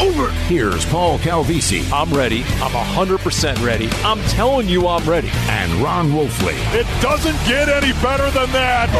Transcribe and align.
over. 0.00 0.30
Here's 0.46 0.84
Paul 0.86 1.18
Calvisi 1.18 1.90
I'm 1.92 2.12
ready. 2.12 2.42
I'm 2.60 2.72
100% 2.72 3.64
ready. 3.64 3.88
I'm 4.04 4.20
telling 4.30 4.68
you 4.68 4.86
I'm 4.88 5.08
ready. 5.08 5.30
and 5.48 5.72
Ron 5.82 6.10
Wolfley. 6.10 6.54
It 6.74 6.86
doesn't 7.02 7.36
get 7.46 7.68
any 7.68 7.92
better 8.02 8.30
than 8.30 8.50
that. 8.52 8.90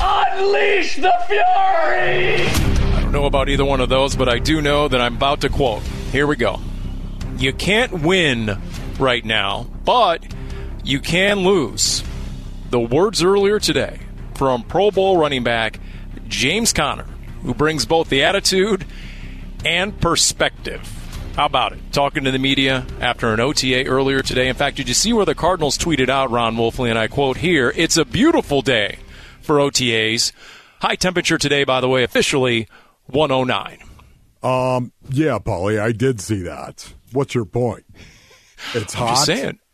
Unleash 0.00 0.96
the 0.96 1.12
fury! 1.26 2.46
I 2.46 3.00
don't 3.00 3.12
know 3.12 3.24
about 3.26 3.48
either 3.48 3.64
one 3.64 3.80
of 3.80 3.88
those, 3.88 4.14
but 4.14 4.28
I 4.28 4.38
do 4.38 4.60
know 4.60 4.88
that 4.88 5.00
I'm 5.00 5.16
about 5.16 5.40
to 5.42 5.48
quote. 5.48 5.82
Here 6.12 6.26
we 6.26 6.36
go. 6.36 6.60
You 7.38 7.52
can't 7.52 8.02
win 8.02 8.58
right 8.98 9.24
now, 9.24 9.66
but 9.84 10.24
you 10.84 11.00
can 11.00 11.40
lose. 11.40 12.02
The 12.70 12.80
words 12.80 13.22
earlier 13.22 13.58
today 13.60 14.00
from 14.34 14.62
Pro 14.64 14.90
Bowl 14.90 15.16
running 15.18 15.44
back 15.44 15.80
James 16.28 16.72
Conner, 16.72 17.06
who 17.42 17.54
brings 17.54 17.86
both 17.86 18.08
the 18.08 18.22
attitude 18.24 18.84
and 19.66 20.00
perspective. 20.00 20.80
How 21.34 21.46
about 21.46 21.72
it? 21.72 21.80
Talking 21.92 22.24
to 22.24 22.30
the 22.30 22.38
media 22.38 22.86
after 23.00 23.34
an 23.34 23.40
OTA 23.40 23.84
earlier 23.84 24.22
today. 24.22 24.48
In 24.48 24.54
fact, 24.54 24.76
did 24.76 24.88
you 24.88 24.94
see 24.94 25.12
where 25.12 25.26
the 25.26 25.34
Cardinals 25.34 25.76
tweeted 25.76 26.08
out, 26.08 26.30
Ron 26.30 26.56
Wolfley, 26.56 26.88
and 26.88 26.98
I 26.98 27.08
quote 27.08 27.38
here, 27.38 27.72
it's 27.76 27.96
a 27.96 28.04
beautiful 28.04 28.62
day 28.62 29.00
for 29.42 29.56
OTAs. 29.56 30.32
High 30.80 30.94
temperature 30.94 31.36
today, 31.36 31.64
by 31.64 31.80
the 31.80 31.88
way, 31.88 32.04
officially 32.04 32.68
109. 33.06 33.78
Um, 34.42 34.92
yeah, 35.10 35.38
Paulie, 35.38 35.80
I 35.80 35.92
did 35.92 36.20
see 36.20 36.42
that. 36.42 36.92
What's 37.12 37.34
your 37.34 37.44
point? 37.44 37.84
It's 38.72 38.94
hot. 38.94 39.26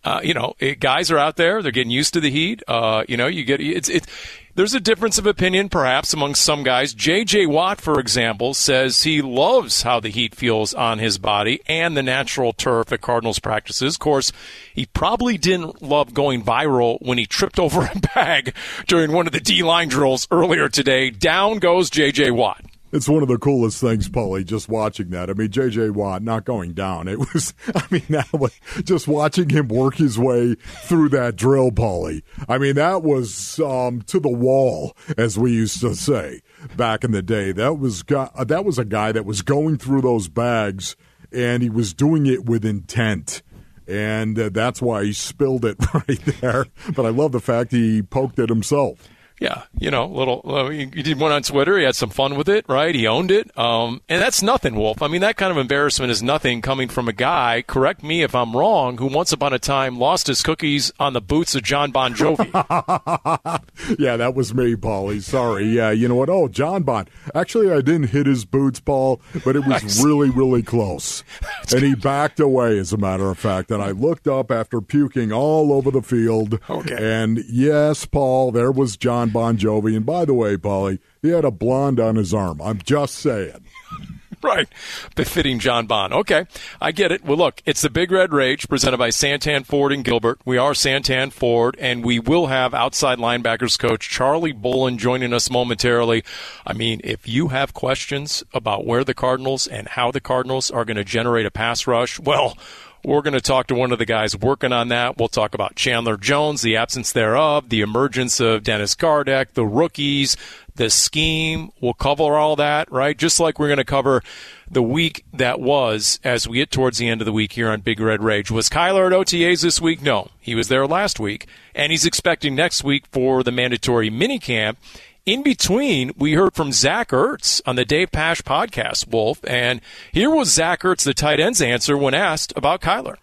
Uh, 0.05 0.20
you 0.22 0.34
know, 0.34 0.55
it, 0.58 0.81
guys 0.81 1.11
are 1.11 1.19
out 1.19 1.36
there; 1.36 1.62
they're 1.62 1.72
getting 1.72 1.91
used 1.91 2.14
to 2.14 2.20
the 2.20 2.31
heat. 2.31 2.62
Uh, 2.67 3.05
you 3.08 3.17
know, 3.17 3.27
you 3.27 3.45
get 3.45 3.61
it's 3.61 3.89
it. 3.89 4.06
There's 4.55 4.75
a 4.75 4.81
difference 4.81 5.17
of 5.17 5.27
opinion, 5.27 5.70
perhaps, 5.70 6.12
among 6.12 6.34
some 6.34 6.62
guys. 6.62 6.92
J.J. 6.92 7.47
Watt, 7.47 7.81
for 7.81 7.98
example, 7.98 8.53
says 8.53 9.03
he 9.03 9.23
loves 9.23 9.80
how 9.80 9.98
the 9.98 10.11
heat 10.11 10.34
feels 10.34 10.75
on 10.75 10.98
his 10.98 11.17
body 11.17 11.62
and 11.67 11.97
the 11.97 12.03
natural 12.03 12.53
turf 12.53 12.92
at 12.92 13.00
Cardinals 13.00 13.39
practices. 13.39 13.95
Of 13.95 14.00
course, 14.00 14.30
he 14.75 14.84
probably 14.84 15.39
didn't 15.39 15.80
love 15.80 16.12
going 16.12 16.45
viral 16.45 16.98
when 17.00 17.17
he 17.17 17.25
tripped 17.25 17.58
over 17.58 17.83
a 17.86 17.98
bag 18.14 18.55
during 18.86 19.12
one 19.12 19.27
of 19.27 19.33
the 19.33 19.41
D 19.41 19.62
line 19.62 19.89
drills 19.89 20.28
earlier 20.30 20.69
today. 20.69 21.08
Down 21.08 21.58
goes 21.58 21.89
J.J. 21.89 22.33
Watt. 22.33 22.62
It's 22.92 23.08
one 23.08 23.22
of 23.22 23.28
the 23.28 23.38
coolest 23.38 23.80
things, 23.80 24.08
Paulie, 24.08 24.44
just 24.44 24.68
watching 24.68 25.10
that. 25.10 25.30
I 25.30 25.32
mean, 25.32 25.50
J.J. 25.50 25.90
Watt 25.90 26.22
not 26.22 26.44
going 26.44 26.74
down. 26.74 27.08
It 27.08 27.18
was, 27.18 27.54
I 27.74 27.84
mean, 27.90 28.04
that 28.10 28.32
was 28.32 28.52
just 28.84 29.08
watching 29.08 29.48
him 29.48 29.68
work 29.68 29.96
his 29.96 30.18
way 30.18 30.54
through 30.54 31.08
that 31.10 31.36
drill, 31.36 31.70
Paulie. 31.70 32.22
I 32.48 32.58
mean, 32.58 32.74
that 32.74 33.02
was 33.02 33.58
um, 33.61 34.02
to 34.02 34.20
the 34.20 34.28
wall, 34.28 34.94
as 35.17 35.39
we 35.39 35.52
used 35.52 35.80
to 35.80 35.94
say 35.94 36.42
back 36.77 37.02
in 37.02 37.12
the 37.12 37.22
day. 37.22 37.52
That 37.52 37.78
was 37.78 38.02
that 38.05 38.64
was 38.64 38.78
a 38.78 38.84
guy 38.84 39.12
that 39.12 39.24
was 39.24 39.42
going 39.42 39.78
through 39.78 40.02
those 40.02 40.28
bags, 40.28 40.94
and 41.33 41.62
he 41.62 41.70
was 41.70 41.94
doing 41.94 42.27
it 42.27 42.44
with 42.44 42.64
intent. 42.64 43.42
And 43.88 44.38
uh, 44.38 44.50
that's 44.50 44.80
why 44.80 45.05
he 45.05 45.12
spilled 45.12 45.64
it 45.64 45.77
right 45.94 46.24
there. 46.40 46.67
But 46.94 47.06
I 47.06 47.08
love 47.08 47.33
the 47.33 47.40
fact 47.40 47.72
he 47.72 48.02
poked 48.02 48.38
it 48.38 48.48
himself. 48.48 49.08
Yeah, 49.42 49.64
you 49.77 49.91
know, 49.91 50.07
little. 50.07 50.41
Uh, 50.45 50.69
he 50.69 50.86
did 50.86 51.19
one 51.19 51.33
on 51.33 51.42
Twitter. 51.42 51.77
He 51.77 51.85
had 51.85 51.97
some 51.97 52.11
fun 52.11 52.36
with 52.36 52.48
it, 52.48 52.64
right? 52.69 52.95
He 52.95 53.08
owned 53.08 53.33
it, 53.33 53.51
um, 53.58 54.01
and 54.08 54.23
that's 54.23 54.41
nothing, 54.41 54.77
Wolf. 54.77 55.03
I 55.03 55.08
mean, 55.08 55.23
that 55.23 55.36
kind 55.36 55.51
of 55.51 55.57
embarrassment 55.58 56.13
is 56.13 56.23
nothing 56.23 56.63
coming 56.63 56.89
from 56.89 57.08
a 57.08 57.13
guy. 57.13 57.64
Correct 57.67 58.05
me 58.05 58.23
if 58.23 58.36
I'm 58.36 58.57
wrong. 58.57 58.98
Who 58.98 59.07
once 59.07 59.33
upon 59.33 59.53
a 59.53 59.58
time 59.58 59.98
lost 59.98 60.29
his 60.29 60.45
cookies 60.45 60.92
on 61.01 61.13
the 61.13 61.20
boots 61.20 61.57
of 61.57 61.64
John 61.64 61.91
Bon 61.91 62.14
Jovi. 62.14 62.47
yeah, 63.98 64.17
that 64.17 64.36
was 64.36 64.55
me, 64.55 64.77
Paulie. 64.77 65.20
Sorry. 65.20 65.64
Yeah, 65.64 65.91
you 65.91 66.07
know 66.07 66.14
what? 66.14 66.29
Oh, 66.29 66.47
John 66.47 66.85
Bond. 66.85 67.11
Actually, 67.35 67.73
I 67.73 67.80
didn't 67.80 68.11
hit 68.11 68.27
his 68.27 68.45
boots, 68.45 68.79
Paul, 68.79 69.20
but 69.45 69.57
it 69.57 69.67
was 69.67 70.05
really, 70.05 70.30
really 70.30 70.63
close. 70.63 71.24
and 71.73 71.83
he 71.83 71.97
backed 71.97 72.39
away, 72.39 72.79
as 72.79 72.92
a 72.92 72.97
matter 72.97 73.29
of 73.29 73.39
fact. 73.41 73.73
And 73.73 73.83
I 73.83 73.91
looked 73.91 74.29
up 74.29 74.53
after 74.53 74.80
puking 74.80 75.33
all 75.33 75.73
over 75.73 75.91
the 75.91 76.03
field. 76.03 76.61
Okay. 76.70 76.97
And 76.97 77.42
yes, 77.51 78.07
Paul, 78.07 78.53
there 78.53 78.70
was 78.70 78.97
John 78.97 79.31
Bon 79.32 79.56
Jovi. 79.56 79.96
And 79.96 80.06
by 80.06 80.24
the 80.24 80.34
way, 80.34 80.56
Paulie, 80.56 80.98
he 81.20 81.30
had 81.30 81.44
a 81.44 81.50
blonde 81.50 81.98
on 81.98 82.16
his 82.16 82.32
arm. 82.34 82.60
I'm 82.62 82.78
just 82.78 83.14
saying. 83.16 83.64
right. 84.42 84.68
Befitting 85.14 85.58
John 85.58 85.86
Bond. 85.86 86.12
Okay. 86.12 86.46
I 86.80 86.92
get 86.92 87.12
it. 87.12 87.24
Well, 87.24 87.36
look, 87.36 87.62
it's 87.64 87.82
the 87.82 87.90
Big 87.90 88.10
Red 88.10 88.32
Rage 88.32 88.68
presented 88.68 88.98
by 88.98 89.08
Santan 89.10 89.64
Ford 89.64 89.92
and 89.92 90.04
Gilbert. 90.04 90.40
We 90.44 90.58
are 90.58 90.72
Santan 90.72 91.32
Ford, 91.32 91.76
and 91.78 92.04
we 92.04 92.18
will 92.18 92.46
have 92.46 92.74
outside 92.74 93.18
linebackers 93.18 93.78
coach 93.78 94.08
Charlie 94.08 94.52
Bullen 94.52 94.98
joining 94.98 95.32
us 95.32 95.50
momentarily. 95.50 96.24
I 96.66 96.72
mean, 96.72 97.00
if 97.04 97.28
you 97.28 97.48
have 97.48 97.74
questions 97.74 98.42
about 98.52 98.86
where 98.86 99.04
the 99.04 99.14
Cardinals 99.14 99.66
and 99.66 99.88
how 99.88 100.10
the 100.10 100.20
Cardinals 100.20 100.70
are 100.70 100.84
going 100.84 100.96
to 100.96 101.04
generate 101.04 101.46
a 101.46 101.50
pass 101.50 101.86
rush, 101.86 102.18
well, 102.18 102.56
we're 103.05 103.23
going 103.23 103.35
to 103.35 103.40
talk 103.40 103.67
to 103.67 103.74
one 103.74 103.92
of 103.92 103.98
the 103.98 104.07
guys 104.07 104.36
working 104.36 104.73
on 104.73 104.89
that. 104.89 105.18
We'll 105.18 105.29
talk 105.29 105.55
about 105.55 105.74
Chandler 105.74 106.17
Jones, 106.17 106.63
the 106.63 106.77
absence 106.77 107.13
thereof, 107.13 107.68
the 107.68 107.80
emergence 107.80 108.39
of 108.40 108.63
Dennis 108.63 108.95
Gardeck, 108.95 109.55
the 109.55 109.67
rookies, 109.67 110.36
the 110.77 110.89
scheme. 110.89 111.70
We'll 111.80 111.95
cover 111.95 112.36
all 112.36 112.57
that, 112.57 112.91
right? 112.92 113.17
Just 113.17 113.41
like 113.41 113.58
we're 113.58 113.68
going 113.68 113.79
to 113.79 113.85
cover 113.85 114.23
the 114.70 114.83
week 114.83 115.24
that 115.33 115.61
was 115.61 116.20
as 116.24 116.48
we 116.48 116.58
get 116.58 116.70
towards 116.70 116.98
the 116.98 117.08
end 117.08 117.20
of 117.20 117.24
the 117.24 117.33
week 117.33 117.52
here 117.52 117.70
on 117.70 117.80
Big 117.80 118.01
Red 118.01 118.23
Rage. 118.23 118.51
Was 118.51 118.70
Kyler 118.70 119.07
at 119.07 119.12
OTAs 119.12 119.62
this 119.62 119.80
week? 119.80 120.01
No. 120.01 120.29
He 120.41 120.55
was 120.55 120.68
there 120.68 120.86
last 120.86 121.20
week, 121.20 121.46
and 121.74 121.92
he's 121.92 122.07
expecting 122.07 122.55
next 122.55 122.83
week 122.83 123.07
for 123.07 123.42
the 123.42 123.52
mandatory 123.52 124.11
minicamp. 124.11 124.77
In 125.24 125.44
between, 125.44 126.10
we 126.16 126.33
heard 126.33 126.55
from 126.55 126.72
Zach 126.72 127.10
Ertz 127.10 127.62
on 127.64 127.77
the 127.77 127.84
Dave 127.84 128.10
Pasch 128.10 128.43
podcast, 128.43 129.06
Wolf, 129.06 129.38
and 129.46 129.81
here 130.10 130.31
was 130.31 130.52
Zach 130.52 130.81
Ertz, 130.81 131.05
the 131.05 131.14
tight 131.14 131.38
end's 131.38 131.62
answer 131.62 131.96
when 131.96 132.12
asked 132.12 132.52
about 132.56 132.81
Kyler. 132.81 133.14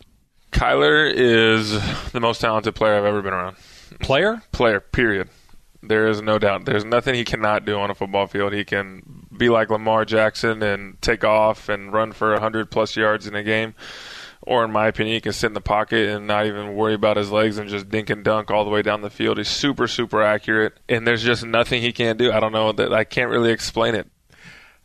Kyler 0.54 1.12
is 1.14 1.72
the 2.12 2.22
most 2.22 2.40
talented 2.40 2.74
player 2.74 2.96
I've 2.96 3.04
ever 3.04 3.22
been 3.22 3.34
around. 3.34 3.58
Player? 4.00 4.42
Player, 4.54 4.80
period. 4.80 5.28
There 5.84 6.08
is 6.08 6.22
no 6.22 6.40
doubt. 6.40 6.64
There's 6.64 6.86
nothing 6.86 7.16
he 7.16 7.26
cannot 7.26 7.66
do 7.66 7.78
on 7.78 7.92
a 7.92 7.96
football 7.96 8.28
field. 8.28 8.54
He 8.54 8.64
can 8.64 9.28
be 9.38 9.50
like 9.50 9.70
Lamar 9.70 10.06
Jackson 10.06 10.64
and 10.64 11.02
take 11.02 11.26
off 11.26 11.68
and 11.68 11.92
run 11.92 12.14
for 12.14 12.32
100 12.32 12.72
plus 12.72 12.96
yards 12.96 13.28
in 13.28 13.36
a 13.36 13.44
game. 13.44 13.74
Or, 14.42 14.64
in 14.64 14.72
my 14.72 14.88
opinion, 14.88 15.16
he 15.16 15.22
can 15.22 15.34
sit 15.34 15.48
in 15.48 15.54
the 15.54 15.62
pocket 15.62 16.08
and 16.10 16.26
not 16.26 16.46
even 16.46 16.74
worry 16.76 16.94
about 16.94 17.18
his 17.18 17.30
legs 17.30 17.58
and 17.58 17.70
just 17.70 17.90
dink 17.90 18.10
and 18.10 18.24
dunk 18.24 18.50
all 18.50 18.64
the 18.64 18.72
way 18.72 18.82
down 18.82 19.02
the 19.02 19.10
field. 19.10 19.38
He's 19.38 19.50
super, 19.50 19.86
super 19.88 20.22
accurate, 20.24 20.80
and 20.88 21.06
there's 21.06 21.24
just 21.24 21.46
nothing 21.46 21.82
he 21.82 21.92
can't 21.92 22.18
do. 22.18 22.32
I 22.32 22.40
don't 22.40 22.54
know 22.54 22.72
that 22.72 22.94
I 22.94 23.04
can't 23.04 23.30
really 23.30 23.52
explain 23.52 23.96
it. 23.96 24.08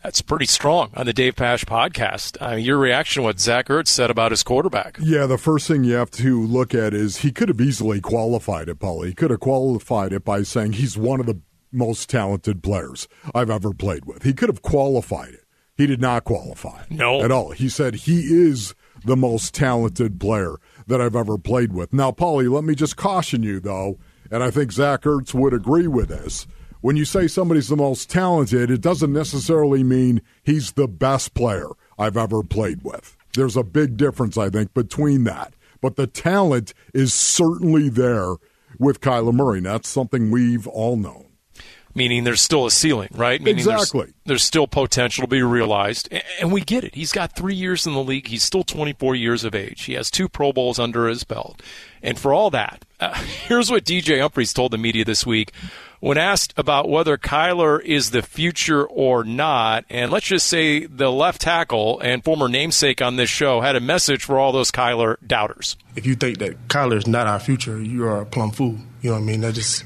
That's 0.02 0.20
pretty 0.20 0.44
strong 0.46 0.90
on 0.94 1.06
the 1.06 1.14
Dave 1.14 1.34
Pasch 1.36 1.64
podcast. 1.64 2.36
Uh, 2.42 2.56
your 2.56 2.76
reaction 2.76 3.22
to 3.22 3.24
what 3.24 3.40
Zach 3.40 3.68
Ertz 3.68 3.88
said 3.88 4.10
about 4.10 4.32
his 4.32 4.42
quarterback. 4.42 4.98
Yeah, 5.00 5.24
the 5.24 5.38
first 5.38 5.66
thing 5.66 5.82
you 5.84 5.94
have 5.94 6.10
to 6.10 6.42
look 6.42 6.74
at 6.74 6.92
is 6.92 7.18
he 7.18 7.32
could 7.32 7.48
have 7.48 7.60
easily 7.60 8.02
qualified 8.02 8.68
it, 8.68 8.78
Paulie. 8.80 9.06
He 9.06 9.14
could 9.14 9.30
have 9.30 9.40
qualified 9.40 10.12
it 10.12 10.22
by 10.24 10.42
saying 10.42 10.72
he's 10.74 10.98
one 10.98 11.20
of 11.20 11.26
the 11.26 11.40
most 11.72 12.10
talented 12.10 12.62
players 12.62 13.08
I've 13.34 13.48
ever 13.50 13.72
played 13.72 14.04
with. 14.04 14.24
He 14.24 14.34
could 14.34 14.50
have 14.50 14.60
qualified 14.60 15.32
it. 15.32 15.44
He 15.76 15.86
did 15.86 16.00
not 16.02 16.24
qualify 16.24 16.82
No. 16.90 17.22
at 17.22 17.30
all. 17.32 17.52
He 17.52 17.68
said 17.70 17.94
he 17.94 18.20
is 18.20 18.74
the 19.04 19.16
most 19.16 19.54
talented 19.54 20.18
player 20.20 20.56
that 20.86 21.00
I've 21.00 21.16
ever 21.16 21.38
played 21.38 21.72
with. 21.72 21.92
Now, 21.92 22.10
Paulie, 22.10 22.50
let 22.50 22.64
me 22.64 22.74
just 22.74 22.96
caution 22.96 23.42
you, 23.42 23.60
though, 23.60 23.98
and 24.30 24.42
I 24.42 24.50
think 24.50 24.72
Zach 24.72 25.02
Ertz 25.02 25.34
would 25.34 25.54
agree 25.54 25.86
with 25.86 26.08
this. 26.08 26.46
When 26.80 26.96
you 26.96 27.04
say 27.04 27.28
somebody's 27.28 27.68
the 27.68 27.76
most 27.76 28.10
talented, 28.10 28.70
it 28.70 28.80
doesn't 28.82 29.12
necessarily 29.12 29.82
mean 29.82 30.20
he's 30.42 30.72
the 30.72 30.88
best 30.88 31.32
player 31.34 31.68
I've 31.98 32.16
ever 32.16 32.42
played 32.42 32.82
with. 32.82 33.16
There's 33.34 33.56
a 33.56 33.64
big 33.64 33.96
difference, 33.96 34.36
I 34.36 34.50
think, 34.50 34.74
between 34.74 35.24
that. 35.24 35.54
But 35.80 35.96
the 35.96 36.06
talent 36.06 36.74
is 36.92 37.14
certainly 37.14 37.88
there 37.88 38.34
with 38.78 39.00
Kyler 39.00 39.32
Murray. 39.32 39.58
and 39.58 39.66
That's 39.66 39.88
something 39.88 40.30
we've 40.30 40.66
all 40.66 40.96
known. 40.96 41.23
Meaning 41.94 42.24
there's 42.24 42.40
still 42.40 42.66
a 42.66 42.70
ceiling, 42.70 43.08
right? 43.12 43.40
Meaning 43.40 43.58
exactly. 43.58 44.04
There's, 44.04 44.14
there's, 44.26 44.44
still 44.44 44.66
potential 44.66 45.22
to 45.22 45.28
be 45.28 45.42
realized, 45.42 46.08
and 46.40 46.52
we 46.52 46.60
get 46.60 46.84
it. 46.84 46.94
He's 46.94 47.12
got 47.12 47.36
three 47.36 47.54
years 47.54 47.86
in 47.86 47.94
the 47.94 48.02
league. 48.02 48.28
He's 48.28 48.42
still 48.42 48.64
24 48.64 49.14
years 49.14 49.44
of 49.44 49.54
age. 49.54 49.84
He 49.84 49.94
has 49.94 50.10
two 50.10 50.28
Pro 50.28 50.52
Bowls 50.52 50.78
under 50.78 51.08
his 51.08 51.24
belt, 51.24 51.62
and 52.02 52.18
for 52.18 52.32
all 52.32 52.50
that, 52.50 52.84
uh, 53.00 53.14
here's 53.48 53.70
what 53.70 53.84
DJ 53.84 54.20
Humphries 54.20 54.52
told 54.52 54.72
the 54.72 54.78
media 54.78 55.04
this 55.04 55.24
week 55.26 55.52
when 56.04 56.18
asked 56.18 56.52
about 56.58 56.86
whether 56.86 57.16
Kyler 57.16 57.82
is 57.82 58.10
the 58.10 58.20
future 58.20 58.84
or 58.84 59.24
not, 59.24 59.86
and 59.88 60.12
let's 60.12 60.26
just 60.26 60.46
say 60.46 60.84
the 60.84 61.10
left 61.10 61.40
tackle 61.40 61.98
and 62.00 62.22
former 62.22 62.46
namesake 62.46 63.00
on 63.00 63.16
this 63.16 63.30
show 63.30 63.62
had 63.62 63.74
a 63.74 63.80
message 63.80 64.22
for 64.22 64.38
all 64.38 64.52
those 64.52 64.70
Kyler 64.70 65.16
doubters. 65.26 65.78
If 65.96 66.04
you 66.04 66.14
think 66.14 66.40
that 66.40 66.68
Kyler 66.68 66.98
is 66.98 67.06
not 67.06 67.26
our 67.26 67.40
future, 67.40 67.80
you 67.80 68.04
are 68.04 68.20
a 68.20 68.26
plum 68.26 68.50
fool. 68.50 68.76
You 69.00 69.10
know 69.10 69.12
what 69.12 69.22
I 69.22 69.24
mean? 69.24 69.40
That 69.40 69.54
just 69.54 69.84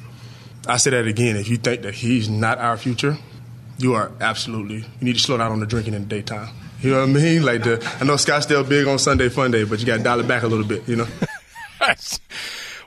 I 0.66 0.76
say 0.76 0.90
that 0.90 1.06
again. 1.06 1.36
If 1.36 1.48
you 1.48 1.56
think 1.56 1.82
that 1.82 1.94
he's 1.94 2.28
not 2.28 2.58
our 2.58 2.76
future, 2.76 3.16
you 3.78 3.94
are 3.94 4.10
absolutely. 4.20 4.76
You 4.78 4.84
need 5.00 5.14
to 5.14 5.20
slow 5.20 5.36
down 5.38 5.52
on 5.52 5.60
the 5.60 5.66
drinking 5.66 5.94
in 5.94 6.02
the 6.02 6.08
daytime. 6.08 6.54
You 6.80 6.92
know 6.92 7.00
what 7.00 7.10
I 7.10 7.12
mean? 7.12 7.42
Like 7.42 7.64
the 7.64 7.96
I 8.00 8.04
know 8.04 8.16
Scott's 8.16 8.44
still 8.44 8.64
big 8.64 8.86
on 8.86 8.98
Sunday 8.98 9.28
Fun 9.28 9.50
Day, 9.50 9.64
but 9.64 9.80
you 9.80 9.86
got 9.86 9.98
to 9.98 10.02
dial 10.02 10.20
it 10.20 10.28
back 10.28 10.42
a 10.42 10.46
little 10.46 10.66
bit. 10.66 10.88
You 10.88 10.96
know. 10.96 11.06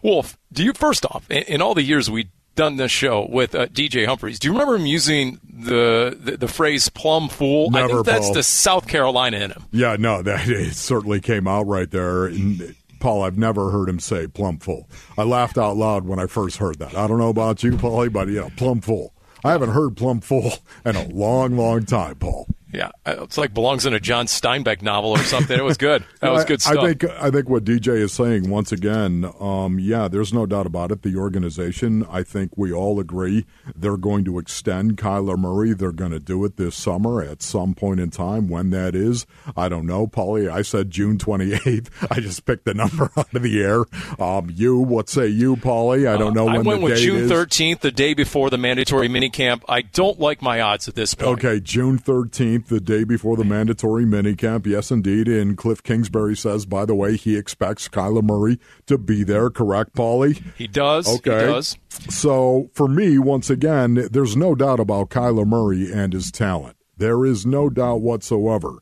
Wolf, 0.01 0.37
do 0.51 0.63
you 0.63 0.73
first 0.73 1.05
off 1.05 1.29
in, 1.29 1.43
in 1.43 1.61
all 1.61 1.73
the 1.73 1.83
years 1.83 2.09
we 2.09 2.29
done 2.55 2.77
this 2.77 2.91
show 2.91 3.27
with 3.29 3.55
uh, 3.55 3.67
DJ 3.67 4.05
Humphries. 4.05 4.39
Do 4.39 4.47
you 4.47 4.53
remember 4.53 4.75
him 4.75 4.85
using 4.85 5.39
the, 5.43 6.17
the, 6.19 6.37
the 6.37 6.47
phrase 6.47 6.89
"plum 6.89 7.29
fool"? 7.29 7.71
Never, 7.71 7.85
I 7.85 7.93
think 7.93 8.05
that's 8.05 8.25
Paul. 8.27 8.33
the 8.33 8.43
South 8.43 8.87
Carolina 8.87 9.37
in 9.37 9.51
him. 9.51 9.63
Yeah, 9.71 9.95
no, 9.97 10.21
that 10.21 10.47
it 10.47 10.75
certainly 10.75 11.21
came 11.21 11.47
out 11.47 11.67
right 11.67 11.89
there. 11.89 12.25
And, 12.25 12.75
Paul, 13.01 13.23
I've 13.23 13.37
never 13.37 13.71
heard 13.71 13.89
him 13.89 13.99
say 13.99 14.27
plum 14.27 14.59
full. 14.59 14.87
I 15.17 15.23
laughed 15.23 15.57
out 15.57 15.75
loud 15.75 16.05
when 16.05 16.19
I 16.19 16.27
first 16.27 16.57
heard 16.57 16.79
that. 16.79 16.95
I 16.95 17.07
don't 17.07 17.17
know 17.17 17.29
about 17.29 17.63
you, 17.63 17.71
Paulie, 17.71 18.13
but 18.13 18.27
you 18.27 18.35
know, 18.35 18.51
plum 18.55 18.79
full. 18.79 19.13
I 19.43 19.51
haven't 19.51 19.71
heard 19.71 19.97
plum 19.97 20.21
full 20.21 20.53
in 20.85 20.95
a 20.95 21.07
long, 21.07 21.57
long 21.57 21.83
time, 21.85 22.15
Paul. 22.15 22.47
Yeah, 22.73 22.89
uh, 23.05 23.23
it's 23.23 23.37
like 23.37 23.53
belongs 23.53 23.85
in 23.85 23.93
a 23.93 23.99
John 23.99 24.25
Steinbeck 24.25 24.81
novel 24.81 25.11
or 25.11 25.19
something. 25.19 25.57
It 25.57 25.63
was 25.63 25.77
good. 25.77 26.05
That 26.21 26.31
was 26.31 26.45
good 26.45 26.61
stuff. 26.61 26.77
I 26.77 26.93
think 26.93 27.03
I 27.03 27.29
think 27.29 27.49
what 27.49 27.63
DJ 27.63 27.97
is 27.97 28.13
saying 28.13 28.49
once 28.49 28.71
again, 28.71 29.29
um, 29.39 29.79
yeah, 29.79 30.07
there's 30.07 30.33
no 30.33 30.45
doubt 30.45 30.65
about 30.65 30.91
it. 30.91 31.01
The 31.01 31.17
organization, 31.17 32.05
I 32.09 32.23
think 32.23 32.57
we 32.57 32.71
all 32.71 32.99
agree, 32.99 33.45
they're 33.75 33.97
going 33.97 34.25
to 34.25 34.39
extend 34.39 34.97
Kyler 34.97 35.37
Murray. 35.37 35.73
They're 35.73 35.91
going 35.91 36.11
to 36.11 36.19
do 36.19 36.43
it 36.45 36.57
this 36.57 36.75
summer 36.75 37.21
at 37.21 37.41
some 37.41 37.73
point 37.73 37.99
in 37.99 38.09
time. 38.09 38.47
When 38.47 38.69
that 38.71 38.95
is, 38.95 39.25
I 39.55 39.69
don't 39.69 39.85
know, 39.85 40.07
Paulie. 40.07 40.49
I 40.49 40.61
said 40.61 40.91
June 40.91 41.17
28th. 41.17 41.89
I 42.11 42.19
just 42.19 42.45
picked 42.45 42.65
the 42.65 42.73
number 42.73 43.11
out 43.17 43.33
of 43.33 43.41
the 43.41 43.61
air. 43.61 43.85
Um, 44.19 44.49
you, 44.51 44.77
what 44.77 45.09
say 45.09 45.27
you, 45.27 45.55
Paulie? 45.55 46.07
I 46.07 46.17
don't 46.17 46.33
know 46.33 46.43
uh, 46.43 46.53
when 46.53 46.55
I 46.55 46.59
went 46.59 46.79
the 46.79 46.85
with 46.85 46.97
June 46.99 47.23
is. 47.23 47.31
13th, 47.31 47.79
the 47.79 47.91
day 47.91 48.13
before 48.13 48.49
the 48.49 48.57
mandatory 48.57 49.09
minicamp. 49.09 49.63
I 49.67 49.81
don't 49.81 50.19
like 50.19 50.41
my 50.41 50.61
odds 50.61 50.87
at 50.87 50.95
this 50.95 51.13
point. 51.13 51.39
Okay, 51.39 51.59
June 51.59 51.99
13th, 51.99 52.60
the 52.67 52.79
day 52.79 53.03
before 53.03 53.37
the 53.37 53.43
mandatory 53.43 54.05
minicamp. 54.05 54.65
Yes, 54.65 54.91
indeed. 54.91 55.27
And 55.27 55.57
Cliff 55.57 55.83
Kingsbury 55.83 56.35
says, 56.35 56.65
by 56.65 56.85
the 56.85 56.95
way, 56.95 57.17
he 57.17 57.37
expects 57.37 57.87
Kyler 57.87 58.23
Murray 58.23 58.59
to 58.87 58.97
be 58.97 59.23
there. 59.23 59.49
Correct, 59.49 59.93
Paulie? 59.93 60.41
He 60.55 60.67
does. 60.67 61.07
Okay. 61.07 61.41
He 61.41 61.45
does. 61.45 61.77
So 62.09 62.69
for 62.73 62.87
me, 62.87 63.17
once 63.19 63.49
again, 63.49 64.07
there's 64.11 64.35
no 64.35 64.55
doubt 64.55 64.79
about 64.79 65.09
Kyler 65.09 65.45
Murray 65.45 65.91
and 65.91 66.13
his 66.13 66.31
talent. 66.31 66.77
There 66.97 67.25
is 67.25 67.45
no 67.45 67.69
doubt 67.69 68.01
whatsoever. 68.01 68.77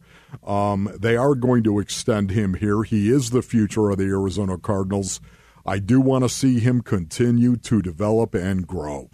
Um, 0.46 0.92
they 1.00 1.16
are 1.16 1.36
going 1.36 1.64
to 1.64 1.80
extend 1.80 2.32
him 2.32 2.56
here. 2.56 2.84
He 2.84 3.10
is 3.10 3.30
the 3.30 3.42
future 3.42 3.90
of 3.90 3.98
the 3.98 4.06
Arizona 4.06 4.58
Cardinals. 4.58 5.22
I 5.66 5.80
do 5.80 6.02
want 6.02 6.24
to 6.24 6.30
see 6.30 6.60
him 6.60 6.82
continue 6.82 7.56
to 7.58 7.82
develop 7.82 8.36
and 8.36 8.68
grow 8.68 9.10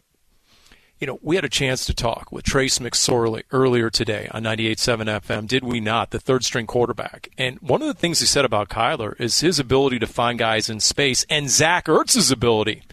you 0.99 1.07
know, 1.07 1.19
we 1.21 1.35
had 1.35 1.43
a 1.43 1.49
chance 1.49 1.85
to 1.85 1.93
talk 1.93 2.31
with 2.31 2.45
Trace 2.45 2.79
McSorley 2.79 3.43
earlier 3.51 3.89
today 3.89 4.29
on 4.31 4.43
98.7 4.43 5.21
FM, 5.21 5.47
did 5.47 5.63
we 5.63 5.79
not? 5.81 6.11
The 6.11 6.19
third 6.19 6.45
string 6.45 6.67
quarterback. 6.67 7.29
And 7.37 7.59
one 7.59 7.81
of 7.81 7.87
the 7.87 7.93
things 7.93 8.21
he 8.21 8.25
said 8.25 8.45
about 8.45 8.69
Kyler 8.69 9.19
is 9.19 9.41
his 9.41 9.59
ability 9.59 9.99
to 9.99 10.07
find 10.07 10.39
guys 10.39 10.69
in 10.69 10.79
space 10.79 11.25
and 11.29 11.49
Zach 11.49 11.85
Ertz's 11.85 12.31
ability 12.31 12.83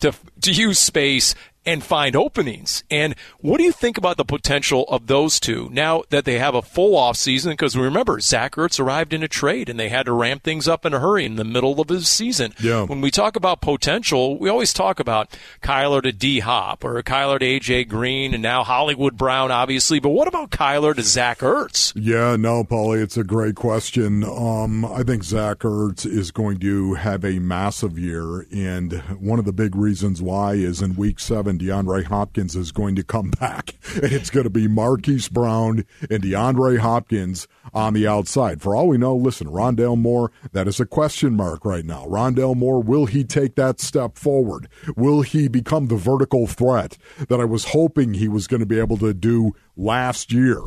to, 0.00 0.12
to 0.42 0.52
use 0.52 0.78
space 0.78 1.34
and 1.64 1.82
find 1.82 2.16
openings. 2.16 2.82
And 2.90 3.14
what 3.40 3.58
do 3.58 3.64
you 3.64 3.72
think 3.72 3.96
about 3.96 4.16
the 4.16 4.24
potential 4.24 4.84
of 4.88 5.06
those 5.06 5.38
two 5.38 5.68
now 5.72 6.02
that 6.10 6.24
they 6.24 6.38
have 6.38 6.54
a 6.54 6.62
full 6.62 6.96
off 6.96 7.16
season? 7.16 7.52
Because 7.52 7.76
remember, 7.76 8.20
Zach 8.20 8.56
Ertz 8.56 8.80
arrived 8.80 9.12
in 9.12 9.22
a 9.22 9.28
trade 9.28 9.68
and 9.68 9.78
they 9.78 9.88
had 9.88 10.06
to 10.06 10.12
ramp 10.12 10.42
things 10.42 10.66
up 10.66 10.84
in 10.84 10.94
a 10.94 10.98
hurry 10.98 11.24
in 11.24 11.36
the 11.36 11.44
middle 11.44 11.80
of 11.80 11.88
his 11.88 12.08
season. 12.08 12.54
Yeah. 12.60 12.84
When 12.84 13.00
we 13.00 13.10
talk 13.10 13.36
about 13.36 13.60
potential, 13.60 14.38
we 14.38 14.48
always 14.48 14.72
talk 14.72 14.98
about 15.00 15.36
Kyler 15.62 16.02
to 16.02 16.12
D 16.12 16.40
Hop 16.40 16.84
or 16.84 17.00
Kyler 17.02 17.38
to 17.38 17.44
AJ 17.44 17.88
Green 17.88 18.34
and 18.34 18.42
now 18.42 18.64
Hollywood 18.64 19.16
Brown, 19.16 19.50
obviously. 19.50 20.00
But 20.00 20.10
what 20.10 20.28
about 20.28 20.50
Kyler 20.50 20.94
to 20.94 21.02
Zach 21.02 21.38
Ertz? 21.40 21.92
Yeah, 21.94 22.36
no, 22.36 22.64
Paulie, 22.64 23.02
it's 23.02 23.16
a 23.16 23.24
great 23.24 23.54
question. 23.54 24.24
Um, 24.24 24.84
I 24.84 25.02
think 25.02 25.24
Zach 25.24 25.58
Ertz 25.58 26.06
is 26.06 26.30
going 26.30 26.58
to 26.60 26.94
have 26.94 27.24
a 27.24 27.38
massive 27.38 27.98
year, 27.98 28.46
and 28.52 28.94
one 29.18 29.38
of 29.38 29.44
the 29.44 29.52
big 29.52 29.76
reasons 29.76 30.20
why 30.20 30.54
is 30.54 30.82
in 30.82 30.96
week 30.96 31.20
seven, 31.20 31.51
DeAndre 31.58 32.04
Hopkins 32.04 32.56
is 32.56 32.72
going 32.72 32.94
to 32.96 33.02
come 33.02 33.30
back, 33.40 33.74
and 33.94 34.12
it's 34.12 34.30
going 34.30 34.44
to 34.44 34.50
be 34.50 34.68
Marquise 34.68 35.28
Brown 35.28 35.84
and 36.10 36.22
DeAndre 36.22 36.78
Hopkins 36.78 37.48
on 37.74 37.94
the 37.94 38.06
outside. 38.06 38.60
For 38.60 38.74
all 38.74 38.88
we 38.88 38.98
know, 38.98 39.14
listen, 39.14 39.48
Rondale 39.48 39.98
Moore, 39.98 40.30
that 40.52 40.68
is 40.68 40.80
a 40.80 40.86
question 40.86 41.34
mark 41.34 41.64
right 41.64 41.84
now. 41.84 42.04
Rondale 42.06 42.56
Moore, 42.56 42.82
will 42.82 43.06
he 43.06 43.24
take 43.24 43.54
that 43.56 43.80
step 43.80 44.18
forward? 44.18 44.68
Will 44.96 45.22
he 45.22 45.48
become 45.48 45.86
the 45.86 45.96
vertical 45.96 46.46
threat 46.46 46.98
that 47.28 47.40
I 47.40 47.44
was 47.44 47.66
hoping 47.66 48.14
he 48.14 48.28
was 48.28 48.46
going 48.46 48.60
to 48.60 48.66
be 48.66 48.78
able 48.78 48.98
to 48.98 49.14
do 49.14 49.52
last 49.76 50.32
year? 50.32 50.62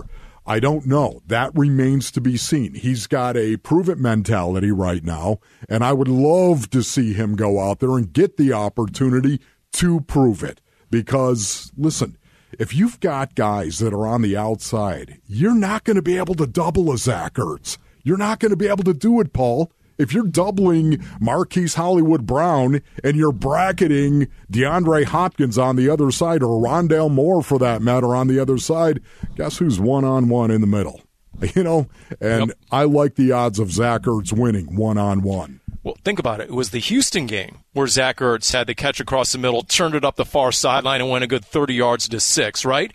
I 0.47 0.59
don't 0.59 0.85
know. 0.85 1.21
That 1.25 1.51
remains 1.55 2.11
to 2.11 2.21
be 2.21 2.37
seen. 2.37 2.75
He's 2.75 3.07
got 3.07 3.35
a 3.35 3.57
prove 3.57 3.89
it 3.89 3.97
mentality 3.97 4.71
right 4.71 5.03
now, 5.03 5.39
and 5.67 5.83
I 5.83 5.91
would 5.91 6.07
love 6.07 6.69
to 6.69 6.83
see 6.83 7.13
him 7.13 7.35
go 7.35 7.59
out 7.59 7.79
there 7.79 7.97
and 7.97 8.13
get 8.13 8.37
the 8.37 8.53
opportunity 8.53 9.41
to 9.73 10.01
prove 10.01 10.43
it. 10.43 10.61
Because, 10.95 11.73
listen, 11.77 12.17
if 12.57 12.73
you've 12.73 13.01
got 13.01 13.35
guys 13.35 13.79
that 13.79 13.93
are 13.93 14.07
on 14.07 14.21
the 14.21 14.37
outside, 14.37 15.19
you're 15.27 15.53
not 15.53 15.83
going 15.83 15.97
to 15.97 16.01
be 16.01 16.17
able 16.17 16.35
to 16.35 16.47
double 16.47 16.89
a 16.89 16.97
Zach 16.97 17.33
Ertz. 17.33 17.77
You're 18.03 18.15
not 18.15 18.39
going 18.39 18.51
to 18.51 18.55
be 18.55 18.69
able 18.69 18.85
to 18.85 18.93
do 18.93 19.19
it, 19.19 19.33
Paul. 19.33 19.73
If 19.97 20.13
you're 20.13 20.23
doubling 20.25 21.03
Marquise 21.19 21.73
Hollywood 21.73 22.25
Brown 22.25 22.81
and 23.03 23.17
you're 23.17 23.33
bracketing 23.33 24.29
DeAndre 24.49 25.03
Hopkins 25.03 25.57
on 25.57 25.75
the 25.75 25.89
other 25.89 26.11
side, 26.11 26.41
or 26.41 26.63
Rondale 26.63 27.11
Moore 27.11 27.41
for 27.43 27.59
that 27.59 27.81
matter 27.81 28.15
on 28.15 28.27
the 28.27 28.39
other 28.39 28.57
side, 28.57 29.01
guess 29.35 29.57
who's 29.57 29.77
one 29.77 30.05
on 30.05 30.29
one 30.29 30.49
in 30.49 30.61
the 30.61 30.67
middle? 30.67 31.01
You 31.53 31.63
know, 31.63 31.87
and 32.21 32.47
Yep. 32.47 32.57
I 32.71 32.83
like 32.85 33.15
the 33.15 33.33
odds 33.33 33.59
of 33.59 33.69
Zach 33.69 34.03
Ertz 34.03 34.31
winning 34.31 34.77
one 34.77 34.97
on 34.97 35.21
one. 35.21 35.59
Well, 35.85 35.97
think 36.03 36.17
about 36.17 36.41
it. 36.41 36.49
It 36.49 36.55
was 36.55 36.71
the 36.71 36.79
Houston 36.79 37.27
game 37.27 37.59
where 37.73 37.85
Zach 37.85 38.17
Ertz 38.17 38.51
had 38.53 38.65
the 38.65 38.73
catch 38.73 38.99
across 38.99 39.31
the 39.31 39.37
middle, 39.37 39.61
turned 39.61 39.93
it 39.93 40.03
up 40.03 40.15
the 40.15 40.25
far 40.25 40.51
sideline, 40.51 40.99
and 40.99 41.11
went 41.11 41.23
a 41.23 41.27
good 41.27 41.45
30 41.45 41.75
yards 41.75 42.09
to 42.09 42.19
six, 42.19 42.65
right? 42.65 42.91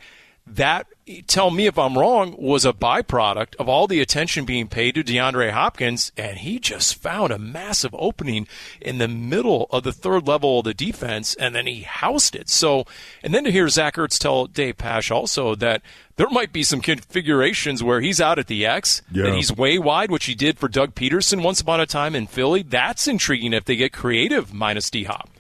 That, 0.55 0.87
tell 1.29 1.51
me 1.51 1.67
if 1.67 1.79
I'm 1.79 1.97
wrong, 1.97 2.35
was 2.39 2.65
a 2.65 2.73
byproduct 2.73 3.55
of 3.57 3.69
all 3.69 3.87
the 3.87 4.01
attention 4.01 4.45
being 4.45 4.67
paid 4.69 4.97
to 4.97 5.05
DeAndre 5.05 5.53
Hopkins, 5.53 6.11
and 6.17 6.39
he 6.39 6.59
just 6.59 6.97
found 6.97 7.31
a 7.33 7.39
massive 7.39 7.95
opening 7.97 8.49
in 8.81 8.99
the 8.99 9.07
middle 9.09 9.69
of 9.71 9.85
the 9.85 9.93
third 9.93 10.27
level 10.27 10.59
of 10.59 10.65
the 10.65 10.75
defense, 10.75 11.35
and 11.37 11.55
then 11.55 11.67
he 11.67 11.83
housed 11.83 12.35
it. 12.35 12.49
So, 12.49 12.85
and 13.23 13.33
then 13.33 13.45
to 13.45 13.53
hear 13.53 13.69
Zach 13.69 13.95
Ertz 13.95 14.19
tell 14.19 14.47
Dave 14.47 14.77
Pasch 14.79 15.11
also 15.11 15.55
that 15.55 15.83
there 16.17 16.29
might 16.31 16.53
be 16.53 16.63
some 16.63 16.81
configurations 16.81 17.83
where 17.83 18.01
he's 18.01 18.21
out 18.21 18.39
at 18.39 18.47
the 18.49 18.67
X, 18.67 19.03
Yeah. 19.11 19.25
that 19.27 19.35
he's 19.35 19.57
way 19.57 19.79
wide, 19.79 20.11
which 20.11 20.27
he 20.27 20.35
did 20.35 20.59
for 20.59 20.69
Doug 20.69 20.95
Pederson 20.95 21.43
once 21.43 21.61
upon 21.61 21.81
a 21.81 21.87
time 21.87 22.15
in 22.15 22.27
Philly. 22.27 22.63
That's 22.63 23.07
intriguing 23.09 23.53
if 23.53 23.65
they 23.65 23.77
get 23.77 23.93
creative 23.93 24.53
minus 24.53 24.91
D 24.91 25.05
Hop. 25.05 25.31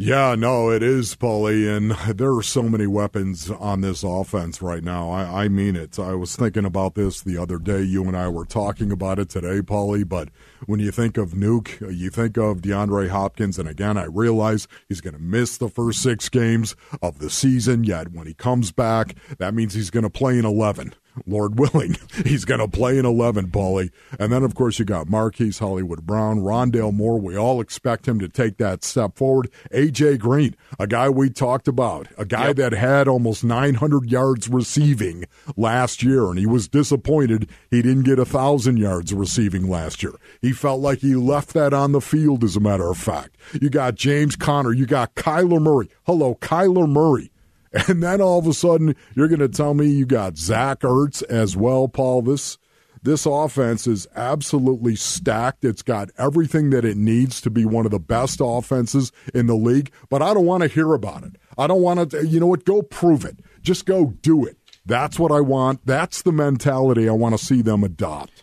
Yeah, 0.00 0.36
no, 0.36 0.70
it 0.70 0.80
is, 0.80 1.16
Paulie, 1.16 1.68
and 1.76 1.90
there 2.18 2.32
are 2.32 2.42
so 2.42 2.62
many 2.62 2.86
weapons 2.86 3.50
on 3.50 3.80
this 3.80 4.04
offense 4.04 4.62
right 4.62 4.84
now. 4.84 5.10
I, 5.10 5.46
I 5.46 5.48
mean 5.48 5.74
it. 5.74 5.98
I 5.98 6.14
was 6.14 6.36
thinking 6.36 6.64
about 6.64 6.94
this 6.94 7.20
the 7.20 7.36
other 7.36 7.58
day. 7.58 7.82
You 7.82 8.04
and 8.04 8.16
I 8.16 8.28
were 8.28 8.44
talking 8.44 8.92
about 8.92 9.18
it 9.18 9.28
today, 9.28 9.60
Paulie, 9.60 10.08
but 10.08 10.28
when 10.66 10.78
you 10.78 10.92
think 10.92 11.16
of 11.16 11.32
Nuke, 11.32 11.82
uh, 11.82 11.88
you 11.88 12.10
think 12.10 12.36
of 12.36 12.58
DeAndre 12.58 13.08
Hopkins, 13.08 13.58
and 13.58 13.68
again, 13.68 13.98
I 13.98 14.04
realize 14.04 14.68
he's 14.88 15.00
going 15.00 15.16
to 15.16 15.20
miss 15.20 15.56
the 15.58 15.68
first 15.68 16.00
six 16.00 16.28
games 16.28 16.76
of 17.02 17.18
the 17.18 17.28
season, 17.28 17.82
yet 17.82 18.12
when 18.12 18.28
he 18.28 18.34
comes 18.34 18.70
back, 18.70 19.16
that 19.38 19.52
means 19.52 19.74
he's 19.74 19.90
going 19.90 20.04
to 20.04 20.10
play 20.10 20.38
in 20.38 20.44
11. 20.44 20.94
Lord 21.26 21.58
willing, 21.58 21.96
he's 22.24 22.44
going 22.44 22.60
to 22.60 22.68
play 22.68 22.98
in 22.98 23.04
11, 23.06 23.48
Paulie. 23.48 23.90
And 24.18 24.32
then, 24.32 24.42
of 24.42 24.54
course, 24.54 24.78
you 24.78 24.84
got 24.84 25.08
Marquise 25.08 25.58
Hollywood 25.58 26.06
Brown, 26.06 26.40
Rondale 26.40 26.92
Moore. 26.92 27.18
We 27.20 27.36
all 27.36 27.60
expect 27.60 28.06
him 28.06 28.18
to 28.20 28.28
take 28.28 28.56
that 28.58 28.84
step 28.84 29.16
forward. 29.16 29.50
A.J. 29.72 30.18
Green, 30.18 30.54
a 30.78 30.86
guy 30.86 31.08
we 31.08 31.30
talked 31.30 31.68
about, 31.68 32.08
a 32.16 32.24
guy 32.24 32.48
Yep. 32.48 32.56
that 32.56 32.72
had 32.72 33.08
almost 33.08 33.44
900 33.44 34.10
yards 34.10 34.48
receiving 34.48 35.24
last 35.56 36.02
year, 36.02 36.26
and 36.28 36.38
he 36.38 36.46
was 36.46 36.68
disappointed 36.68 37.48
he 37.70 37.82
didn't 37.82 38.04
get 38.04 38.18
a 38.18 38.22
1,000 38.24 38.76
yards 38.78 39.12
receiving 39.12 39.68
last 39.68 40.02
year. 40.02 40.14
He 40.40 40.52
felt 40.52 40.80
like 40.80 41.00
he 41.00 41.14
left 41.14 41.52
that 41.54 41.72
on 41.74 41.92
the 41.92 42.00
field, 42.00 42.44
as 42.44 42.56
a 42.56 42.60
matter 42.60 42.88
of 42.90 42.96
fact. 42.98 43.36
You 43.60 43.68
got 43.70 43.94
James 43.96 44.36
Conner, 44.36 44.72
you 44.72 44.86
got 44.86 45.14
Kyler 45.14 45.60
Murray. 45.60 45.88
Hello, 46.06 46.36
Kyler 46.36 46.88
Murray 46.88 47.30
And 47.88 48.02
then 48.02 48.20
all 48.20 48.38
of 48.38 48.46
a 48.46 48.54
sudden, 48.54 48.96
you're 49.14 49.28
going 49.28 49.40
to 49.40 49.48
tell 49.48 49.74
me 49.74 49.86
you 49.86 50.06
got 50.06 50.38
Zach 50.38 50.80
Ertz 50.80 51.22
as 51.24 51.56
well, 51.56 51.88
Paul. 51.88 52.22
This 52.22 52.58
this 53.02 53.26
offense 53.26 53.86
is 53.86 54.06
absolutely 54.16 54.96
stacked. 54.96 55.64
It's 55.64 55.82
got 55.82 56.10
everything 56.18 56.70
that 56.70 56.84
it 56.84 56.96
needs 56.96 57.40
to 57.42 57.50
be 57.50 57.64
one 57.64 57.84
of 57.84 57.92
the 57.92 58.00
best 58.00 58.40
offenses 58.42 59.12
in 59.34 59.46
the 59.46 59.54
league. 59.54 59.92
But 60.08 60.22
I 60.22 60.34
don't 60.34 60.46
want 60.46 60.62
to 60.62 60.68
hear 60.68 60.94
about 60.94 61.24
it. 61.24 61.36
I 61.56 61.66
don't 61.66 61.82
want 61.82 62.10
to. 62.10 62.26
You 62.26 62.40
know 62.40 62.46
what? 62.46 62.64
Go 62.64 62.82
prove 62.82 63.24
it. 63.24 63.40
Just 63.62 63.86
go 63.86 64.14
do 64.22 64.44
it. 64.44 64.56
That's 64.86 65.18
what 65.18 65.30
I 65.30 65.40
want. 65.40 65.84
That's 65.84 66.22
the 66.22 66.32
mentality 66.32 67.08
I 67.08 67.12
want 67.12 67.38
to 67.38 67.44
see 67.44 67.62
them 67.62 67.84
adopt. 67.84 68.42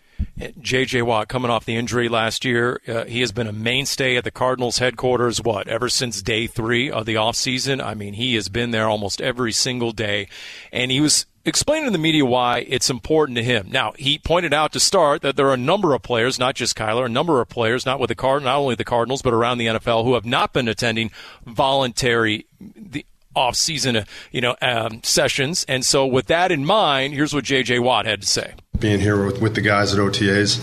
J.J. 0.60 1.02
Watt 1.02 1.28
coming 1.28 1.50
off 1.50 1.66
the 1.66 1.76
injury 1.76 2.10
last 2.10 2.44
year. 2.44 2.82
Uh, 2.88 3.06
he 3.06 3.22
has 3.22 3.32
been 3.32 3.48
a 3.48 3.54
mainstay 3.54 4.18
at 4.18 4.24
the 4.24 4.32
Cardinals 4.32 4.80
headquarters, 4.80 5.42
what, 5.42 5.68
ever 5.68 5.88
since 5.88 6.22
day 6.22 6.48
three 6.48 6.92
of 6.92 7.06
the 7.06 7.16
offseason? 7.16 7.84
I 7.84 7.94
mean, 7.94 8.14
he 8.14 8.36
has 8.36 8.50
been 8.50 8.72
there 8.72 8.88
almost 8.88 9.22
every 9.22 9.52
single 9.52 9.92
day. 9.92 10.28
And 10.74 10.92
he 10.92 11.00
was 11.00 11.26
explaining 11.46 11.86
to 11.86 11.92
the 11.92 11.98
media 11.98 12.26
why 12.26 12.66
it's 12.68 12.90
important 12.90 13.38
to 13.38 13.44
him. 13.44 13.70
Now, 13.72 13.94
he 13.98 14.18
pointed 14.18 14.54
out 14.54 14.74
to 14.74 14.80
start 14.80 15.22
that 15.22 15.36
there 15.36 15.48
are 15.48 15.54
a 15.54 15.58
number 15.58 15.94
of 15.94 16.02
players, 16.02 16.40
not 16.40 16.56
just 16.56 16.76
Kyler, 16.76 17.06
a 17.06 17.10
number 17.10 17.40
of 17.40 17.48
players, 17.48 17.86
not 17.86 18.00
with 18.00 18.10
the 18.10 18.16
Card, 18.16 18.44
not 18.44 18.58
only 18.58 18.76
the 18.76 18.84
Cardinals, 18.84 19.22
but 19.22 19.34
around 19.34 19.60
the 19.60 19.68
NFL, 19.68 20.04
who 20.04 20.16
have 20.16 20.26
not 20.26 20.54
been 20.54 20.68
attending 20.68 21.12
voluntary 21.46 22.48
the 22.60 23.06
off-season, 23.36 23.98
uh, 23.98 24.06
you 24.32 24.42
know, 24.42 24.56
um, 24.62 25.02
sessions. 25.04 25.66
And 25.68 25.86
so, 25.86 26.06
with 26.06 26.28
that 26.28 26.52
in 26.52 26.66
mind, 26.66 27.14
here's 27.14 27.34
what 27.34 27.44
J.J. 27.44 27.80
Watt 27.80 28.06
had 28.06 28.22
to 28.22 28.28
say 28.28 28.54
being 28.80 29.00
here 29.00 29.26
with, 29.26 29.42
with 29.42 29.56
the 29.56 29.62
guys 29.62 29.94
at 29.94 30.00
OTAs, 30.00 30.60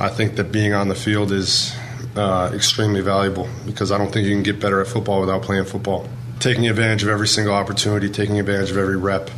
I 0.00 0.08
think 0.08 0.36
that 0.36 0.52
being 0.52 0.72
on 0.72 0.88
the 0.88 0.94
field 0.94 1.32
is 1.32 1.74
uh, 2.16 2.50
extremely 2.54 3.00
valuable 3.00 3.48
because 3.66 3.92
I 3.92 3.98
don't 3.98 4.12
think 4.12 4.26
you 4.26 4.34
can 4.34 4.42
get 4.42 4.60
better 4.60 4.80
at 4.80 4.86
football 4.86 5.20
without 5.20 5.42
playing 5.42 5.64
football. 5.64 6.08
Taking 6.38 6.68
advantage 6.68 7.02
of 7.02 7.08
every 7.08 7.28
single 7.28 7.54
opportunity, 7.54 8.08
taking 8.08 8.38
advantage 8.38 8.70
of 8.70 8.76
every 8.76 8.96
rep, 8.96 9.30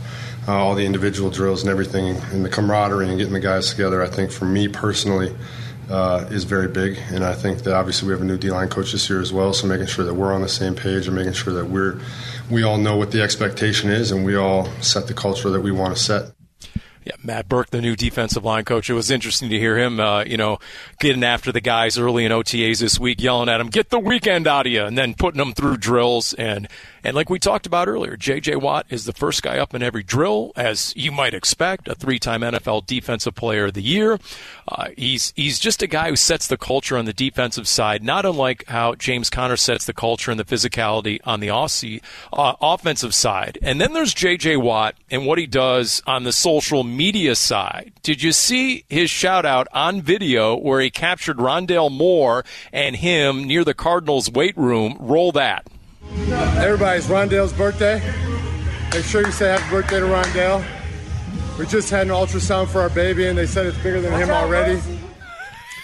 uh, 0.47 0.53
all 0.53 0.75
the 0.75 0.85
individual 0.85 1.31
drills 1.31 1.63
and 1.63 1.71
everything, 1.71 2.17
and 2.33 2.45
the 2.45 2.49
camaraderie 2.49 3.09
and 3.09 3.19
getting 3.19 3.35
the 3.35 3.41
guys 3.41 3.71
together, 3.71 4.03
I 4.03 4.09
think 4.09 4.31
for 4.31 4.47
me 4.47 4.69
personally, 4.69 5.35
uh, 5.91 6.27
is 6.31 6.45
very 6.45 6.69
big. 6.69 6.99
And 7.11 7.25
I 7.25 7.35
think 7.35 7.63
that 7.63 7.75
obviously 7.75 8.09
we 8.09 8.13
have 8.13 8.23
a 8.23 8.25
new 8.25 8.37
D 8.37 8.51
line 8.51 8.69
coach 8.69 8.93
this 8.93 9.09
year 9.09 9.21
as 9.21 9.33
well, 9.33 9.53
so 9.53 9.67
making 9.67 9.87
sure 9.87 10.05
that 10.05 10.15
we're 10.15 10.33
on 10.33 10.43
the 10.43 10.49
same 10.49 10.75
page 10.75 11.07
and 11.07 11.17
making 11.17 11.33
sure 11.33 11.55
that 11.55 11.67
we're 11.67 12.01
we 12.51 12.63
all 12.63 12.79
know 12.79 12.97
what 12.97 13.11
the 13.11 13.23
expectation 13.23 13.91
is 13.91 14.11
and 14.11 14.25
we 14.25 14.37
all 14.37 14.67
set 14.81 15.07
the 15.07 15.15
culture 15.15 15.51
that 15.51 15.61
we 15.61 15.71
want 15.71 15.97
to 15.97 16.03
set. 16.03 16.33
Yeah, 17.09 17.15
Matt 17.25 17.49
Burke, 17.49 17.71
the 17.71 17.81
new 17.81 17.97
defensive 17.97 18.45
line 18.45 18.67
coach. 18.67 18.91
It 18.91 18.93
was 18.93 19.11
interesting 19.11 19.49
to 19.49 19.59
hear 19.59 19.79
him, 19.79 19.99
uh, 19.99 20.25
you 20.25 20.37
know, 20.37 20.59
getting 21.01 21.25
after 21.25 21.51
the 21.51 21.63
guys 21.63 21.97
early 21.97 22.27
in 22.27 22.33
OTAs 22.33 22.81
this 22.81 23.01
week, 23.01 23.19
yelling 23.23 23.49
at 23.49 23.57
them, 23.57 23.69
"Get 23.69 23.89
the 23.89 23.99
weekend 23.99 24.47
out 24.47 24.67
of 24.67 24.73
you," 24.73 24.85
and 24.85 24.99
then 24.99 25.15
putting 25.15 25.39
them 25.39 25.55
through 25.55 25.79
drills. 25.79 26.35
And 26.35 26.69
and 27.03 27.17
like 27.17 27.31
we 27.31 27.39
talked 27.39 27.65
about 27.65 27.89
earlier, 27.89 28.15
J.J. 28.15 28.57
Watt 28.57 28.85
is 28.91 29.07
the 29.07 29.15
first 29.15 29.43
guy 29.43 29.57
up 29.59 29.73
in 29.73 29.83
every 29.83 30.03
drill, 30.03 30.53
as 30.55 30.93
you 30.97 31.11
might 31.11 31.33
expect, 31.33 31.89
a 31.89 31.95
three-time 31.95 32.43
NFL 32.43 32.85
Defensive 32.87 33.35
Player 33.35 33.67
of 33.67 33.73
the 33.73 33.83
Year. 33.83 34.19
Uh, 34.67 34.89
he's 34.95 35.33
he's 35.35 35.59
just 35.59 35.83
a 35.83 35.87
guy 35.87 36.11
who 36.11 36.17
sets 36.17 36.47
the 36.47 36.59
culture 36.59 36.99
on 36.99 37.07
the 37.07 37.15
defensive 37.15 37.67
side, 37.67 38.03
not 38.03 38.27
unlike 38.27 38.67
how 38.69 38.95
James 38.97 39.31
Conner 39.31 39.57
sets 39.57 39.87
the 39.87 39.95
culture 39.95 40.31
and 40.31 40.39
the 40.39 40.45
physicality 40.45 41.21
on 41.25 41.41
the 41.41 41.49
uh, 41.49 42.55
offensive 42.61 43.15
side. 43.15 43.57
And 43.63 43.81
then 43.81 43.95
there's 43.95 44.13
J.J. 44.13 44.59
Watt 44.59 44.95
and 45.11 45.25
what 45.25 45.39
he 45.39 45.47
does 45.47 46.03
on 46.07 46.25
the 46.25 46.33
social 46.33 46.85
media 46.85 46.98
side. 47.35 47.93
Did 48.03 48.23
you 48.23 48.33
see 48.33 48.85
his 48.89 49.11
shout 49.11 49.47
out 49.47 49.69
on 49.73 50.03
video 50.03 50.57
where 50.57 50.81
he 50.81 50.91
captured 50.91 51.37
Rondale 51.37 51.91
Moore 51.91 52.45
and 52.73 52.97
him 52.97 53.45
near 53.45 53.65
the 53.65 53.75
Cardinals 53.75 54.31
weight 54.31 54.57
room? 54.57 54.97
Roll 54.99 55.33
that. 55.33 55.67
Everybody's 56.59 57.07
Rondale's 57.07 57.53
birthday. 57.53 58.03
Make 58.93 59.05
sure 59.05 59.25
you 59.25 59.33
say 59.33 59.49
happy 59.49 59.71
birthday 59.71 60.01
to 60.01 60.07
Rondale. 60.07 60.65
We 61.59 61.67
just 61.67 61.91
had 61.91 62.07
an 62.07 62.13
ultrasound 62.13 62.69
for 62.69 62.81
our 62.81 62.91
baby, 62.91 63.27
and 63.27 63.37
they 63.37 63.47
said 63.47 63.67
it's 63.67 63.77
bigger 63.79 64.01
than 64.01 64.13
him 64.13 64.31
already. 64.31 64.81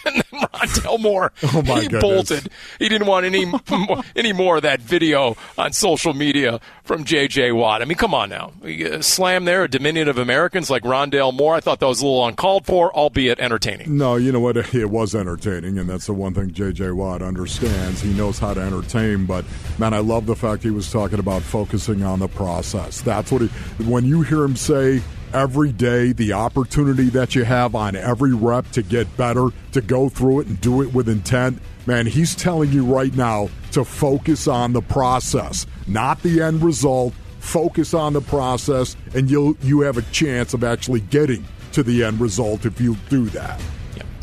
And 0.06 0.16
then 0.16 0.40
Rondale 0.40 1.00
Moore, 1.00 1.32
oh 1.42 1.62
my 1.62 1.80
he 1.80 1.88
goodness. 1.88 2.02
bolted. 2.02 2.49
He 2.78 2.88
didn't 2.88 3.06
want 3.06 3.26
any 3.26 3.52
any 4.16 4.32
more 4.32 4.56
of 4.56 4.62
that 4.62 4.80
video 4.80 5.37
on 5.58 5.73
social 5.73 6.14
media 6.14 6.61
from 6.84 7.04
J.J. 7.04 7.52
Watt. 7.52 7.82
I 7.82 7.84
mean, 7.84 7.96
come 7.96 8.14
on 8.14 8.28
now, 8.28 8.52
uh, 8.64 9.00
slam 9.02 9.44
there 9.44 9.64
a 9.64 9.68
of 10.08 10.18
Americans 10.18 10.70
like 10.70 10.82
Rondale 10.82 11.32
Moore. 11.32 11.54
I 11.54 11.61
thought 11.61 11.80
that 11.80 11.87
was 11.87 12.00
a 12.00 12.04
little 12.06 12.26
uncalled 12.26 12.66
for, 12.66 12.92
albeit 12.94 13.38
entertaining. 13.38 13.96
No, 13.96 14.16
you 14.16 14.32
know 14.32 14.40
what? 14.40 14.54
It 14.75 14.90
was 14.90 15.14
entertaining, 15.14 15.78
and 15.78 15.88
that's 15.88 16.06
the 16.06 16.12
one 16.12 16.34
thing 16.34 16.52
J.J. 16.52 16.90
Watt 16.90 17.23
understands. 17.23 18.00
He 18.00 18.12
knows 18.12 18.38
how 18.38 18.54
to 18.54 18.61
entertain, 18.61 19.25
but 19.25 19.44
man, 19.78 19.94
I 19.94 19.99
love 19.99 20.26
the 20.26 20.37
fact 20.37 20.62
he 20.62 20.70
was 20.70 20.90
talking 20.90 21.18
about 21.18 21.42
focusing 21.42 22.02
on 22.02 22.18
the 22.18 22.28
process. 22.28 23.00
That's 23.00 23.30
what 23.30 23.42
he. 23.42 23.49
When 23.84 24.04
you 24.04 24.23
hear 24.23 24.42
him 24.42 24.56
say 24.56 25.02
every 25.35 25.73
day, 25.73 26.12
the 26.12 26.33
opportunity 26.33 27.11
that 27.11 27.35
you 27.35 27.45
have 27.45 27.75
on 27.75 27.97
every 27.97 28.33
rep 28.33 28.71
to 28.71 28.83
get 28.83 29.14
better, 29.17 29.49
to 29.73 29.81
go 29.81 30.09
through 30.09 30.41
it 30.41 30.47
and 30.47 30.61
do 30.61 30.81
it 30.81 30.95
with 30.95 31.09
intent. 31.09 31.61
Man, 31.87 32.07
he's 32.07 32.35
telling 32.35 32.73
you 32.73 32.85
right 32.85 33.14
now 33.14 33.50
to 33.73 33.85
focus 33.85 34.49
on 34.49 34.73
the 34.73 34.81
process, 34.81 35.67
not 35.87 36.23
the 36.23 36.41
end 36.41 36.62
result. 36.62 37.12
Focus 37.41 37.93
on 37.93 38.14
the 38.14 38.23
process, 38.23 38.97
and 39.14 39.31
you'll 39.31 39.55
you 39.61 39.83
have 39.83 39.99
a 39.99 40.03
chance 40.03 40.55
of 40.55 40.64
actually 40.64 41.00
getting 41.00 41.45
to 41.73 41.83
the 41.83 42.03
end 42.03 42.19
result 42.19 42.64
if 42.64 42.81
you 42.81 42.97
do 43.11 43.26
that. 43.26 43.61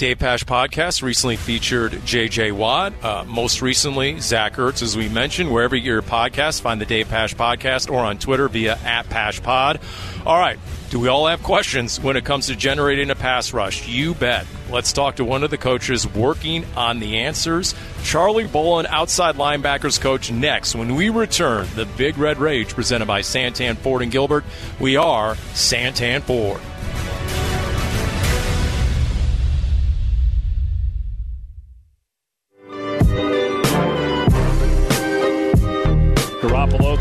Dave 0.02 0.18
Pasch 0.18 0.44
podcast 0.46 1.04
recently 1.04 1.36
featured 1.36 1.92
JJ 1.92 2.54
Watt. 2.54 2.92
Uh, 3.04 3.24
most 3.28 3.62
recently, 3.62 4.20
Zach 4.20 4.56
Ertz, 4.56 4.82
as 4.82 4.98
we 4.98 5.08
mentioned. 5.08 5.52
Wherever 5.52 5.76
you 5.76 5.92
your 5.92 6.02
podcast, 6.02 6.62
find 6.62 6.82
the 6.82 6.88
Dave 6.88 7.08
Pasch 7.08 7.36
podcast 7.36 7.88
or 7.88 8.00
on 8.00 8.18
Twitter 8.18 8.48
via 8.48 8.80
at 8.84 9.08
Pasch 9.12 9.44
Pod. 9.44 9.80
All 10.26 10.40
right. 10.40 10.58
Do 10.90 11.00
we 11.00 11.08
all 11.08 11.28
have 11.28 11.44
questions 11.44 12.00
when 12.00 12.18
it 12.18 12.26
comes 12.26 12.48
to 12.48 12.56
generating 12.56 13.12
a 13.12 13.16
pass 13.16 13.54
rush? 13.54 13.88
You 13.88 14.16
bet. 14.16 14.48
Let's 14.72 14.92
talk 14.92 15.18
to 15.18 15.24
one 15.24 15.44
of 15.44 15.52
the 15.52 15.60
coaches 15.60 16.08
working 16.08 16.66
on 16.76 17.00
the 17.00 17.20
answers. 17.20 17.76
Charlie 18.04 18.48
Bullen, 18.48 18.88
outside 18.88 19.36
linebackers 19.36 20.02
coach, 20.02 20.32
next 20.32 20.74
when 20.74 20.96
we 20.96 21.10
return. 21.10 21.68
The 21.76 21.86
Big 21.86 22.18
Red 22.18 22.40
Rage 22.40 22.70
presented 22.74 23.06
by 23.06 23.22
Santan 23.22 23.78
Ford 23.78 24.02
and 24.02 24.12
Gilbert. 24.12 24.46
We 24.80 24.96
are 24.96 25.36
Santan 25.54 26.24
Ford. 26.24 26.60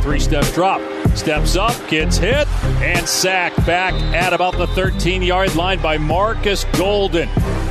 Three 0.01 0.21
step 0.21 0.45
drop. 0.55 0.81
Steps 1.17 1.57
up, 1.57 1.77
gets 1.89 2.17
hit, 2.17 2.47
and 2.83 3.07
sacked 3.09 3.65
back 3.67 3.95
at 4.15 4.33
about 4.33 4.57
the 4.57 4.67
13 4.69 5.23
yard 5.23 5.55
line 5.55 5.81
by 5.81 5.99
Marcus 5.99 6.65
Golden. 6.77 7.29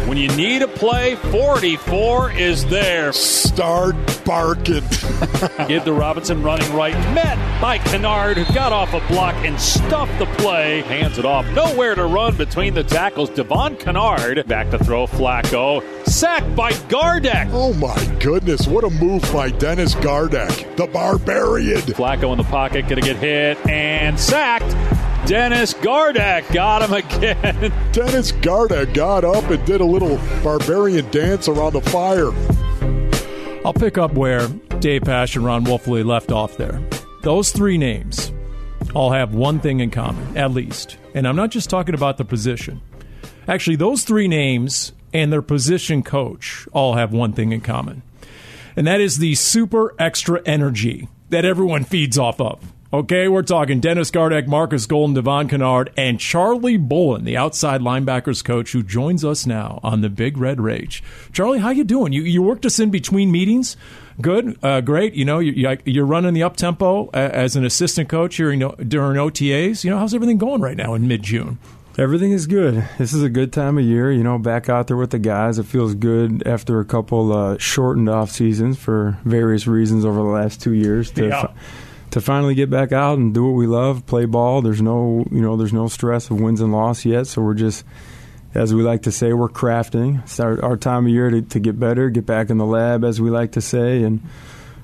When 0.07 0.17
you 0.17 0.27
need 0.29 0.63
a 0.63 0.67
play, 0.67 1.15
44 1.15 2.31
is 2.31 2.65
there. 2.65 3.13
Start 3.13 3.95
barking. 4.25 4.81
Give 5.67 5.85
the 5.85 5.93
Robinson 5.93 6.41
running 6.41 6.73
right. 6.73 6.95
Met 7.13 7.37
by 7.61 7.77
Kennard, 7.77 8.37
who 8.37 8.53
got 8.53 8.71
off 8.71 8.93
a 8.93 9.05
block 9.07 9.35
and 9.45 9.59
stuffed 9.61 10.17
the 10.17 10.25
play. 10.37 10.81
Hands 10.81 11.15
it 11.19 11.25
off. 11.25 11.45
Nowhere 11.53 11.93
to 11.93 12.05
run 12.05 12.35
between 12.37 12.73
the 12.73 12.83
tackles. 12.83 13.29
Devon 13.29 13.75
Kennard 13.77 14.47
back 14.47 14.71
to 14.71 14.79
throw 14.79 15.05
Flacco. 15.05 15.83
Sacked 16.09 16.55
by 16.55 16.71
Gardeck. 16.71 17.49
Oh 17.51 17.71
my 17.73 18.17
goodness, 18.19 18.67
what 18.67 18.83
a 18.83 18.89
move 18.89 19.21
by 19.31 19.51
Dennis 19.51 19.93
Gardeck, 19.93 20.75
the 20.75 20.87
barbarian. 20.87 21.81
Flacco 21.81 22.31
in 22.31 22.39
the 22.39 22.43
pocket, 22.45 22.87
gonna 22.89 23.01
get 23.01 23.17
hit 23.17 23.63
and 23.67 24.19
sacked. 24.19 24.71
Dennis 25.27 25.75
Gardeck 25.75 26.51
got 26.51 26.81
him 26.81 26.93
again. 26.93 27.71
Dennis 27.91 28.31
Gardeck 28.31 28.91
got 28.95 29.23
up 29.23 29.51
and 29.51 29.63
did 29.67 29.81
a 29.81 29.85
little 29.85 30.17
barbarian 30.43 31.09
dance 31.11 31.47
around 31.47 31.73
the 31.73 31.81
fire. 31.81 32.31
I'll 33.63 33.73
pick 33.73 33.99
up 33.99 34.13
where 34.13 34.47
Dave 34.79 35.03
Pasch 35.03 35.35
and 35.35 35.45
Ron 35.45 35.63
Wolfley 35.63 36.03
left 36.03 36.31
off 36.31 36.57
there. 36.57 36.81
Those 37.21 37.51
three 37.51 37.77
names 37.77 38.31
all 38.95 39.11
have 39.11 39.35
one 39.35 39.59
thing 39.59 39.79
in 39.79 39.91
common, 39.91 40.35
at 40.35 40.51
least. 40.51 40.97
And 41.13 41.27
I'm 41.27 41.35
not 41.35 41.51
just 41.51 41.69
talking 41.69 41.93
about 41.93 42.17
the 42.17 42.25
position. 42.25 42.81
Actually, 43.49 43.77
those 43.77 44.03
three 44.03 44.27
names 44.27 44.93
and 45.11 45.33
their 45.33 45.41
position 45.41 46.03
coach 46.03 46.67
all 46.71 46.93
have 46.93 47.11
one 47.11 47.33
thing 47.33 47.51
in 47.51 47.61
common. 47.61 48.03
And 48.75 48.85
that 48.85 49.01
is 49.01 49.17
the 49.17 49.33
super 49.33 49.95
extra 49.97 50.39
energy 50.45 51.09
that 51.29 51.45
everyone 51.45 51.83
feeds 51.83 52.19
off 52.19 52.39
of. 52.39 52.59
Okay, 52.93 53.27
we're 53.27 53.41
talking 53.41 53.79
Dennis 53.79 54.11
Gardeck, 54.11 54.45
Marcus 54.45 54.85
Golden, 54.85 55.15
Devon 55.15 55.47
Kennard, 55.47 55.91
and 55.97 56.19
Charlie 56.19 56.77
Bullen, 56.77 57.23
the 57.23 57.37
outside 57.37 57.81
linebackers 57.81 58.43
coach, 58.43 58.71
who 58.71 58.83
joins 58.83 59.25
us 59.25 59.47
now 59.47 59.79
on 59.81 60.01
the 60.01 60.09
Big 60.09 60.37
Red 60.37 60.61
Rage. 60.61 61.03
Charlie, 61.33 61.59
how 61.59 61.71
you 61.71 61.83
doing? 61.83 62.13
You 62.13 62.21
you 62.21 62.43
worked 62.43 62.67
us 62.67 62.79
in 62.79 62.91
between 62.91 63.31
meetings. 63.31 63.77
Good, 64.21 64.59
uh, 64.63 64.81
great. 64.81 65.13
You 65.15 65.25
know, 65.25 65.39
you, 65.39 65.75
you're 65.85 66.05
running 66.05 66.33
the 66.35 66.43
up 66.43 66.55
tempo 66.55 67.09
as 67.13 67.55
an 67.55 67.65
assistant 67.65 68.09
coach 68.09 68.37
during 68.37 68.59
OTAs. 68.59 69.83
You 69.83 69.89
know, 69.89 69.97
how's 69.97 70.13
everything 70.13 70.37
going 70.37 70.61
right 70.61 70.77
now 70.77 70.93
in 70.93 71.07
mid 71.07 71.23
June? 71.23 71.57
Everything 71.99 72.31
is 72.31 72.47
good. 72.47 72.87
This 72.97 73.11
is 73.11 73.23
a 73.23 73.29
good 73.29 73.51
time 73.51 73.77
of 73.77 73.83
year. 73.83 74.09
You 74.09 74.23
know, 74.23 74.37
back 74.37 74.69
out 74.69 74.87
there 74.87 74.95
with 74.95 75.09
the 75.09 75.19
guys. 75.19 75.59
It 75.59 75.65
feels 75.65 75.95
good 75.95 76.47
after 76.47 76.79
a 76.79 76.85
couple 76.85 77.33
uh, 77.33 77.57
shortened 77.57 78.07
off 78.07 78.31
seasons 78.31 78.79
for 78.79 79.17
various 79.25 79.67
reasons 79.67 80.05
over 80.05 80.15
the 80.15 80.29
last 80.29 80.61
two 80.61 80.71
years 80.71 81.11
to 81.11 81.27
yeah. 81.27 81.41
fi- 81.41 81.53
to 82.11 82.21
finally 82.21 82.55
get 82.55 82.69
back 82.69 82.93
out 82.93 83.17
and 83.17 83.33
do 83.33 83.43
what 83.43 83.57
we 83.57 83.67
love, 83.67 84.05
play 84.05 84.23
ball. 84.23 84.61
There's 84.61 84.81
no, 84.81 85.25
you 85.29 85.41
know, 85.41 85.57
there's 85.57 85.73
no 85.73 85.89
stress 85.89 86.29
of 86.29 86.39
wins 86.39 86.61
and 86.61 86.71
loss 86.71 87.03
yet, 87.03 87.27
so 87.27 87.41
we're 87.41 87.53
just, 87.53 87.83
as 88.55 88.73
we 88.73 88.81
like 88.81 89.01
to 89.03 89.11
say, 89.11 89.33
we're 89.33 89.49
crafting. 89.49 90.23
It's 90.23 90.39
our, 90.39 90.63
our 90.63 90.77
time 90.77 91.05
of 91.05 91.11
year 91.11 91.29
to, 91.29 91.41
to 91.41 91.59
get 91.59 91.77
better, 91.77 92.09
get 92.09 92.25
back 92.25 92.49
in 92.49 92.57
the 92.57 92.65
lab, 92.65 93.03
as 93.03 93.19
we 93.19 93.29
like 93.29 93.51
to 93.51 93.61
say, 93.61 94.03
and 94.03 94.21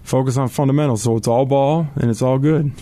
focus 0.04 0.36
on 0.36 0.50
fundamentals. 0.50 1.04
So 1.04 1.16
it's 1.16 1.30
all 1.30 1.46
ball 1.46 1.88
and 1.96 2.12
it's 2.12 2.22
all 2.22 2.40
good. 2.40 2.74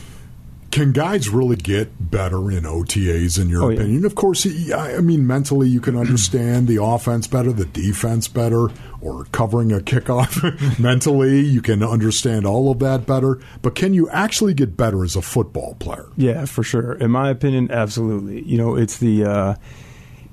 Can 0.73 0.91
guys 0.91 1.29
really 1.29 1.55
get 1.55 2.09
better 2.09 2.49
in 2.49 2.63
OTAs, 2.63 3.39
in 3.39 3.47
your 3.47 3.61
Oh, 3.65 3.69
yeah. 3.69 3.75
opinion? 3.81 4.05
Of 4.05 4.15
course, 4.15 4.47
I 4.73 4.95
I 4.97 5.01
mean, 5.01 5.27
mentally, 5.27 5.69
you 5.69 5.79
can 5.79 5.95
understand 5.95 6.67
the 6.67 6.81
offense 6.83 7.27
better, 7.27 7.51
the 7.51 7.65
defense 7.65 8.27
better, 8.27 8.69
or 8.99 9.25
covering 9.31 9.71
a 9.71 9.77
kickoff. 9.81 10.79
mentally, 10.79 11.41
you 11.41 11.61
can 11.61 11.83
understand 11.83 12.47
all 12.47 12.71
of 12.71 12.79
that 12.79 13.05
better. 13.05 13.39
But 13.61 13.75
can 13.75 13.93
you 13.93 14.09
actually 14.09 14.55
get 14.55 14.75
better 14.75 15.03
as 15.03 15.15
a 15.15 15.21
football 15.21 15.75
player? 15.75 16.07
Yeah, 16.17 16.45
for 16.45 16.63
sure. 16.63 16.93
In 16.93 17.11
my 17.11 17.29
opinion, 17.29 17.69
absolutely. 17.69 18.41
You 18.41 18.57
know, 18.57 18.75
it's 18.75 18.97
the 18.97 19.25
uh, 19.25 19.55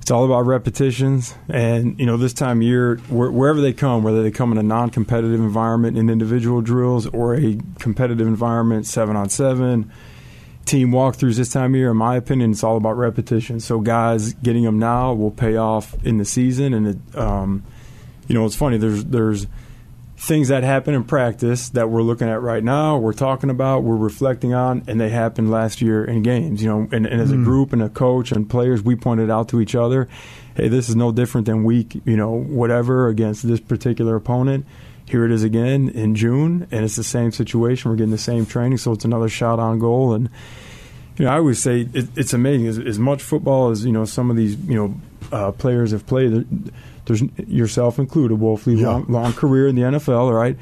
it's 0.00 0.10
all 0.10 0.24
about 0.24 0.46
repetitions, 0.46 1.34
and 1.50 2.00
you 2.00 2.06
know, 2.06 2.16
this 2.16 2.32
time 2.32 2.60
of 2.60 2.62
year, 2.62 2.96
where, 3.10 3.30
wherever 3.30 3.60
they 3.60 3.74
come, 3.74 4.02
whether 4.04 4.22
they 4.22 4.30
come 4.30 4.52
in 4.52 4.56
a 4.56 4.62
non-competitive 4.62 5.38
environment 5.38 5.98
in 5.98 6.08
individual 6.08 6.62
drills 6.62 7.06
or 7.08 7.34
a 7.34 7.58
competitive 7.78 8.26
environment, 8.26 8.86
seven 8.86 9.16
on 9.16 9.28
seven, 9.28 9.92
team 10.70 10.90
walkthroughs 10.92 11.36
this 11.36 11.50
time 11.50 11.74
of 11.74 11.78
year, 11.78 11.90
in 11.90 11.96
my 11.96 12.16
opinion, 12.16 12.52
it's 12.52 12.62
all 12.62 12.76
about 12.76 12.96
repetition. 12.96 13.58
So 13.58 13.80
guys 13.80 14.34
getting 14.34 14.62
them 14.62 14.78
now 14.78 15.12
will 15.12 15.32
pay 15.32 15.56
off 15.56 15.94
in 16.04 16.18
the 16.18 16.24
season, 16.24 16.74
and 16.74 16.86
it, 16.86 17.18
um, 17.18 17.64
you 18.28 18.34
know, 18.34 18.46
it's 18.46 18.54
funny. 18.54 18.78
There's 18.78 19.04
there's 19.04 19.46
things 20.16 20.48
that 20.48 20.62
happen 20.62 20.94
in 20.94 21.02
practice 21.02 21.70
that 21.70 21.88
we're 21.88 22.02
looking 22.02 22.28
at 22.28 22.42
right 22.42 22.62
now, 22.62 22.98
we're 22.98 23.14
talking 23.14 23.48
about, 23.48 23.82
we're 23.82 23.96
reflecting 23.96 24.52
on, 24.52 24.84
and 24.86 25.00
they 25.00 25.08
happened 25.08 25.50
last 25.50 25.80
year 25.80 26.04
in 26.04 26.22
games. 26.22 26.62
You 26.62 26.68
know, 26.68 26.88
and, 26.92 27.06
and 27.06 27.20
as 27.20 27.32
a 27.32 27.36
group 27.36 27.72
and 27.72 27.82
a 27.82 27.88
coach 27.88 28.30
and 28.30 28.48
players, 28.48 28.82
we 28.82 28.96
pointed 28.96 29.30
out 29.30 29.48
to 29.48 29.60
each 29.60 29.74
other, 29.74 30.08
hey, 30.54 30.68
this 30.68 30.88
is 30.88 30.94
no 30.94 31.10
different 31.10 31.46
than 31.46 31.64
week, 31.64 32.00
you 32.04 32.16
know, 32.16 32.32
whatever 32.32 33.08
against 33.08 33.48
this 33.48 33.60
particular 33.60 34.14
opponent. 34.14 34.66
Here 35.10 35.24
it 35.24 35.32
is 35.32 35.42
again 35.42 35.88
in 35.88 36.14
June, 36.14 36.68
and 36.70 36.84
it's 36.84 36.94
the 36.96 37.02
same 37.04 37.32
situation. 37.32 37.90
We're 37.90 37.96
getting 37.96 38.12
the 38.12 38.18
same 38.18 38.46
training, 38.46 38.78
so 38.78 38.92
it's 38.92 39.04
another 39.04 39.28
shot 39.28 39.58
on 39.58 39.78
goal. 39.80 40.12
And 40.14 40.30
you 41.18 41.24
know, 41.24 41.32
I 41.32 41.36
always 41.38 41.60
say 41.60 41.88
it, 41.92 42.06
it's 42.16 42.32
amazing 42.32 42.68
as, 42.68 42.78
as 42.78 42.98
much 42.98 43.20
football 43.22 43.70
as 43.70 43.84
you 43.84 43.92
know 43.92 44.04
some 44.04 44.30
of 44.30 44.36
these 44.36 44.56
you 44.56 44.74
know 44.76 44.94
uh, 45.32 45.52
players 45.52 45.90
have 45.90 46.06
played. 46.06 46.46
There's 47.06 47.22
yourself 47.48 47.98
included, 47.98 48.38
Wolfley, 48.38 48.78
Yeah. 48.80 48.88
long, 48.88 49.06
long 49.08 49.32
career 49.32 49.66
in 49.66 49.74
the 49.74 49.82
NFL. 49.82 50.16
All 50.16 50.32
right, 50.32 50.56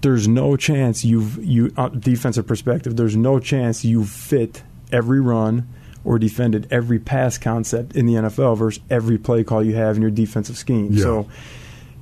there's 0.00 0.26
no 0.26 0.56
chance 0.56 1.04
you've 1.04 1.36
you 1.44 1.70
uh, 1.76 1.88
defensive 1.90 2.46
perspective. 2.46 2.96
There's 2.96 3.16
no 3.16 3.38
chance 3.38 3.84
you 3.84 4.04
fit 4.06 4.62
every 4.90 5.20
run 5.20 5.68
or 6.02 6.18
defended 6.18 6.66
every 6.70 6.98
pass 6.98 7.36
concept 7.36 7.94
in 7.94 8.06
the 8.06 8.14
NFL 8.14 8.56
versus 8.56 8.82
every 8.88 9.18
play 9.18 9.44
call 9.44 9.62
you 9.62 9.74
have 9.74 9.96
in 9.96 10.02
your 10.02 10.10
defensive 10.10 10.56
scheme. 10.56 10.88
Yeah. 10.92 11.02
So 11.02 11.28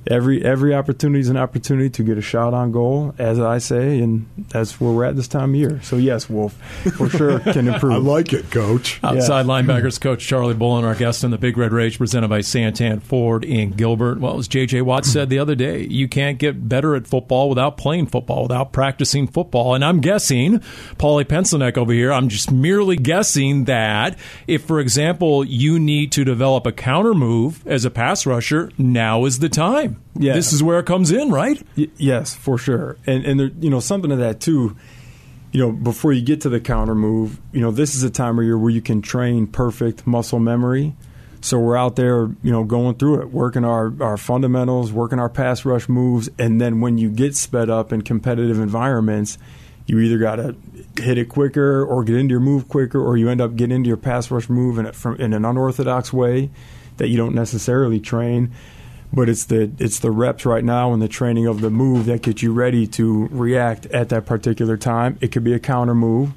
every 0.07 0.43
every 0.43 0.73
opportunity 0.73 1.19
is 1.19 1.29
an 1.29 1.37
opportunity 1.37 1.89
to 1.89 2.03
get 2.03 2.17
a 2.17 2.21
shot 2.21 2.53
on 2.53 2.71
goal, 2.71 3.13
as 3.17 3.39
I 3.39 3.57
say, 3.57 3.99
and 3.99 4.27
that's 4.49 4.79
where 4.79 4.91
we're 4.91 5.05
at 5.05 5.15
this 5.15 5.27
time 5.27 5.51
of 5.51 5.55
year. 5.55 5.81
So 5.83 5.97
yes, 5.97 6.29
Wolf, 6.29 6.53
for 6.97 7.09
sure 7.09 7.39
can 7.39 7.67
improve. 7.67 7.93
I 7.93 7.97
like 7.97 8.33
it, 8.33 8.49
Coach. 8.51 8.99
Outside 9.03 9.45
linebackers 9.45 9.99
coach 9.99 10.25
Charlie 10.25 10.53
Bullen, 10.53 10.85
our 10.85 10.95
guest 10.95 11.23
on 11.23 11.31
the 11.31 11.37
Big 11.37 11.57
Red 11.57 11.71
Rage, 11.71 11.97
presented 11.97 12.27
by 12.27 12.39
Santan 12.39 13.01
Ford 13.01 13.43
in 13.43 13.71
Gilbert. 13.71 14.19
Well, 14.19 14.37
as 14.37 14.47
J.J. 14.47 14.81
Watt 14.81 15.05
said 15.05 15.29
the 15.29 15.39
other 15.39 15.55
day, 15.55 15.85
you 15.85 16.07
can't 16.07 16.37
get 16.37 16.67
better 16.69 16.95
at 16.95 17.07
football 17.07 17.49
without 17.49 17.77
playing 17.77 18.07
football, 18.07 18.43
without 18.43 18.71
practicing 18.71 19.27
football. 19.27 19.73
And 19.75 19.83
I'm 19.83 20.01
guessing, 20.01 20.59
Paulie 20.97 21.25
Pencilneck 21.25 21.77
over 21.77 21.93
here, 21.93 22.11
I'm 22.11 22.29
just 22.29 22.51
merely 22.51 22.95
guessing 22.95 23.65
that 23.65 24.17
if, 24.47 24.63
for 24.63 24.79
example, 24.79 25.43
you 25.43 25.79
need 25.79 26.11
to 26.13 26.23
develop 26.23 26.65
a 26.65 26.71
counter 26.71 27.13
move 27.13 27.65
as 27.67 27.85
a 27.85 27.89
pass 27.89 28.25
rusher, 28.25 28.71
now 28.77 29.25
is 29.25 29.39
the 29.39 29.49
time. 29.49 29.88
Yeah. 30.15 30.33
This 30.33 30.53
is 30.53 30.61
where 30.61 30.79
it 30.79 30.85
comes 30.85 31.11
in, 31.11 31.31
right? 31.31 31.61
Y- 31.77 31.89
yes, 31.97 32.35
for 32.35 32.57
sure. 32.57 32.97
And 33.05 33.25
and 33.25 33.39
there, 33.39 33.51
you 33.59 33.69
know 33.69 33.79
something 33.79 34.11
of 34.11 34.19
that 34.19 34.39
too. 34.39 34.75
You 35.51 35.61
know, 35.61 35.71
before 35.71 36.13
you 36.13 36.21
get 36.21 36.41
to 36.41 36.49
the 36.49 36.59
counter 36.59 36.95
move, 36.95 37.39
you 37.51 37.61
know 37.61 37.71
this 37.71 37.95
is 37.95 38.03
a 38.03 38.09
time 38.09 38.37
of 38.37 38.45
year 38.45 38.57
where 38.57 38.69
you 38.71 38.81
can 38.81 39.01
train 39.01 39.47
perfect 39.47 40.05
muscle 40.05 40.39
memory. 40.39 40.95
So 41.41 41.57
we're 41.57 41.77
out 41.77 41.95
there, 41.95 42.25
you 42.43 42.51
know, 42.51 42.65
going 42.65 42.95
through 42.95 43.21
it, 43.21 43.31
working 43.31 43.63
our, 43.63 43.93
our 44.03 44.17
fundamentals, 44.17 44.91
working 44.91 45.19
our 45.19 45.29
pass 45.29 45.63
rush 45.63 45.87
moves, 45.87 46.29
and 46.37 46.59
then 46.59 46.81
when 46.81 46.97
you 46.97 47.09
get 47.09 47.33
sped 47.33 47.69
up 47.69 47.93
in 47.93 48.01
competitive 48.01 48.59
environments, 48.59 49.37
you 49.85 49.99
either 49.99 50.17
got 50.17 50.35
to 50.35 50.55
hit 51.01 51.17
it 51.17 51.29
quicker 51.29 51.85
or 51.85 52.03
get 52.03 52.17
into 52.17 52.33
your 52.33 52.41
move 52.41 52.67
quicker, 52.67 53.01
or 53.01 53.15
you 53.15 53.29
end 53.29 53.39
up 53.39 53.55
getting 53.55 53.77
into 53.77 53.87
your 53.87 53.95
pass 53.95 54.29
rush 54.29 54.49
move 54.49 54.77
in, 54.79 54.87
a, 54.87 54.93
from, 54.93 55.15
in 55.15 55.31
an 55.33 55.45
unorthodox 55.45 56.11
way 56.11 56.49
that 56.97 57.07
you 57.07 57.15
don't 57.15 57.33
necessarily 57.33 58.01
train 58.01 58.51
but 59.11 59.29
it's 59.29 59.45
the 59.45 59.71
it's 59.79 59.99
the 59.99 60.11
reps 60.11 60.45
right 60.45 60.63
now 60.63 60.93
and 60.93 61.01
the 61.01 61.07
training 61.07 61.47
of 61.47 61.61
the 61.61 61.69
move 61.69 62.05
that 62.05 62.21
gets 62.21 62.41
you 62.41 62.53
ready 62.53 62.85
to 62.87 63.27
react 63.31 63.85
at 63.87 64.09
that 64.09 64.25
particular 64.25 64.77
time. 64.77 65.17
It 65.21 65.31
could 65.31 65.43
be 65.43 65.53
a 65.53 65.59
counter 65.59 65.95
move 65.95 66.31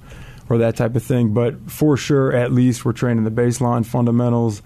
or 0.49 0.59
that 0.59 0.77
type 0.77 0.97
of 0.97 1.03
thing, 1.03 1.33
but 1.33 1.71
for 1.71 1.97
sure, 1.97 2.33
at 2.33 2.53
least 2.53 2.85
we're 2.85 2.93
training 2.93 3.25
the 3.25 3.31
baseline 3.31 3.85
fundamentals. 3.85 4.63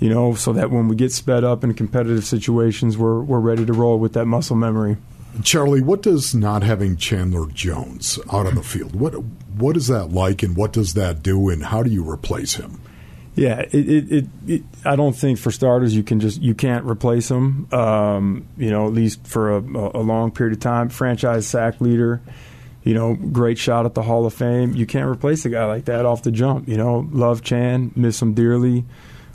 You 0.00 0.10
know, 0.10 0.34
so 0.34 0.52
that 0.52 0.70
when 0.70 0.88
we 0.88 0.96
get 0.96 1.12
sped 1.12 1.44
up 1.44 1.62
in 1.62 1.72
competitive 1.72 2.24
situations, 2.24 2.98
we're 2.98 3.20
we're 3.20 3.38
ready 3.38 3.64
to 3.64 3.72
roll 3.72 3.98
with 3.98 4.12
that 4.14 4.26
muscle 4.26 4.56
memory. 4.56 4.96
Charlie, 5.42 5.82
what 5.82 6.02
does 6.02 6.34
not 6.34 6.62
having 6.62 6.96
Chandler 6.96 7.46
Jones 7.46 8.18
out 8.32 8.46
on 8.46 8.56
the 8.56 8.62
field? 8.62 8.94
What 8.94 9.14
what 9.56 9.76
is 9.76 9.86
that 9.86 10.06
like, 10.10 10.42
and 10.42 10.56
what 10.56 10.72
does 10.72 10.94
that 10.94 11.22
do, 11.22 11.48
and 11.48 11.64
how 11.64 11.82
do 11.82 11.90
you 11.90 12.08
replace 12.08 12.54
him? 12.54 12.80
Yeah, 13.36 13.60
it, 13.60 13.74
it, 13.74 14.12
it, 14.12 14.24
it 14.46 14.62
I 14.84 14.94
don't 14.94 15.14
think 15.14 15.38
for 15.38 15.50
starters 15.50 15.94
you 15.94 16.04
can 16.04 16.20
just 16.20 16.40
you 16.40 16.54
can't 16.54 16.84
replace 16.84 17.30
him. 17.30 17.66
Um, 17.72 18.46
you 18.56 18.70
know, 18.70 18.86
at 18.86 18.92
least 18.92 19.26
for 19.26 19.56
a, 19.56 19.58
a 19.58 20.02
long 20.02 20.30
period 20.30 20.56
of 20.56 20.60
time. 20.60 20.88
Franchise 20.88 21.46
sack 21.46 21.80
leader. 21.80 22.20
You 22.84 22.92
know, 22.92 23.14
great 23.14 23.56
shot 23.58 23.86
at 23.86 23.94
the 23.94 24.02
Hall 24.02 24.26
of 24.26 24.34
Fame. 24.34 24.74
You 24.74 24.84
can't 24.86 25.08
replace 25.08 25.46
a 25.46 25.48
guy 25.48 25.64
like 25.64 25.86
that 25.86 26.04
off 26.04 26.22
the 26.22 26.30
jump. 26.30 26.68
You 26.68 26.76
know, 26.76 27.08
love 27.10 27.42
Chan, 27.42 27.92
miss 27.96 28.20
him 28.20 28.34
dearly, 28.34 28.84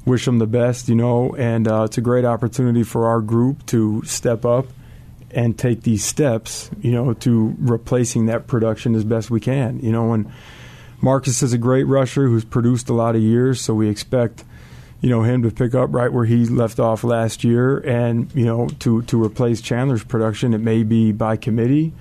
wish 0.05 0.27
him 0.27 0.37
the 0.37 0.47
best. 0.47 0.87
You 0.87 0.95
know, 0.95 1.35
and 1.35 1.67
uh, 1.67 1.83
it's 1.83 1.97
a 1.97 2.01
great 2.01 2.25
opportunity 2.25 2.83
for 2.83 3.07
our 3.07 3.21
group 3.21 3.65
to 3.67 4.03
step 4.05 4.45
up 4.45 4.67
and 5.31 5.57
take 5.57 5.81
these 5.81 6.05
steps. 6.05 6.69
You 6.79 6.91
know, 6.91 7.13
to 7.15 7.55
replacing 7.59 8.27
that 8.27 8.47
production 8.47 8.95
as 8.95 9.03
best 9.03 9.29
we 9.29 9.41
can. 9.41 9.79
You 9.81 9.91
know, 9.91 10.13
and 10.13 10.31
Marcus 11.01 11.41
is 11.41 11.53
a 11.53 11.57
great 11.57 11.85
rusher 11.85 12.27
who's 12.27 12.43
produced 12.45 12.89
a 12.89 12.93
lot 12.93 13.15
of 13.15 13.21
years, 13.21 13.61
so 13.61 13.73
we 13.73 13.89
expect 13.89 14.43
you 15.01 15.09
know 15.09 15.23
him 15.23 15.43
to 15.43 15.51
pick 15.51 15.73
up 15.73 15.93
right 15.93 16.11
where 16.11 16.25
he 16.25 16.45
left 16.45 16.79
off 16.79 17.03
last 17.03 17.43
year, 17.43 17.77
and 17.79 18.29
you 18.35 18.45
know 18.45 18.67
to 18.79 19.01
to 19.03 19.23
replace 19.23 19.61
Chandler's 19.61 20.03
production. 20.03 20.53
It 20.53 20.59
may 20.59 20.83
be 20.83 21.11
by 21.11 21.37
committee, 21.37 21.93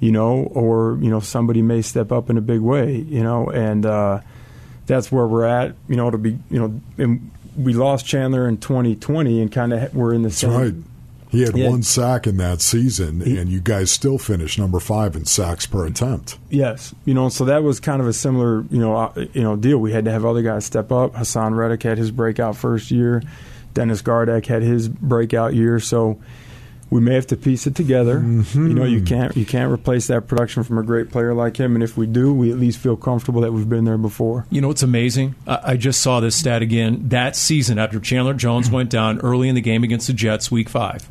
you 0.00 0.12
know, 0.12 0.44
or 0.52 0.98
you 1.00 1.10
know 1.10 1.20
somebody 1.20 1.62
may 1.62 1.80
step 1.82 2.12
up 2.12 2.28
in 2.28 2.36
a 2.36 2.42
big 2.42 2.60
way, 2.60 2.96
you 2.96 3.22
know, 3.22 3.48
and 3.48 3.86
uh, 3.86 4.20
that's 4.86 5.10
where 5.10 5.26
we're 5.26 5.46
at. 5.46 5.74
You 5.88 5.96
know, 5.96 6.10
to 6.10 6.18
be 6.18 6.38
you 6.50 6.58
know, 6.58 6.80
and 6.98 7.30
we 7.56 7.72
lost 7.72 8.04
Chandler 8.06 8.46
in 8.46 8.58
2020, 8.58 9.40
and 9.40 9.50
kind 9.50 9.72
of 9.72 9.94
we're 9.94 10.12
in 10.12 10.22
the 10.22 10.28
That's 10.28 10.38
same. 10.38 10.50
right. 10.52 10.74
He 11.32 11.40
had 11.42 11.56
Yeah. 11.56 11.70
one 11.70 11.82
sack 11.82 12.26
in 12.26 12.36
that 12.36 12.60
season, 12.60 13.22
and 13.22 13.48
you 13.48 13.58
guys 13.60 13.90
still 13.90 14.18
finished 14.18 14.58
number 14.58 14.78
five 14.78 15.16
in 15.16 15.24
sacks 15.24 15.66
per 15.66 15.86
attempt. 15.86 16.38
Yes, 16.50 16.94
you 17.06 17.14
know, 17.14 17.28
so 17.30 17.44
that 17.46 17.64
was 17.64 17.80
kind 17.80 18.00
of 18.00 18.06
a 18.06 18.12
similar, 18.12 18.64
you 18.70 18.78
know, 18.78 18.94
uh, 18.94 19.12
you 19.32 19.42
know, 19.42 19.56
deal. 19.56 19.78
We 19.78 19.92
had 19.92 20.04
to 20.04 20.10
have 20.12 20.24
other 20.26 20.42
guys 20.42 20.64
step 20.66 20.92
up. 20.92 21.14
Haason 21.14 21.56
Reddick 21.56 21.82
had 21.82 21.96
his 21.98 22.10
breakout 22.10 22.54
first 22.54 22.90
year. 22.90 23.22
Dennis 23.74 24.02
Gardeck 24.02 24.44
had 24.46 24.62
his 24.62 24.88
breakout 24.90 25.54
year. 25.54 25.80
So 25.80 26.18
we 26.90 27.00
may 27.00 27.14
have 27.14 27.26
to 27.28 27.36
piece 27.38 27.66
it 27.66 27.74
together. 27.74 28.18
You 28.54 28.74
know, 28.74 28.84
you 28.84 29.00
can't 29.00 29.34
you 29.34 29.46
can't 29.46 29.72
replace 29.72 30.08
that 30.08 30.26
production 30.26 30.62
from 30.62 30.76
a 30.76 30.82
great 30.82 31.10
player 31.10 31.32
like 31.32 31.56
him. 31.56 31.74
And 31.74 31.82
if 31.82 31.96
we 31.96 32.06
do, 32.06 32.34
we 32.34 32.52
at 32.52 32.58
least 32.58 32.76
feel 32.76 32.96
comfortable 32.98 33.40
that 33.40 33.54
we've 33.54 33.66
been 33.70 33.84
there 33.86 33.96
before. 33.96 34.44
You 34.50 34.60
know 34.60 34.70
it's 34.70 34.82
amazing? 34.82 35.34
I, 35.46 35.60
I 35.64 35.76
just 35.78 36.02
saw 36.02 36.20
this 36.20 36.36
stat 36.36 36.60
again. 36.60 37.08
That 37.08 37.34
season, 37.34 37.78
after 37.78 37.98
Chandler 37.98 38.34
Jones 38.34 38.70
went 38.78 38.90
down 38.90 39.18
early 39.20 39.48
in 39.48 39.54
the 39.54 39.62
game 39.62 39.82
against 39.84 40.06
the 40.06 40.12
Jets, 40.12 40.50
Week 40.50 40.68
Five, 40.68 41.08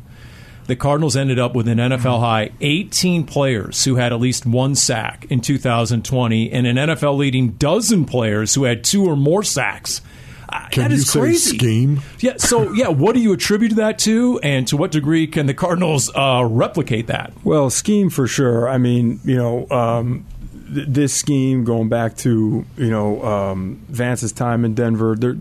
the 0.66 0.76
Cardinals 0.76 1.16
ended 1.16 1.38
up 1.38 1.54
with 1.54 1.68
an 1.68 1.78
NFL 1.78 2.20
high 2.20 2.50
18 2.60 3.24
players 3.24 3.84
who 3.84 3.96
had 3.96 4.12
at 4.12 4.20
least 4.20 4.46
one 4.46 4.74
sack 4.74 5.26
in 5.30 5.40
2020, 5.40 6.52
and 6.52 6.66
an 6.66 6.76
NFL 6.76 7.16
leading 7.16 7.52
dozen 7.52 8.04
players 8.04 8.54
who 8.54 8.64
had 8.64 8.84
two 8.84 9.04
or 9.04 9.16
more 9.16 9.42
sacks. 9.42 10.00
Uh, 10.48 10.68
Can 10.68 10.90
that 10.90 10.90
you 10.90 10.98
say 10.98 11.20
crazy. 11.20 11.56
scheme? 11.56 12.00
Yeah. 12.20 12.36
So, 12.36 12.72
yeah, 12.72 12.88
what 12.88 13.14
do 13.14 13.20
you 13.20 13.32
attribute 13.32 13.76
that 13.76 13.98
to, 14.00 14.38
and 14.42 14.68
to 14.68 14.76
what 14.76 14.90
degree 14.90 15.26
can 15.26 15.46
the 15.46 15.54
Cardinals 15.54 16.10
uh, 16.14 16.46
replicate 16.48 17.06
that? 17.06 17.32
Well, 17.42 17.70
scheme 17.70 18.10
for 18.10 18.26
sure. 18.26 18.68
I 18.68 18.76
mean, 18.76 19.18
you 19.24 19.36
know, 19.36 19.66
um, 19.70 20.26
th- 20.74 20.88
this 20.88 21.14
scheme 21.14 21.64
going 21.64 21.88
back 21.88 22.16
to 22.18 22.66
you 22.76 22.90
know 22.90 23.24
um, 23.24 23.80
Vance's 23.88 24.32
time 24.32 24.66
in 24.66 24.74
Denver. 24.74 25.16
There, 25.16 25.36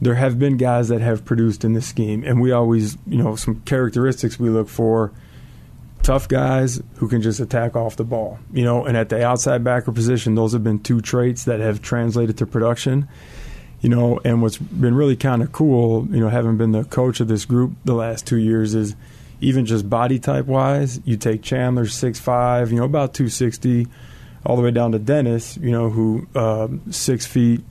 there 0.00 0.14
have 0.14 0.38
been 0.38 0.56
guys 0.56 0.88
that 0.88 1.00
have 1.00 1.24
produced 1.24 1.64
in 1.64 1.74
this 1.74 1.86
scheme, 1.86 2.24
and 2.24 2.40
we 2.40 2.52
always, 2.52 2.96
you 3.06 3.22
know, 3.22 3.36
some 3.36 3.60
characteristics 3.62 4.38
we 4.38 4.48
look 4.48 4.68
for. 4.68 5.12
tough 6.02 6.28
guys 6.28 6.80
who 6.96 7.08
can 7.08 7.20
just 7.20 7.40
attack 7.40 7.76
off 7.76 7.96
the 7.96 8.04
ball. 8.04 8.38
You 8.52 8.64
know, 8.64 8.84
and 8.84 8.96
at 8.96 9.10
the 9.10 9.24
outside 9.24 9.62
backer 9.62 9.92
position, 9.92 10.34
those 10.34 10.52
have 10.52 10.64
been 10.64 10.78
two 10.80 11.00
traits 11.00 11.44
that 11.44 11.60
have 11.60 11.82
translated 11.82 12.38
to 12.38 12.46
production. 12.46 13.06
You 13.80 13.88
know, 13.88 14.20
and 14.24 14.42
what's 14.42 14.58
been 14.58 14.94
really 14.94 15.16
kind 15.16 15.42
of 15.42 15.52
cool, 15.52 16.06
you 16.10 16.20
know, 16.20 16.28
having 16.28 16.56
been 16.56 16.72
the 16.72 16.84
coach 16.84 17.20
of 17.20 17.28
this 17.28 17.44
group 17.46 17.72
the 17.84 17.94
last 17.94 18.26
two 18.26 18.36
years 18.36 18.74
is 18.74 18.94
even 19.40 19.64
just 19.64 19.88
body 19.88 20.18
type 20.18 20.44
wise, 20.44 21.00
you 21.06 21.16
take 21.16 21.42
Chandler 21.42 21.86
six 21.86 22.20
five, 22.20 22.72
you 22.72 22.78
know, 22.78 22.84
about 22.84 23.14
two 23.14 23.28
sixty, 23.28 23.86
all 24.44 24.56
the 24.56 24.62
way 24.62 24.70
down 24.70 24.92
to 24.92 24.98
Dennis, 24.98 25.56
you 25.56 25.70
know, 25.70 25.88
who 25.88 26.26
uh, 26.34 26.68
six 26.90 27.24
feet, 27.24 27.62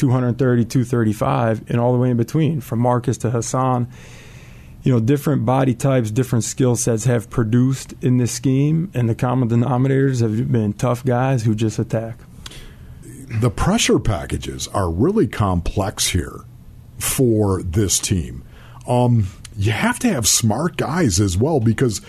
230, 0.00 0.64
235, 0.64 1.70
and 1.70 1.78
all 1.78 1.92
the 1.92 1.98
way 1.98 2.10
in 2.10 2.16
between, 2.16 2.60
from 2.60 2.78
Marcus 2.78 3.18
to 3.18 3.30
Haason 3.30 3.86
you 4.82 4.92
know, 4.92 5.00
different 5.00 5.44
body 5.44 5.74
types, 5.74 6.10
different 6.10 6.44
skill 6.44 6.74
sets 6.74 7.04
have 7.04 7.28
produced 7.28 7.94
in 8.00 8.16
this 8.16 8.32
scheme, 8.32 8.90
and 8.94 9.08
the 9.08 9.14
common 9.14 9.48
denominators 9.48 10.20
have 10.22 10.50
been 10.50 10.72
tough 10.72 11.04
guys 11.04 11.42
who 11.44 11.54
just 11.54 11.78
attack. 11.78 12.18
The 13.40 13.50
pressure 13.50 13.98
packages 13.98 14.68
are 14.68 14.90
really 14.90 15.26
complex 15.26 16.08
here 16.08 16.44
for 16.98 17.62
this 17.62 17.98
team. 17.98 18.42
Um, 18.88 19.28
you 19.56 19.72
have 19.72 19.98
to 20.00 20.08
have 20.08 20.26
smart 20.26 20.76
guys 20.76 21.20
as 21.20 21.36
well 21.36 21.60
because 21.60 22.00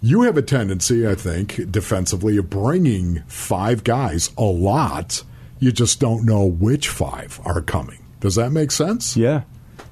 you 0.00 0.22
have 0.22 0.36
a 0.36 0.42
tendency, 0.42 1.06
I 1.06 1.16
think, 1.16 1.70
defensively 1.70 2.36
of 2.36 2.48
bringing 2.48 3.22
five 3.26 3.84
guys 3.84 4.30
a 4.38 4.44
lot. 4.44 5.24
You 5.60 5.70
just 5.70 6.00
don't 6.00 6.24
know 6.24 6.44
which 6.44 6.88
five 6.88 7.40
are 7.44 7.60
coming. 7.60 7.98
Does 8.18 8.34
that 8.34 8.50
make 8.50 8.70
sense? 8.70 9.16
Yeah, 9.16 9.42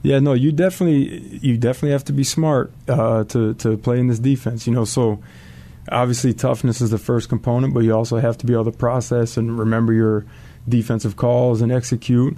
yeah, 0.02 0.18
no, 0.18 0.33
you 0.33 0.52
definitely 0.52 1.38
you 1.38 1.57
definitely 1.57 1.92
have 1.92 2.04
to 2.04 2.12
be 2.12 2.24
smart 2.24 2.72
uh, 2.88 3.24
to 3.24 3.54
to 3.54 3.76
play 3.76 3.98
in 3.98 4.09
this 4.09 4.18
defense. 4.18 4.66
You 4.66 4.74
know, 4.74 4.85
so 4.85 5.20
obviously 5.90 6.35
toughness 6.35 6.81
is 6.81 6.90
the 6.90 6.98
first 6.98 7.28
component, 7.28 7.74
but 7.74 7.81
you 7.81 7.94
also 7.94 8.18
have 8.18 8.38
to 8.38 8.46
be 8.46 8.52
able 8.52 8.66
to 8.66 8.72
process 8.72 9.37
and 9.37 9.59
remember 9.59 9.92
your 9.92 10.26
defensive 10.68 11.16
calls 11.16 11.61
and 11.62 11.72
execute 11.72 12.37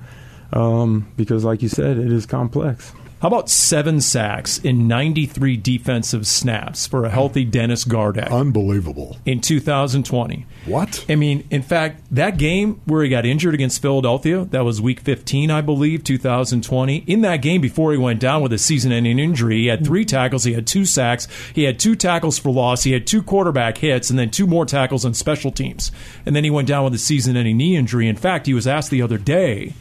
um, 0.53 1.11
because, 1.17 1.45
like 1.45 1.63
you 1.63 1.69
said, 1.69 1.99
it 1.99 2.13
is 2.13 2.27
complex. 2.27 2.93
How 3.21 3.29
about 3.29 3.51
seven 3.51 4.01
sacks 4.01 4.57
in 4.57 4.89
93 4.89 5.59
defensive 5.59 6.27
snaps 6.27 6.87
for 6.87 7.05
a 7.05 7.11
healthy 7.11 7.45
Dennis 7.45 7.85
Gardeck? 7.85 8.31
Unbelievable. 8.31 9.19
In 9.27 9.43
2020. 9.43 10.47
What? 10.65 11.05
I 11.07 11.17
mean, 11.17 11.47
in 11.51 11.61
fact, 11.61 12.03
that 12.13 12.39
game 12.39 12.81
where 12.87 13.03
he 13.03 13.11
got 13.11 13.27
injured 13.27 13.53
against 13.53 13.83
Philadelphia, 13.83 14.47
that 14.47 14.65
was 14.65 14.81
week 14.81 15.01
15, 15.01 15.51
I 15.51 15.61
believe, 15.61 16.03
2020. 16.03 16.97
In 17.07 17.21
that 17.21 17.43
game 17.43 17.61
before 17.61 17.93
he 17.93 17.99
went 17.99 18.21
down 18.21 18.41
with 18.41 18.55
a 18.55 18.59
season 18.59 18.91
ending 18.91 19.19
injury, 19.19 19.59
he 19.59 19.67
had 19.67 19.85
three 19.85 20.07
tackles, 20.07 20.45
he 20.45 20.55
had 20.55 20.67
two 20.67 20.87
sacks, 20.87 21.29
he 21.55 21.65
had 21.65 21.79
two 21.79 21.95
tackles 21.95 22.39
for 22.39 22.51
loss, 22.51 22.85
he 22.85 22.93
had 22.93 23.07
two 23.07 23.23
quarterback 23.23 23.77
hits, 23.77 24.09
and 24.09 24.19
then 24.19 24.31
two 24.31 24.47
more 24.47 24.65
tackles 24.65 25.05
on 25.05 25.13
special 25.13 25.51
teams. 25.51 25.93
And 26.25 26.35
then 26.35 26.45
he 26.45 26.49
went 26.49 26.69
down 26.69 26.85
with 26.85 26.95
a 26.95 26.99
season 26.99 27.37
ending 27.37 27.59
knee 27.59 27.77
injury. 27.77 28.09
In 28.09 28.17
fact, 28.17 28.47
he 28.47 28.55
was 28.55 28.67
asked 28.67 28.91
the 28.91 29.03
other 29.03 29.19
day, 29.19 29.75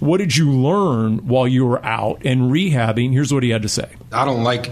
what 0.00 0.18
did 0.18 0.36
you 0.36 0.50
learn 0.50 1.26
while 1.26 1.48
you 1.48 1.66
were 1.66 1.84
out 1.84 2.22
and 2.24 2.52
rehabbing? 2.52 3.12
Here's 3.12 3.32
what 3.32 3.42
he 3.42 3.50
had 3.50 3.62
to 3.62 3.68
say. 3.68 3.88
I 4.12 4.24
don't 4.24 4.44
like 4.44 4.70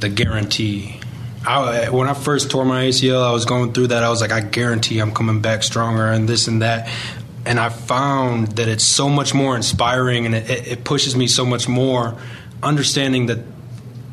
the 0.00 0.08
guarantee. 0.08 1.00
I, 1.46 1.90
when 1.90 2.08
I 2.08 2.14
first 2.14 2.50
tore 2.50 2.64
my 2.64 2.84
ACL, 2.84 3.22
I 3.22 3.32
was 3.32 3.44
going 3.44 3.72
through 3.72 3.88
that. 3.88 4.02
I 4.02 4.08
was 4.08 4.20
like, 4.20 4.32
I 4.32 4.40
guarantee 4.40 4.98
I'm 4.98 5.12
coming 5.12 5.40
back 5.40 5.62
stronger 5.62 6.06
and 6.06 6.28
this 6.28 6.48
and 6.48 6.62
that. 6.62 6.88
And 7.44 7.60
I 7.60 7.68
found 7.68 8.52
that 8.52 8.68
it's 8.68 8.84
so 8.84 9.10
much 9.10 9.34
more 9.34 9.54
inspiring 9.54 10.24
and 10.24 10.34
it, 10.34 10.68
it 10.68 10.84
pushes 10.84 11.14
me 11.14 11.26
so 11.26 11.44
much 11.44 11.68
more, 11.68 12.16
understanding 12.62 13.26
that 13.26 13.40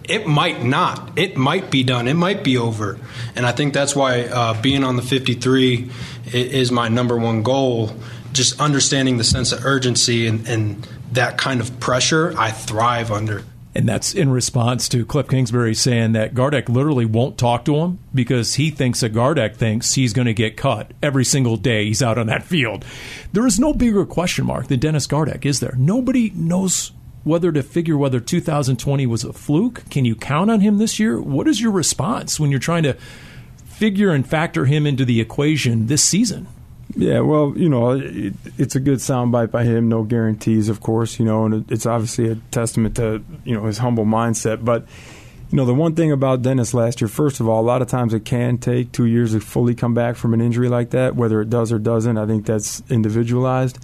it 0.09 0.27
might 0.27 0.61
not. 0.63 1.17
It 1.17 1.37
might 1.37 1.71
be 1.71 1.83
done. 1.83 2.09
It 2.09 2.15
might 2.15 2.43
be 2.43 2.57
over. 2.57 2.99
And 3.35 3.45
I 3.45 3.53
think 3.53 3.73
that's 3.73 3.95
why 3.95 4.23
uh, 4.23 4.61
being 4.61 4.83
on 4.83 4.97
the 4.97 5.01
53 5.01 5.89
is 6.33 6.71
my 6.71 6.89
number 6.89 7.15
one 7.15 7.43
goal 7.43 7.95
just 8.33 8.59
understanding 8.59 9.17
the 9.17 9.23
sense 9.23 9.51
of 9.51 9.65
urgency 9.65 10.27
and, 10.27 10.47
and 10.47 10.87
that 11.11 11.37
kind 11.37 11.59
of 11.59 11.79
pressure, 11.79 12.33
I 12.37 12.51
thrive 12.51 13.11
under. 13.11 13.43
And 13.73 13.87
that's 13.87 14.13
in 14.13 14.29
response 14.29 14.89
to 14.89 15.05
Cliff 15.05 15.29
Kingsbury 15.29 15.73
saying 15.73 16.11
that 16.11 16.33
Gardeck 16.33 16.67
literally 16.67 17.05
won't 17.05 17.37
talk 17.37 17.63
to 17.65 17.77
him 17.77 17.99
because 18.13 18.55
he 18.55 18.69
thinks 18.69 18.99
that 18.99 19.13
Gardeck 19.13 19.55
thinks 19.55 19.93
he's 19.93 20.11
going 20.11 20.25
to 20.25 20.33
get 20.33 20.57
cut 20.57 20.91
every 21.01 21.23
single 21.23 21.55
day 21.55 21.85
he's 21.85 22.03
out 22.03 22.17
on 22.17 22.27
that 22.27 22.43
field. 22.43 22.83
There 23.31 23.47
is 23.47 23.59
no 23.59 23.73
bigger 23.73 24.05
question 24.05 24.45
mark 24.45 24.67
than 24.67 24.79
Dennis 24.79 25.07
Gardeck, 25.07 25.45
is 25.45 25.61
there? 25.61 25.73
Nobody 25.77 26.31
knows 26.31 26.91
whether 27.23 27.51
to 27.51 27.63
figure 27.63 27.97
whether 27.97 28.19
2020 28.19 29.05
was 29.05 29.23
a 29.23 29.31
fluke. 29.31 29.89
Can 29.89 30.03
you 30.03 30.15
count 30.15 30.51
on 30.51 30.59
him 30.59 30.77
this 30.77 30.99
year? 30.99 31.21
What 31.21 31.47
is 31.47 31.61
your 31.61 31.71
response 31.71 32.39
when 32.39 32.51
you're 32.51 32.59
trying 32.59 32.83
to 32.83 32.97
figure 33.65 34.11
and 34.11 34.27
factor 34.27 34.65
him 34.65 34.85
into 34.85 35.05
the 35.05 35.21
equation 35.21 35.87
this 35.87 36.03
season? 36.03 36.47
Yeah, 36.95 37.19
well, 37.21 37.53
you 37.55 37.69
know, 37.69 37.91
it, 37.91 38.33
it's 38.57 38.75
a 38.75 38.79
good 38.79 38.99
soundbite 38.99 39.51
by 39.51 39.63
him. 39.63 39.87
No 39.87 40.03
guarantees, 40.03 40.69
of 40.69 40.81
course, 40.81 41.19
you 41.19 41.25
know, 41.25 41.45
and 41.45 41.71
it's 41.71 41.85
obviously 41.85 42.29
a 42.29 42.35
testament 42.51 42.95
to 42.97 43.23
you 43.45 43.55
know 43.55 43.65
his 43.65 43.77
humble 43.77 44.05
mindset. 44.05 44.65
But 44.65 44.85
you 45.51 45.57
know, 45.57 45.65
the 45.65 45.73
one 45.73 45.95
thing 45.95 46.11
about 46.11 46.41
Dennis 46.41 46.73
last 46.73 47.01
year, 47.01 47.07
first 47.07 47.39
of 47.39 47.47
all, 47.47 47.61
a 47.61 47.65
lot 47.65 47.81
of 47.81 47.87
times 47.87 48.13
it 48.13 48.25
can 48.25 48.57
take 48.57 48.91
two 48.91 49.05
years 49.05 49.33
to 49.33 49.39
fully 49.39 49.75
come 49.75 49.93
back 49.93 50.15
from 50.15 50.33
an 50.33 50.41
injury 50.41 50.69
like 50.69 50.89
that. 50.91 51.15
Whether 51.15 51.41
it 51.41 51.49
does 51.49 51.71
or 51.71 51.79
doesn't, 51.79 52.17
I 52.17 52.25
think 52.25 52.45
that's 52.45 52.81
individualized. 52.89 53.79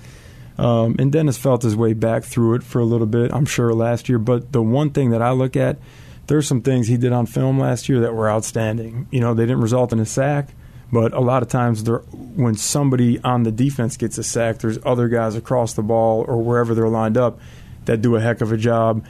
Um, 0.57 0.95
and 0.97 1.11
Dennis 1.11 1.37
felt 1.37 1.61
his 1.61 1.75
way 1.75 1.93
back 1.93 2.23
through 2.23 2.55
it 2.55 2.63
for 2.63 2.79
a 2.79 2.85
little 2.85 3.05
bit, 3.05 3.31
I'm 3.31 3.45
sure, 3.45 3.73
last 3.73 4.09
year. 4.09 4.17
But 4.17 4.51
the 4.51 4.61
one 4.61 4.89
thing 4.89 5.11
that 5.11 5.21
I 5.21 5.31
look 5.31 5.55
at, 5.55 5.77
there's 6.25 6.47
some 6.47 6.61
things 6.61 6.87
he 6.87 6.97
did 6.97 7.13
on 7.13 7.25
film 7.25 7.59
last 7.59 7.87
year 7.87 7.99
that 8.01 8.15
were 8.15 8.29
outstanding. 8.29 9.07
You 9.11 9.21
know, 9.21 9.33
they 9.33 9.43
didn't 9.43 9.61
result 9.61 9.93
in 9.93 9.99
a 9.99 10.05
sack 10.05 10.49
but 10.91 11.13
a 11.13 11.19
lot 11.19 11.43
of 11.43 11.49
times, 11.49 11.83
when 11.87 12.55
somebody 12.55 13.19
on 13.21 13.43
the 13.43 13.51
defense 13.51 13.97
gets 13.97 14.17
a 14.17 14.23
sack, 14.23 14.59
there's 14.59 14.79
other 14.85 15.09
guys 15.09 15.35
across 15.35 15.73
the 15.73 15.83
ball 15.83 16.23
or 16.27 16.41
wherever 16.41 16.73
they're 16.73 16.87
lined 16.87 17.17
up 17.17 17.39
that 17.85 18.01
do 18.01 18.15
a 18.15 18.21
heck 18.21 18.41
of 18.41 18.51
a 18.51 18.57
job 18.57 19.05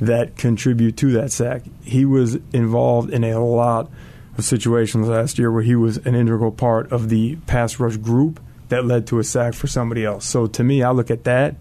that 0.00 0.36
contribute 0.36 0.96
to 0.96 1.12
that 1.12 1.30
sack. 1.30 1.62
He 1.84 2.04
was 2.04 2.36
involved 2.52 3.10
in 3.10 3.22
a 3.22 3.38
lot 3.38 3.90
of 4.38 4.44
situations 4.44 5.08
last 5.08 5.38
year 5.38 5.52
where 5.52 5.62
he 5.62 5.74
was 5.74 5.98
an 5.98 6.14
integral 6.14 6.52
part 6.52 6.90
of 6.90 7.10
the 7.10 7.36
pass 7.46 7.78
rush 7.78 7.98
group 7.98 8.40
that 8.70 8.86
led 8.86 9.06
to 9.08 9.18
a 9.18 9.24
sack 9.24 9.52
for 9.52 9.66
somebody 9.66 10.04
else. 10.04 10.24
So 10.24 10.46
to 10.46 10.64
me, 10.64 10.82
I 10.82 10.90
look 10.90 11.10
at 11.10 11.24
that. 11.24 11.56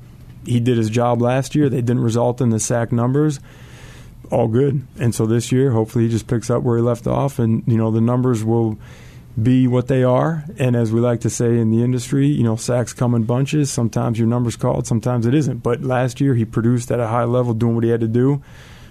He 0.45 0.61
did 0.61 0.77
his 0.77 0.89
job 0.89 1.21
last 1.21 1.53
year. 1.53 1.67
They 1.67 1.81
didn't 1.81 2.03
result 2.03 2.39
in 2.39 2.49
the 2.49 2.59
sack 2.59 2.93
numbers. 2.93 3.41
All 4.31 4.47
good. 4.47 4.87
And 4.99 5.13
so 5.13 5.25
this 5.25 5.51
year, 5.51 5.71
hopefully, 5.71 6.05
he 6.05 6.09
just 6.09 6.27
picks 6.27 6.49
up 6.49 6.63
where 6.63 6.77
he 6.77 6.83
left 6.83 7.07
off, 7.07 7.39
and 7.39 7.63
you 7.67 7.77
know 7.77 7.91
the 7.91 7.99
numbers 7.99 8.43
will 8.43 8.77
be 9.41 9.67
what 9.67 9.87
they 9.87 10.03
are. 10.03 10.43
And 10.57 10.75
as 10.75 10.91
we 10.91 10.99
like 10.99 11.21
to 11.21 11.29
say 11.29 11.57
in 11.57 11.71
the 11.71 11.83
industry, 11.83 12.27
you 12.27 12.43
know, 12.43 12.55
sacks 12.55 12.93
come 12.93 13.15
in 13.15 13.23
bunches. 13.23 13.71
Sometimes 13.71 14.19
your 14.19 14.27
number's 14.27 14.55
called, 14.55 14.87
sometimes 14.87 15.25
it 15.25 15.33
isn't. 15.33 15.57
But 15.63 15.81
last 15.81 16.19
year 16.19 16.35
he 16.35 16.45
produced 16.45 16.91
at 16.91 16.99
a 16.99 17.07
high 17.07 17.23
level, 17.23 17.53
doing 17.53 17.75
what 17.75 17.83
he 17.83 17.89
had 17.89 18.01
to 18.01 18.07
do. 18.07 18.41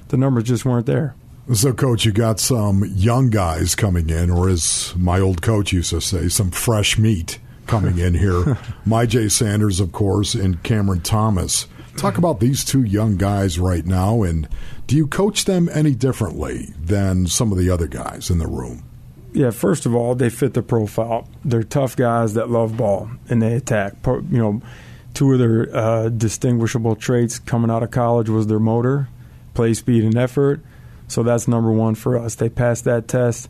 The 0.08 0.16
numbers 0.16 0.44
just 0.44 0.64
weren't 0.64 0.86
there. 0.86 1.14
So, 1.54 1.72
coach, 1.72 2.04
you 2.04 2.12
got 2.12 2.40
some 2.40 2.84
young 2.94 3.30
guys 3.30 3.74
coming 3.74 4.10
in, 4.10 4.30
or 4.30 4.50
as 4.50 4.92
my 4.96 5.18
old 5.18 5.40
coach 5.40 5.72
used 5.72 5.90
to 5.90 6.00
say, 6.00 6.28
some 6.28 6.50
fresh 6.50 6.98
meat 6.98 7.38
coming 7.66 7.98
in 7.98 8.12
here. 8.14 8.42
Myjai 8.86 9.30
Sanders, 9.30 9.80
of 9.80 9.90
course, 9.90 10.34
and 10.34 10.62
Cameron 10.62 11.00
Thomas. 11.00 11.66
Talk 11.96 12.18
about 12.18 12.40
these 12.40 12.64
two 12.64 12.82
young 12.82 13.16
guys 13.16 13.58
right 13.58 13.84
now, 13.84 14.22
and 14.22 14.46
do 14.86 14.94
you 14.94 15.06
coach 15.06 15.46
them 15.46 15.68
any 15.72 15.94
differently 15.94 16.72
than 16.78 17.26
some 17.26 17.50
of 17.50 17.58
the 17.58 17.70
other 17.70 17.86
guys 17.86 18.30
in 18.30 18.38
the 18.38 18.46
room? 18.46 18.87
Yeah, 19.32 19.50
first 19.50 19.86
of 19.86 19.94
all, 19.94 20.14
they 20.14 20.30
fit 20.30 20.54
the 20.54 20.62
profile. 20.62 21.28
They're 21.44 21.62
tough 21.62 21.96
guys 21.96 22.34
that 22.34 22.50
love 22.50 22.76
ball 22.76 23.10
and 23.28 23.42
they 23.42 23.54
attack. 23.54 23.94
You 24.06 24.22
know, 24.30 24.62
two 25.14 25.32
of 25.32 25.38
their 25.38 25.76
uh, 25.76 26.08
distinguishable 26.08 26.96
traits 26.96 27.38
coming 27.38 27.70
out 27.70 27.82
of 27.82 27.90
college 27.90 28.28
was 28.28 28.46
their 28.46 28.58
motor, 28.58 29.08
play 29.54 29.74
speed, 29.74 30.04
and 30.04 30.16
effort. 30.16 30.62
So 31.08 31.22
that's 31.22 31.48
number 31.48 31.72
one 31.72 31.94
for 31.94 32.18
us. 32.18 32.34
They 32.34 32.48
passed 32.48 32.84
that 32.84 33.08
test. 33.08 33.48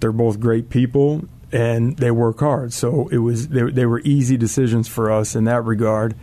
They're 0.00 0.12
both 0.12 0.40
great 0.40 0.70
people 0.70 1.24
and 1.52 1.96
they 1.96 2.10
work 2.10 2.40
hard. 2.40 2.72
So 2.72 3.08
it 3.08 3.18
was 3.18 3.48
they, 3.48 3.62
they 3.70 3.86
were 3.86 4.00
easy 4.00 4.36
decisions 4.36 4.88
for 4.88 5.10
us 5.10 5.34
in 5.34 5.44
that 5.44 5.64
regard. 5.64 6.14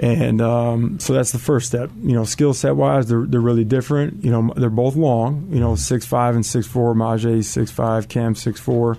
And 0.00 0.40
um, 0.40 1.00
so 1.00 1.12
that's 1.12 1.32
the 1.32 1.40
first 1.40 1.66
step. 1.66 1.90
You 2.00 2.12
know, 2.12 2.24
skill 2.24 2.54
set 2.54 2.76
wise, 2.76 3.08
they're 3.08 3.26
they're 3.26 3.40
really 3.40 3.64
different. 3.64 4.24
You 4.24 4.30
know, 4.30 4.52
they're 4.56 4.70
both 4.70 4.94
long. 4.94 5.48
You 5.50 5.58
know, 5.58 5.74
six 5.74 6.06
five 6.06 6.36
and 6.36 6.46
six 6.46 6.66
four. 6.66 6.94
Myjai 6.94 7.44
six 7.44 7.70
five, 7.70 8.08
Cam 8.08 8.34
six 8.34 8.60
four. 8.60 8.96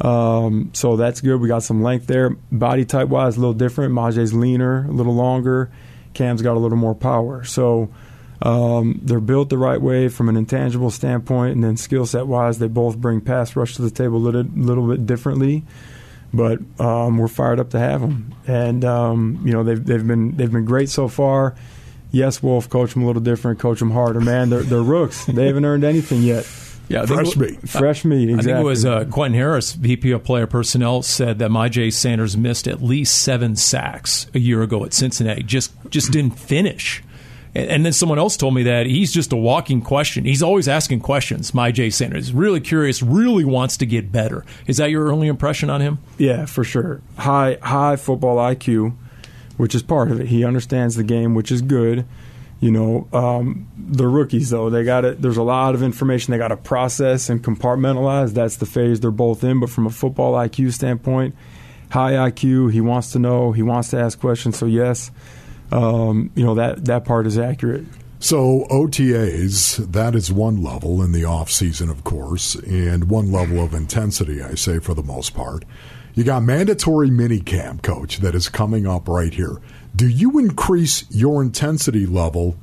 Um, 0.00 0.70
so 0.72 0.96
that's 0.96 1.20
good. 1.20 1.38
We 1.40 1.48
got 1.48 1.62
some 1.62 1.82
length 1.82 2.06
there. 2.06 2.30
Body 2.50 2.84
type 2.86 3.08
wise, 3.08 3.36
a 3.36 3.40
little 3.40 3.54
different. 3.54 3.92
Myjai's 3.92 4.32
leaner, 4.32 4.86
a 4.86 4.90
little 4.90 5.14
longer. 5.14 5.70
Cam's 6.14 6.40
got 6.40 6.56
a 6.56 6.58
little 6.58 6.78
more 6.78 6.94
power. 6.94 7.44
So 7.44 7.90
um, 8.40 9.00
they're 9.02 9.20
built 9.20 9.50
the 9.50 9.58
right 9.58 9.80
way 9.80 10.08
from 10.08 10.28
an 10.28 10.36
intangible 10.36 10.90
standpoint, 10.90 11.54
and 11.54 11.62
then 11.62 11.76
skill 11.76 12.06
set 12.06 12.26
wise, 12.26 12.58
they 12.58 12.68
both 12.68 12.96
bring 12.96 13.20
pass 13.20 13.54
rush 13.54 13.76
to 13.76 13.82
the 13.82 13.90
table 13.90 14.16
a 14.16 14.18
little, 14.18 14.42
little 14.42 14.88
bit 14.88 15.06
differently 15.06 15.64
but 16.32 16.60
um, 16.80 17.18
we're 17.18 17.28
fired 17.28 17.60
up 17.60 17.70
to 17.70 17.78
have 17.78 18.00
them. 18.00 18.34
And 18.46 18.84
um, 18.84 19.40
you 19.44 19.52
know 19.52 19.62
they've 19.62 19.84
they've 19.84 20.06
been 20.06 20.36
they've 20.36 20.50
been 20.52 20.64
great 20.64 20.88
so 20.88 21.08
far. 21.08 21.54
Yes, 22.10 22.42
Wolf, 22.42 22.68
coach 22.68 22.92
them 22.92 23.04
a 23.04 23.06
little 23.06 23.22
different, 23.22 23.58
coach 23.58 23.78
them 23.78 23.90
harder. 23.90 24.20
Man, 24.20 24.50
they're 24.50 24.62
they're 24.62 24.82
rooks. 24.82 25.24
they 25.26 25.46
haven't 25.46 25.64
earned 25.64 25.84
anything 25.84 26.22
yet. 26.22 26.48
Yeah, 26.88 27.02
I 27.02 27.06
think 27.06 27.20
fresh 27.20 27.36
meat. 27.36 27.68
Fresh 27.68 28.04
meat, 28.04 28.38
I 28.38 28.42
think 28.42 28.58
it 28.58 28.64
was 28.64 28.84
uh, 28.84 29.04
Quentin 29.06 29.38
Harris, 29.38 29.72
VP 29.72 30.10
of 30.10 30.24
Player 30.24 30.46
Personnel, 30.46 31.00
said 31.00 31.38
that 31.38 31.50
Myjai 31.50 31.90
Sanders 31.92 32.36
missed 32.36 32.68
at 32.68 32.82
least 32.82 33.22
seven 33.22 33.56
sacks 33.56 34.26
a 34.34 34.38
year 34.38 34.62
ago 34.62 34.84
at 34.84 34.92
Cincinnati. 34.92 35.42
Just 35.42 35.72
just 35.88 36.10
didn't 36.10 36.38
finish. 36.38 37.02
And, 37.54 37.84
then 37.84 37.92
someone 37.92 38.18
else 38.18 38.38
told 38.38 38.54
me 38.54 38.62
that 38.62 38.86
he's 38.86 39.12
just 39.12 39.32
a 39.32 39.36
walking 39.36 39.82
question. 39.82 40.24
He's 40.24 40.42
always 40.42 40.68
asking 40.68 41.00
questions. 41.00 41.52
Myjai 41.52 41.92
Sanders, 41.92 42.32
really 42.32 42.60
curious, 42.60 43.02
really 43.02 43.44
wants 43.44 43.76
to 43.78 43.86
get 43.86 44.10
better. 44.10 44.44
Is 44.66 44.78
that 44.78 44.90
your 44.90 45.04
early 45.04 45.28
impression 45.28 45.68
on 45.68 45.82
him? 45.82 45.98
Yeah, 46.16 46.46
for 46.46 46.64
sure. 46.64 47.02
High 47.18 47.58
high 47.60 47.96
football 47.96 48.36
IQ, 48.38 48.94
which 49.58 49.74
is 49.74 49.82
part 49.82 50.10
of 50.10 50.20
it. 50.20 50.28
He 50.28 50.44
understands 50.44 50.96
the 50.96 51.04
game, 51.04 51.34
which 51.34 51.52
is 51.52 51.60
good. 51.60 52.06
You 52.60 52.70
know, 52.70 53.08
um, 53.12 53.66
the 53.76 54.06
rookies 54.06 54.50
though 54.50 54.70
they 54.70 54.84
got 54.84 55.04
it. 55.04 55.20
There's 55.20 55.36
a 55.36 55.42
lot 55.42 55.74
of 55.74 55.82
information 55.82 56.30
they 56.30 56.38
got 56.38 56.48
to 56.48 56.56
process 56.56 57.28
and 57.28 57.42
compartmentalize. 57.42 58.32
That's 58.32 58.56
the 58.56 58.66
phase 58.66 59.00
they're 59.00 59.10
both 59.10 59.44
in. 59.44 59.60
But 59.60 59.68
from 59.68 59.86
a 59.86 59.90
football 59.90 60.34
IQ 60.34 60.72
standpoint, 60.72 61.34
high 61.90 62.12
IQ. 62.12 62.72
He 62.72 62.80
wants 62.80 63.12
to 63.12 63.18
know. 63.18 63.52
He 63.52 63.62
wants 63.62 63.90
to 63.90 63.98
ask 63.98 64.18
questions. 64.18 64.56
So 64.58 64.66
yes, 64.66 65.10
um, 65.72 66.30
you 66.34 66.44
know 66.44 66.54
that 66.54 66.84
that 66.84 67.04
part 67.04 67.26
is 67.26 67.38
accurate. 67.38 67.86
So 68.20 68.66
OTAs, 68.70 69.92
that 69.92 70.14
is 70.14 70.30
one 70.30 70.62
level 70.62 71.02
in 71.02 71.10
the 71.10 71.24
off 71.24 71.50
season, 71.50 71.90
of 71.90 72.04
course, 72.04 72.54
and 72.54 73.10
one 73.10 73.32
level 73.32 73.58
of 73.58 73.74
intensity, 73.74 74.40
I 74.40 74.54
say 74.54 74.78
for 74.78 74.94
the 74.94 75.02
most 75.02 75.34
part. 75.34 75.64
You 76.14 76.22
got 76.22 76.44
mandatory 76.44 77.08
minicamp, 77.08 77.82
coach, 77.82 78.18
that 78.18 78.34
is 78.34 78.48
coming 78.48 78.86
up 78.86 79.08
right 79.08 79.32
here. 79.32 79.60
Do 79.96 80.06
you 80.06 80.38
increase 80.38 81.04
your 81.10 81.42
intensity 81.42 82.06
level 82.06 82.56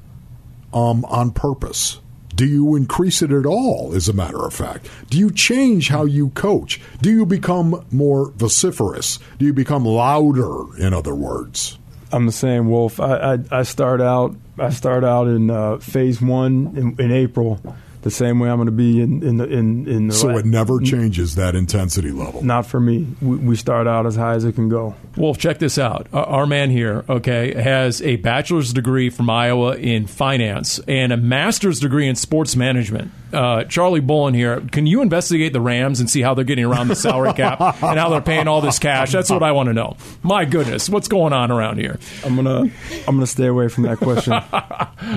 um, 0.71 1.03
on 1.05 1.31
purpose? 1.31 1.99
Do 2.35 2.45
you 2.45 2.75
increase 2.75 3.21
it 3.21 3.31
at 3.31 3.45
all, 3.45 3.91
as 3.93 4.07
a 4.07 4.13
matter 4.13 4.45
of 4.45 4.53
fact? 4.53 4.87
Do 5.09 5.17
you 5.17 5.29
change 5.29 5.89
how 5.89 6.05
you 6.05 6.29
coach? 6.29 6.79
Do 7.01 7.11
you 7.11 7.25
become 7.25 7.85
more 7.91 8.31
vociferous? 8.37 9.19
Do 9.39 9.45
you 9.45 9.53
become 9.53 9.83
louder, 9.83 10.77
in 10.77 10.93
other 10.93 11.15
words? 11.15 11.78
I'm 12.11 12.25
the 12.25 12.31
same, 12.31 12.69
Wolf. 12.69 12.99
I, 12.99 13.35
I, 13.35 13.59
I 13.59 13.63
start 13.63 14.01
out 14.01 14.35
I 14.57 14.69
start 14.71 15.03
out 15.03 15.27
in 15.27 15.49
uh, 15.49 15.77
phase 15.77 16.21
one 16.21 16.73
in, 16.75 16.95
in 16.99 17.11
April, 17.11 17.61
the 18.01 18.11
same 18.11 18.39
way 18.39 18.49
I'm 18.49 18.57
going 18.57 18.65
to 18.65 18.71
be 18.71 19.01
in 19.01 19.23
in 19.23 19.37
the 19.37 19.45
in, 19.45 19.87
in 19.87 20.07
the 20.07 20.13
So 20.13 20.37
it 20.37 20.45
never 20.45 20.79
changes 20.79 21.35
that 21.35 21.55
intensity 21.55 22.11
level. 22.11 22.43
Not 22.43 22.65
for 22.65 22.79
me. 22.79 23.07
We, 23.21 23.37
we 23.37 23.55
start 23.55 23.87
out 23.87 24.05
as 24.05 24.15
high 24.15 24.33
as 24.33 24.45
it 24.45 24.55
can 24.55 24.69
go. 24.69 24.95
Wolf, 25.19 25.38
check 25.38 25.60
this 25.60 25.77
out. 25.77 26.08
Our- 26.13 26.25
Our 26.25 26.45
man 26.47 26.69
here, 26.71 27.03
okay, 27.10 27.53
has 27.62 28.01
a 28.01 28.15
bachelor's 28.15 28.71
degree 28.73 29.10
from 29.10 29.29
Iowa 29.29 29.75
in 29.75 30.08
finance 30.08 30.79
and 30.88 31.12
a 31.12 31.17
master's 31.17 31.79
degree 31.79 32.08
in 32.08 32.15
sports 32.15 32.55
management. 32.55 33.12
Uh, 33.34 33.63
Charlie 33.65 33.99
Bullen 33.99 34.34
here. 34.34 34.62
Can 34.71 34.88
you 34.88 35.01
investigate 35.03 35.53
the 35.53 35.62
Rams 35.62 35.99
and 35.99 36.10
see 36.10 36.21
how 36.21 36.34
they're 36.34 36.43
getting 36.45 36.65
around 36.65 36.88
the 36.88 36.95
salary 36.95 37.34
cap 37.34 37.60
and 37.84 37.99
how 37.99 38.10
they're 38.10 38.21
paying 38.21 38.47
all 38.47 38.62
this 38.62 38.79
cash? 38.79 39.12
That's 39.12 39.29
what 39.29 39.43
I 39.43 39.51
want 39.51 39.67
to 39.67 39.73
know. 39.73 39.97
My 40.23 40.45
goodness, 40.45 40.89
what's 40.89 41.08
going 41.08 41.34
on 41.34 41.51
around 41.51 41.77
here? 41.77 41.99
I'm 42.23 42.36
gonna 42.36 42.62
I'm 42.62 43.15
gonna 43.15 43.27
stay 43.27 43.45
away 43.47 43.67
from 43.67 43.84
that 43.84 43.97
question. 43.99 44.34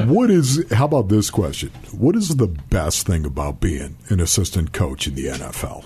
What 0.09 0.31
is? 0.31 0.65
How 0.73 0.85
about 0.87 1.09
this 1.09 1.29
question? 1.31 1.71
What 1.93 2.17
is 2.17 2.37
the 2.37 2.47
best 2.47 3.07
thing 3.07 3.25
about 3.27 3.61
being 3.61 3.97
an 4.09 4.21
assistant 4.21 4.73
coach 4.73 5.07
in 5.07 5.15
the 5.15 5.27
NFL? 5.27 5.85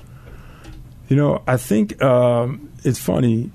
You 1.09 1.17
know, 1.17 1.43
I 1.47 1.57
think 1.57 2.01
um, 2.03 2.71
it's 2.85 2.99
funny. 2.99 3.51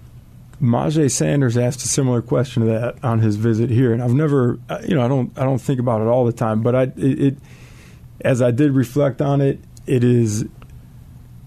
Myjai 0.61 1.09
Sanders 1.09 1.57
asked 1.57 1.83
a 1.83 1.87
similar 1.87 2.21
question 2.21 2.63
to 2.63 2.69
that 2.69 3.03
on 3.03 3.19
his 3.19 3.35
visit 3.35 3.69
here, 3.69 3.93
and 3.93 4.01
I've 4.01 4.13
never, 4.13 4.59
uh, 4.69 4.79
you 4.87 4.95
know, 4.95 5.03
I 5.03 5.07
don't, 5.07 5.37
I 5.37 5.43
don't 5.43 5.59
think 5.59 5.79
about 5.79 6.01
it 6.01 6.07
all 6.07 6.25
the 6.25 6.31
time, 6.31 6.61
but 6.61 6.75
I, 6.75 6.83
it, 6.83 7.21
it 7.21 7.37
as 8.21 8.41
I 8.41 8.51
did 8.51 8.73
reflect 8.73 9.21
on 9.21 9.41
it, 9.41 9.59
it 9.87 10.03
is 10.03 10.45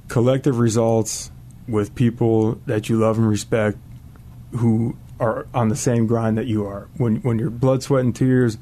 collective 0.08 0.58
results 0.58 1.30
with 1.68 1.94
people 1.94 2.60
that 2.66 2.88
you 2.88 2.96
love 2.98 3.16
and 3.16 3.28
respect, 3.28 3.78
who 4.56 4.96
are 5.20 5.46
on 5.54 5.68
the 5.68 5.76
same 5.76 6.06
grind 6.06 6.36
that 6.36 6.46
you 6.46 6.66
are. 6.66 6.88
When 6.96 7.16
when 7.16 7.38
you're 7.38 7.50
blood, 7.50 7.82
sweat, 7.82 8.04
and 8.04 8.14
tears 8.14 8.58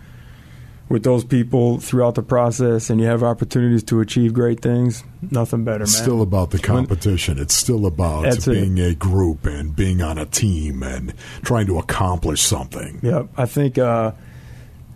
with 0.93 1.05
those 1.05 1.25
people 1.25 1.79
throughout 1.79 2.15
the 2.17 2.23
process, 2.23 2.91
and 2.91 3.01
you 3.01 3.07
have 3.07 3.23
opportunities 3.23 3.83
to 3.83 4.01
achieve 4.01 4.35
great 4.35 4.61
things, 4.61 5.03
nothing 5.31 5.65
better, 5.65 5.85
It's 5.85 5.95
man. 5.95 6.03
still 6.03 6.21
about 6.21 6.51
the 6.51 6.59
competition. 6.59 7.39
It's 7.39 7.55
still 7.55 7.87
about 7.87 8.25
That's 8.25 8.47
it. 8.47 8.53
being 8.53 8.79
a 8.79 8.95
group 8.95 9.47
and 9.47 9.75
being 9.75 10.03
on 10.03 10.19
a 10.19 10.27
team 10.27 10.83
and 10.83 11.15
trying 11.43 11.67
to 11.69 11.79
accomplish 11.79 12.43
something. 12.43 13.01
Yep, 13.03 13.29
I 13.39 13.47
think 13.47 13.79
uh, 13.79 14.13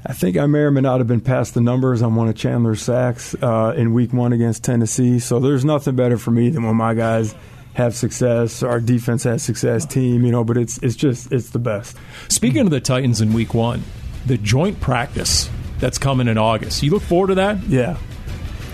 I 0.04 0.12
think 0.12 0.36
I 0.36 0.44
may 0.44 0.58
or 0.58 0.70
may 0.70 0.82
not 0.82 1.00
have 1.00 1.06
been 1.06 1.22
past 1.22 1.54
the 1.54 1.62
numbers 1.62 2.02
on 2.02 2.14
one 2.14 2.28
of 2.28 2.36
Chandler's 2.36 2.82
sacks 2.82 3.34
uh, 3.40 3.72
in 3.74 3.94
Week 3.94 4.12
One 4.12 4.34
against 4.34 4.62
Tennessee. 4.64 5.18
So 5.18 5.40
there's 5.40 5.64
nothing 5.64 5.96
better 5.96 6.18
for 6.18 6.30
me 6.30 6.50
than 6.50 6.62
when 6.64 6.76
my 6.76 6.92
guys 6.92 7.34
have 7.72 7.94
success, 7.94 8.62
our 8.62 8.80
defense 8.80 9.24
has 9.24 9.42
success, 9.42 9.86
team. 9.86 10.26
You 10.26 10.30
know, 10.32 10.44
but 10.44 10.58
it's 10.58 10.76
it's 10.82 10.94
just 10.94 11.32
it's 11.32 11.50
the 11.50 11.58
best. 11.58 11.96
Speaking 12.28 12.60
of 12.60 12.70
the 12.70 12.80
Titans 12.80 13.22
in 13.22 13.32
week 13.32 13.54
one, 13.54 13.82
the 14.26 14.36
joint 14.36 14.78
practice 14.80 15.48
that's 15.78 15.98
coming 15.98 16.28
in 16.28 16.38
August. 16.38 16.82
You 16.82 16.90
look 16.90 17.02
forward 17.02 17.28
to 17.28 17.34
that? 17.36 17.62
Yeah. 17.64 17.96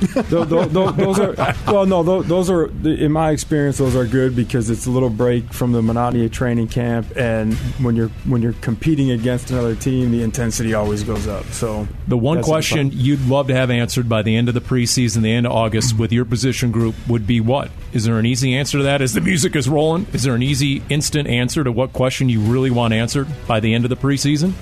those, 0.15 0.49
those, 0.49 0.97
those 0.97 1.19
are 1.21 1.55
well, 1.67 1.87
no, 1.87 2.03
those, 2.03 2.27
those 2.27 2.51
are 2.51 2.67
in 2.85 3.12
my 3.12 3.31
experience. 3.31 3.79
Those 3.79 3.95
are 3.95 4.05
good 4.05 4.35
because 4.35 4.69
it's 4.69 4.87
a 4.87 4.91
little 4.91 5.11
break 5.11 5.53
from 5.53 5.71
the 5.71 5.81
monotony 5.81 6.25
of 6.25 6.33
training 6.33 6.69
camp, 6.69 7.17
and 7.17 7.55
when 7.79 7.95
you're 7.95 8.09
when 8.25 8.43
you're 8.43 8.55
competing 8.55 9.12
against 9.12 9.53
another 9.53 9.77
team, 9.77 10.11
the 10.11 10.23
intensity 10.23 10.75
always 10.75 11.05
goes 11.05 11.29
up. 11.29 11.45
So 11.47 11.87
The 12.09 12.19
one 12.19 12.43
question 12.43 12.91
you'd 12.93 13.25
love 13.27 13.47
to 13.47 13.55
have 13.55 13.71
answered 13.71 14.09
by 14.09 14.23
the 14.23 14.35
end 14.35 14.49
of 14.49 14.55
the 14.55 14.61
preseason, 14.61 15.23
the 15.23 15.33
end 15.33 15.47
of 15.47 15.53
August, 15.53 15.97
with 15.97 16.11
your 16.11 16.25
position 16.25 16.73
group 16.73 16.97
would 17.07 17.25
be 17.25 17.41
what? 17.41 17.71
Is 17.93 18.05
there 18.05 18.19
an 18.19 18.27
easy 18.27 18.57
answer 18.57 18.79
to 18.79 18.85
that 18.85 19.03
as 19.03 19.12
the 19.12 19.21
music 19.21 19.55
is 19.55 19.69
rolling? 19.69 20.07
Is 20.12 20.25
there 20.25 20.35
an 20.35 20.43
easy, 20.43 20.83
instant 20.88 21.29
answer 21.29 21.62
to 21.62 21.71
what 21.71 21.93
question 21.93 22.29
you 22.29 22.41
really 22.41 22.71
want 22.71 22.93
answered 22.93 23.29
by 23.47 23.61
the 23.61 23.73
end 23.73 23.85
of 23.85 23.91
the 23.91 23.97
preseason? 23.97 24.55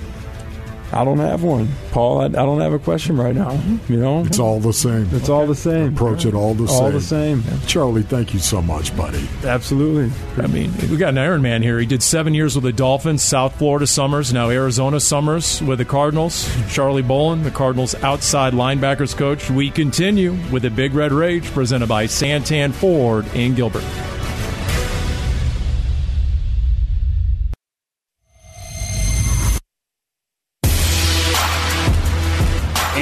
I 0.93 1.05
don't 1.05 1.19
have 1.19 1.41
one, 1.43 1.69
Paul. 1.91 2.19
I, 2.21 2.25
I 2.25 2.29
don't 2.29 2.59
have 2.59 2.73
a 2.73 2.79
question 2.79 3.15
right 3.17 3.33
now. 3.35 3.51
You 3.87 3.97
know, 3.97 4.25
It's 4.25 4.39
all 4.39 4.59
the 4.59 4.73
same. 4.73 5.07
it's 5.13 5.29
all 5.29 5.47
the 5.47 5.55
same. 5.55 5.93
Approach 5.93 6.25
it 6.25 6.33
all 6.33 6.53
the 6.53 6.67
same. 6.67 6.81
All 6.83 6.91
the 6.91 6.99
same. 7.01 7.43
Charlie, 7.65 8.03
thank 8.03 8.33
you 8.33 8.39
so 8.39 8.61
much, 8.61 8.95
buddy. 8.97 9.25
Absolutely. 9.45 10.11
I 10.43 10.47
mean, 10.47 10.71
we 10.89 10.97
got 10.97 11.09
an 11.09 11.17
Iron 11.17 11.41
Man 11.41 11.61
here. 11.61 11.79
He 11.79 11.85
did 11.85 12.03
seven 12.03 12.33
years 12.33 12.55
with 12.55 12.65
the 12.65 12.73
Dolphins, 12.73 13.21
South 13.23 13.57
Florida 13.57 13.87
Summers, 13.87 14.33
now 14.33 14.49
Arizona 14.49 14.99
Summers 14.99 15.61
with 15.61 15.77
the 15.77 15.85
Cardinals. 15.85 16.49
Charlie 16.69 17.01
Bullen, 17.03 17.43
the 17.43 17.51
Cardinals' 17.51 17.95
outside 18.03 18.53
linebackers 18.53 19.15
coach. 19.15 19.49
We 19.49 19.69
continue 19.69 20.33
with 20.51 20.63
the 20.63 20.69
Big 20.71 20.93
Red 20.93 21.11
Rage 21.13 21.45
presented 21.45 21.87
by 21.87 22.05
Santan 22.05 22.73
Ford 22.73 23.25
in 23.33 23.55
Gilbert. 23.55 23.83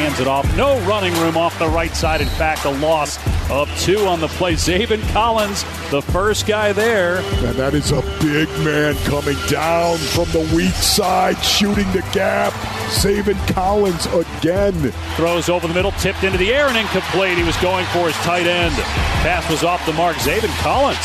Hands 0.09 0.21
it 0.21 0.27
off. 0.27 0.57
No 0.57 0.79
running 0.87 1.13
room 1.21 1.37
off 1.37 1.59
the 1.59 1.67
right 1.67 1.95
side. 1.95 2.19
In 2.19 2.27
fact, 2.29 2.65
a 2.65 2.71
loss 2.71 3.19
of 3.51 3.69
two 3.79 4.07
on 4.07 4.19
the 4.19 4.27
play. 4.27 4.53
Zaven 4.53 5.07
Collins, 5.13 5.61
the 5.91 6.01
first 6.01 6.47
guy 6.47 6.73
there. 6.73 7.17
And 7.45 7.55
that 7.57 7.75
is 7.75 7.91
a 7.91 8.01
big 8.19 8.49
man 8.65 8.95
coming 9.05 9.37
down 9.47 9.97
from 9.97 10.25
the 10.31 10.51
weak 10.55 10.73
side, 10.73 11.37
shooting 11.43 11.85
the 11.91 12.01
gap. 12.11 12.53
Zaven 12.89 13.37
Collins 13.53 14.07
again. 14.07 14.73
Throws 15.15 15.47
over 15.47 15.67
the 15.67 15.75
middle, 15.75 15.91
tipped 15.91 16.23
into 16.23 16.39
the 16.39 16.51
air 16.55 16.65
and 16.65 16.77
incomplete. 16.77 17.37
He 17.37 17.43
was 17.43 17.57
going 17.57 17.85
for 17.87 18.07
his 18.07 18.15
tight 18.25 18.47
end. 18.47 18.73
Pass 19.21 19.47
was 19.47 19.63
off 19.63 19.85
the 19.85 19.93
mark. 19.93 20.15
Zaven 20.15 20.49
Collins 20.63 20.97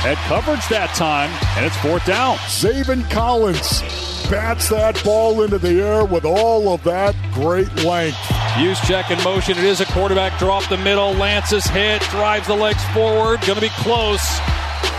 had 0.00 0.16
coverage 0.26 0.66
that 0.68 0.94
time, 0.94 1.28
and 1.58 1.66
it's 1.66 1.76
fourth 1.76 2.06
down. 2.06 2.38
Zaven 2.48 3.08
Collins 3.10 3.82
bats 4.30 4.68
that 4.68 5.02
ball 5.04 5.42
into 5.42 5.58
the 5.58 5.80
air 5.80 6.04
with 6.04 6.24
all 6.24 6.68
of 6.68 6.82
that 6.84 7.14
great 7.32 7.72
length. 7.84 8.18
Use 8.58 8.80
check 8.80 9.10
in 9.10 9.22
motion. 9.24 9.56
It 9.56 9.64
is 9.64 9.80
a 9.80 9.86
quarterback 9.86 10.38
drop 10.38 10.68
the 10.68 10.76
middle. 10.78 11.12
Lance's 11.14 11.66
hit, 11.66 12.02
drives 12.02 12.46
the 12.46 12.54
legs 12.54 12.84
forward. 12.92 13.40
Going 13.42 13.54
to 13.54 13.60
be 13.60 13.70
close. 13.70 14.38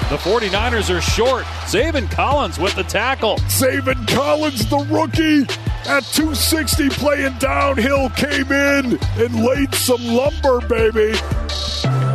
The 0.10 0.18
49ers 0.18 0.89
are 0.96 1.02
short. 1.02 1.44
Zaven 1.65 2.10
Collins 2.10 2.58
with 2.58 2.76
the 2.76 2.84
tackle. 2.84 3.36
Zaven 3.48 4.08
Collins, 4.08 4.68
the 4.68 4.80
rookie, 4.89 5.42
at 5.88 6.04
260 6.04 6.89
playing 6.89 7.38
downhill, 7.38 8.10
came 8.12 8.52
in 8.52 8.98
and 9.18 9.44
laid 9.46 9.74
some 9.76 10.04
lumber, 10.08 10.62
baby. 10.62 11.13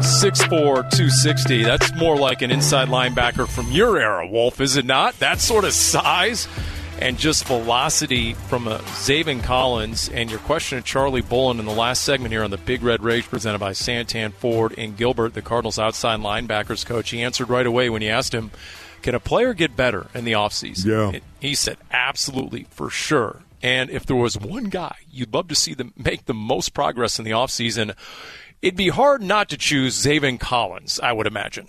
6'4", 0.05 0.49
260. 0.51 1.63
That's 1.63 1.95
more 1.95 2.17
like 2.17 2.43
an 2.43 2.51
inside 2.51 2.89
linebacker 2.89 3.49
from 3.49 3.71
your 3.71 3.97
era, 3.97 4.27
Wolf, 4.27 4.61
is 4.61 4.77
it 4.77 4.85
not? 4.85 5.17
That 5.21 5.39
sort 5.39 5.65
of 5.65 5.73
size 5.73 6.49
and 7.01 7.19
just 7.19 7.47
velocity 7.47 8.35
from 8.35 8.69
uh, 8.69 8.77
a 8.77 8.79
Zaven 8.79 9.43
Collins. 9.43 10.09
And 10.09 10.31
your 10.31 10.39
question 10.41 10.79
to 10.79 10.85
Charlie 10.85 11.23
Bullen 11.23 11.59
in 11.59 11.67
the 11.67 11.73
last 11.73 12.05
segment 12.05 12.33
here 12.33 12.45
on 12.45 12.51
the 12.51 12.59
Big 12.59 12.83
Red 12.83 13.03
Rage 13.03 13.29
presented 13.29 13.59
by 13.59 13.73
Santan 13.73 14.33
Ford 14.33 14.75
and 14.79 14.97
Gilbert, 14.97 15.35
the 15.35 15.43
Cardinals 15.43 15.79
outside 15.79 16.21
linebackers 16.21 16.87
coach. 16.87 17.11
He 17.11 17.23
answered 17.23 17.49
right 17.49 17.67
away 17.67 17.91
when 17.91 18.03
you 18.03 18.09
asked 18.09 18.35
him, 18.35 18.51
can 19.03 19.15
a 19.15 19.21
player 19.21 19.53
get 19.53 19.77
better 19.77 20.07
in 20.15 20.25
the 20.25 20.33
offseason? 20.33 21.13
Yeah. 21.13 21.21
He 21.39 21.55
said, 21.55 21.77
absolutely, 21.91 22.67
for 22.71 22.89
sure. 22.89 23.43
And 23.63 23.91
if 23.91 24.07
there 24.07 24.17
was 24.17 24.39
one 24.39 24.65
guy 24.65 24.97
you'd 25.11 25.35
love 25.35 25.49
to 25.49 25.55
see 25.55 25.75
them 25.75 25.93
make 25.97 26.25
the 26.25 26.35
most 26.35 26.75
progress 26.75 27.19
in 27.19 27.25
the 27.25 27.33
offseason, 27.33 27.95
it'd 28.63 28.77
be 28.77 28.89
hard 28.89 29.23
not 29.23 29.49
to 29.51 29.59
choose 29.59 30.03
Zaven 30.03 30.41
Collins, 30.41 31.01
I 31.01 31.13
would 31.13 31.27
imagine. 31.27 31.67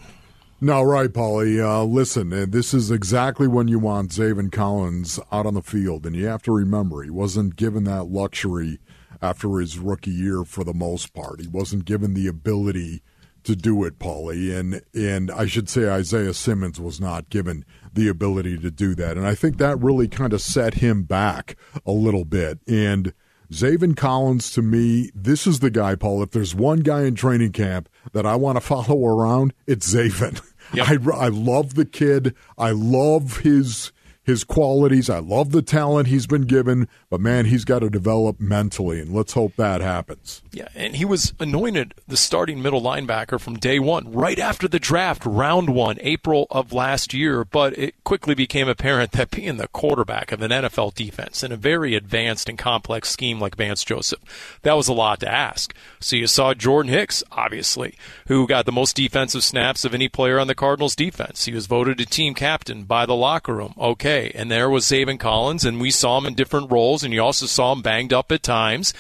No, 0.62 0.82
right, 0.84 1.12
Paulie. 1.12 1.62
Uh, 1.62 1.84
listen, 1.84 2.32
uh, 2.32 2.46
this 2.48 2.74
is 2.74 2.89
exactly 2.89 3.46
when 3.48 3.68
you 3.68 3.78
want 3.78 4.12
Zaven 4.12 4.50
Collins 4.52 5.20
out 5.30 5.46
on 5.46 5.54
the 5.54 5.62
field, 5.62 6.06
and 6.06 6.15
you 6.15 6.28
have 6.28 6.44
to 6.44 6.54
remember 6.54 7.04
he 7.04 7.10
wasn't 7.10 7.58
given 7.58 7.84
that 7.84 8.06
luxury 8.06 8.80
after 9.22 9.60
his 9.60 9.78
rookie 9.78 10.12
year 10.12 10.46
for 10.46 10.63
the 10.63 10.74
most 10.74 11.13
part. 11.13 11.41
He 11.41 11.48
wasn't 11.48 11.84
given 11.84 12.13
the 12.13 12.28
ability 12.28 13.02
to 13.44 13.56
do 13.56 13.84
it, 13.84 14.00
Paulie, 14.00 14.58
and 14.58 14.82
and 14.94 15.30
I 15.30 15.46
should 15.46 15.70
say 15.70 15.89
Isaiah 15.89 16.34
Simmons 16.34 16.80
was 16.80 17.02
not 17.02 17.30
given 17.30 17.65
the 17.94 18.08
ability 18.08 18.58
to 18.60 18.72
do 18.72 18.96
that, 18.96 19.18
and 19.18 19.28
I 19.28 19.36
think 19.36 19.58
that 19.58 19.82
really 19.82 20.08
kind 20.08 20.32
of 20.32 20.41
set 20.41 20.76
him 20.76 21.04
back 21.04 21.58
a 21.86 21.91
little 21.91 22.26
bit. 22.26 22.60
And 22.65 23.13
Zaven 23.52 23.96
Collins, 23.96 24.52
to 24.52 24.62
me, 24.62 25.12
this 25.13 25.46
is 25.46 25.60
the 25.60 25.70
guy, 25.70 25.96
Paul. 25.96 26.24
If 26.24 26.32
there's 26.32 26.56
one 26.56 26.80
guy 26.80 27.04
in 27.04 27.15
training 27.15 27.52
camp 27.52 27.89
that 28.13 28.26
I 28.26 28.36
want 28.36 28.58
to 28.58 28.62
follow 28.62 29.06
around, 29.06 29.54
it's 29.68 29.94
Zaven. 29.94 30.41
Yep. 30.74 30.88
I, 30.88 31.26
I 31.26 31.28
love 31.28 31.76
the 31.76 31.86
kid. 31.86 32.36
I 32.58 32.72
love 32.72 33.38
his 33.38 33.91
his 34.26 34.44
qualities. 34.44 35.08
I 35.08 35.20
love 35.20 35.52
the 35.52 35.62
talent 35.62 36.08
he's 36.08 36.26
been 36.26 36.42
given, 36.42 36.88
but 37.12 37.22
man, 37.22 37.46
he's 37.46 37.64
got 37.64 37.80
to 37.80 37.90
develop 37.92 38.40
mentally, 38.40 39.00
and 39.00 39.14
let's 39.14 39.34
hope 39.34 39.56
that 39.56 39.82
happens. 39.82 40.42
Yeah, 40.52 40.68
and 40.74 40.96
he 40.96 41.06
was 41.06 41.34
anointed 41.40 41.94
the 42.08 42.18
starting 42.18 42.62
middle 42.62 42.82
linebacker 42.82 43.40
from 43.40 43.58
day 43.58 43.78
one, 43.78 44.12
right 44.12 44.40
after 44.40 44.68
the 44.68 44.80
draft, 44.80 45.26
round 45.26 45.70
one, 45.70 45.98
April 46.02 46.48
of 46.50 46.74
last 46.74 47.14
year. 47.14 47.46
But 47.46 47.78
it 47.78 48.04
quickly 48.04 48.34
became 48.34 48.68
apparent 48.68 49.12
that 49.12 49.30
being 49.30 49.58
the 49.58 49.68
quarterback 49.68 50.32
of 50.32 50.42
an 50.42 50.50
NFL 50.50 50.96
defense 50.96 51.44
in 51.44 51.52
a 51.52 51.58
very 51.58 51.94
advanced 51.94 52.50
and 52.50 52.58
complex 52.58 53.10
scheme 53.10 53.40
like 53.40 53.56
Vance 53.56 53.84
Joseph, 53.84 54.60
that 54.64 54.74
was 54.74 54.88
a 54.88 54.94
lot 54.94 55.20
to 55.20 55.32
ask. 55.32 55.76
So 56.00 56.16
you 56.16 56.26
saw 56.26 56.56
Jordan 56.56 56.92
Hicks, 56.92 57.24
obviously, 57.32 57.96
who 58.28 58.48
got 58.48 58.66
the 58.66 58.72
most 58.72 58.96
defensive 58.96 59.44
snaps 59.44 59.86
of 59.86 59.94
any 59.94 60.10
player 60.10 60.40
on 60.40 60.48
the 60.48 60.56
Cardinals 60.56 60.96
defense. 60.96 61.46
He 61.46 61.54
was 61.54 61.68
voted 61.68 62.02
a 62.02 62.06
team 62.06 62.34
captain 62.34 62.86
by 62.86 63.06
the 63.06 63.16
locker 63.16 63.54
room. 63.54 63.76
Okay 63.78 64.14
and 64.15 64.51
there 64.51 64.69
was 64.69 64.86
Zaven 64.86 65.19
Collins, 65.19 65.65
and 65.65 65.80
we 65.80 65.91
saw 65.91 66.17
him 66.17 66.25
in 66.25 66.34
different 66.34 66.71
roles, 66.71 67.04
and 67.04 67.13
you 67.13 67.21
also 67.21 67.45
saw 67.45 67.73
him 67.73 67.82
banged 67.82 68.13
up 68.13 68.32
at 68.32 68.43
times. 68.43 68.93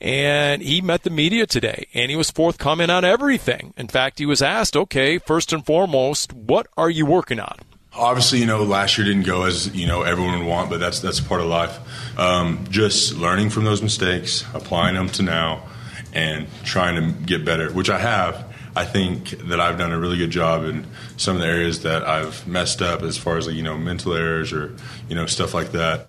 And 0.00 0.60
he 0.60 0.82
met 0.82 1.04
the 1.04 1.10
media 1.10 1.46
today, 1.46 1.86
and 1.94 2.10
he 2.10 2.16
was 2.16 2.30
forthcoming 2.30 2.90
on 2.90 3.04
everything. 3.04 3.72
In 3.76 3.88
fact, 3.88 4.18
he 4.18 4.26
was 4.26 4.42
asked, 4.42 4.76
okay, 4.76 5.18
first 5.18 5.52
and 5.52 5.64
foremost, 5.64 6.32
what 6.34 6.66
are 6.76 6.90
you 6.90 7.06
working 7.06 7.40
on? 7.40 7.58
Obviously, 7.94 8.40
you 8.40 8.46
know, 8.46 8.62
last 8.62 8.98
year 8.98 9.06
didn't 9.06 9.24
go 9.24 9.44
as 9.44 9.74
you 9.74 9.86
know 9.86 10.02
everyone 10.02 10.38
would 10.40 10.46
want, 10.46 10.68
but 10.68 10.80
that's 10.80 11.00
that's 11.00 11.18
part 11.18 11.40
of 11.40 11.46
life. 11.46 11.78
Um, 12.18 12.66
just 12.68 13.14
learning 13.16 13.48
from 13.48 13.64
those 13.64 13.80
mistakes, 13.80 14.44
applying 14.52 14.96
them 14.96 15.08
to 15.10 15.22
now, 15.22 15.66
and 16.12 16.46
trying 16.62 16.96
to 16.96 17.24
get 17.24 17.46
better, 17.46 17.72
which 17.72 17.88
I 17.88 17.98
have. 17.98 18.44
I 18.76 18.84
think 18.84 19.30
that 19.48 19.58
I've 19.58 19.78
done 19.78 19.90
a 19.90 19.98
really 19.98 20.18
good 20.18 20.30
job 20.30 20.64
in 20.64 20.86
some 21.16 21.36
of 21.36 21.42
the 21.42 21.48
areas 21.48 21.82
that 21.82 22.06
I've 22.06 22.46
messed 22.46 22.82
up 22.82 23.02
as 23.02 23.16
far 23.16 23.38
as 23.38 23.46
like, 23.46 23.56
you 23.56 23.62
know 23.62 23.78
mental 23.78 24.12
errors 24.12 24.52
or 24.52 24.76
you 25.08 25.16
know 25.16 25.24
stuff 25.24 25.54
like 25.54 25.72
that. 25.72 26.08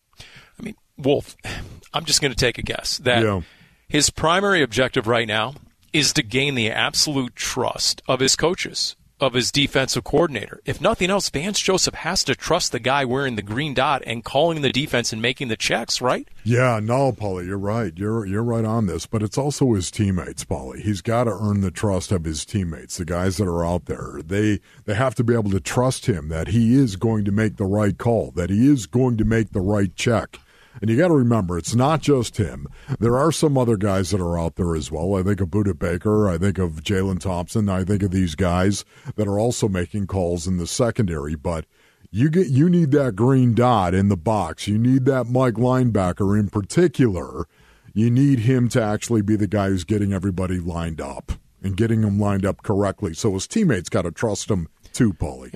I 0.60 0.63
mean, 0.63 0.75
Wolf, 0.97 1.38
I'm 1.93 2.03
just 2.03 2.21
going 2.21 2.32
to 2.32 2.38
take 2.38 2.58
a 2.58 2.62
guess 2.62 2.97
that 2.99 3.23
yeah. 3.23 3.41
his 3.88 4.10
primary 4.10 4.62
objective 4.62 5.08
right 5.08 5.27
now 5.27 5.56
is 5.93 6.12
to 6.13 6.23
gain 6.23 6.56
the 6.56 6.69
absolute 6.69 7.36
trust 7.36 8.01
of 8.08 8.19
his 8.19 8.36
coaches 8.36 8.97
of 9.19 9.34
his 9.34 9.51
defensive 9.51 10.03
coordinator. 10.03 10.62
If 10.65 10.80
nothing 10.80 11.10
else, 11.10 11.30
Vance 11.30 11.60
Joseph 11.60 11.95
has 11.95 12.23
to 12.25 12.36
trust 12.36 12.71
the 12.71 12.80
guy 12.80 13.06
wearing 13.06 13.36
the 13.36 13.41
green 13.41 13.73
dot 13.73 14.03
and 14.06 14.23
calling 14.23 14.62
the 14.62 14.71
defense 14.71 15.12
and 15.12 15.21
making 15.21 15.47
the 15.47 15.58
checks, 15.58 16.01
right? 16.01 16.27
Yeah, 16.43 16.80
no, 16.82 17.12
Paulie, 17.12 17.47
you're 17.47 17.58
right. 17.58 17.91
You're 17.95 18.25
you're 18.25 18.43
right 18.43 18.65
on 18.65 18.86
this, 18.86 19.06
but 19.06 19.23
it's 19.23 19.38
also 19.38 19.73
his 19.73 19.91
teammates, 19.91 20.45
Paulie. 20.45 20.82
He's 20.82 21.01
got 21.01 21.25
to 21.25 21.32
earn 21.32 21.62
the 21.62 21.71
trust 21.71 22.12
of 22.12 22.23
his 22.25 22.45
teammates, 22.45 22.97
the 22.97 23.06
guys 23.06 23.38
that 23.38 23.47
are 23.47 23.65
out 23.65 23.86
there. 23.86 24.21
They 24.23 24.60
they 24.86 24.93
have 24.93 25.15
to 25.15 25.23
be 25.23 25.34
able 25.34 25.51
to 25.51 25.60
trust 25.60 26.06
him 26.06 26.30
that 26.30 26.49
he 26.49 26.75
is 26.75 26.95
going 26.95 27.25
to 27.25 27.32
make 27.32 27.58
the 27.58 27.65
right 27.65 27.97
call, 27.97 28.32
that 28.32 28.49
he 28.49 28.67
is 28.67 28.86
going 28.86 29.17
to 29.17 29.25
make 29.25 29.51
the 29.51 29.62
right 29.62 29.93
check. 29.95 30.39
And 30.81 30.89
you 30.89 30.97
got 30.97 31.07
to 31.07 31.13
remember, 31.13 31.57
it's 31.57 31.75
not 31.75 32.01
just 32.01 32.37
him. 32.37 32.67
There 32.99 33.17
are 33.17 33.31
some 33.31 33.57
other 33.57 33.77
guys 33.77 34.11
that 34.11 34.21
are 34.21 34.39
out 34.39 34.55
there 34.55 34.75
as 34.75 34.91
well. 34.91 35.15
I 35.15 35.23
think 35.23 35.41
of 35.41 35.49
Budda 35.49 35.77
Baker. 35.77 36.29
I 36.29 36.37
think 36.37 36.57
of 36.57 36.83
Jalen 36.83 37.19
Thompson. 37.19 37.69
I 37.69 37.83
think 37.83 38.03
of 38.03 38.11
these 38.11 38.35
guys 38.35 38.85
that 39.15 39.27
are 39.27 39.39
also 39.39 39.67
making 39.67 40.07
calls 40.07 40.47
in 40.47 40.57
the 40.57 40.67
secondary. 40.67 41.35
But 41.35 41.65
you 42.11 42.29
get 42.29 42.47
you 42.47 42.69
need 42.69 42.91
that 42.91 43.15
green 43.15 43.53
dot 43.53 43.93
in 43.93 44.09
the 44.09 44.17
box. 44.17 44.67
You 44.67 44.77
need 44.77 45.05
that 45.05 45.25
Mike 45.25 45.55
linebacker 45.55 46.39
in 46.39 46.49
particular. 46.49 47.47
You 47.93 48.11
need 48.11 48.39
him 48.39 48.69
to 48.69 48.81
actually 48.81 49.23
be 49.23 49.35
the 49.35 49.47
guy 49.47 49.69
who's 49.69 49.83
getting 49.83 50.13
everybody 50.13 50.59
lined 50.59 51.01
up 51.01 51.31
and 51.63 51.75
getting 51.75 52.01
them 52.01 52.19
lined 52.19 52.45
up 52.45 52.61
correctly. 52.61 53.13
So 53.13 53.33
his 53.33 53.47
teammates 53.47 53.89
got 53.89 54.03
to 54.03 54.11
trust 54.11 54.51
him 54.51 54.69
too, 54.93 55.13
Paulie. 55.13 55.53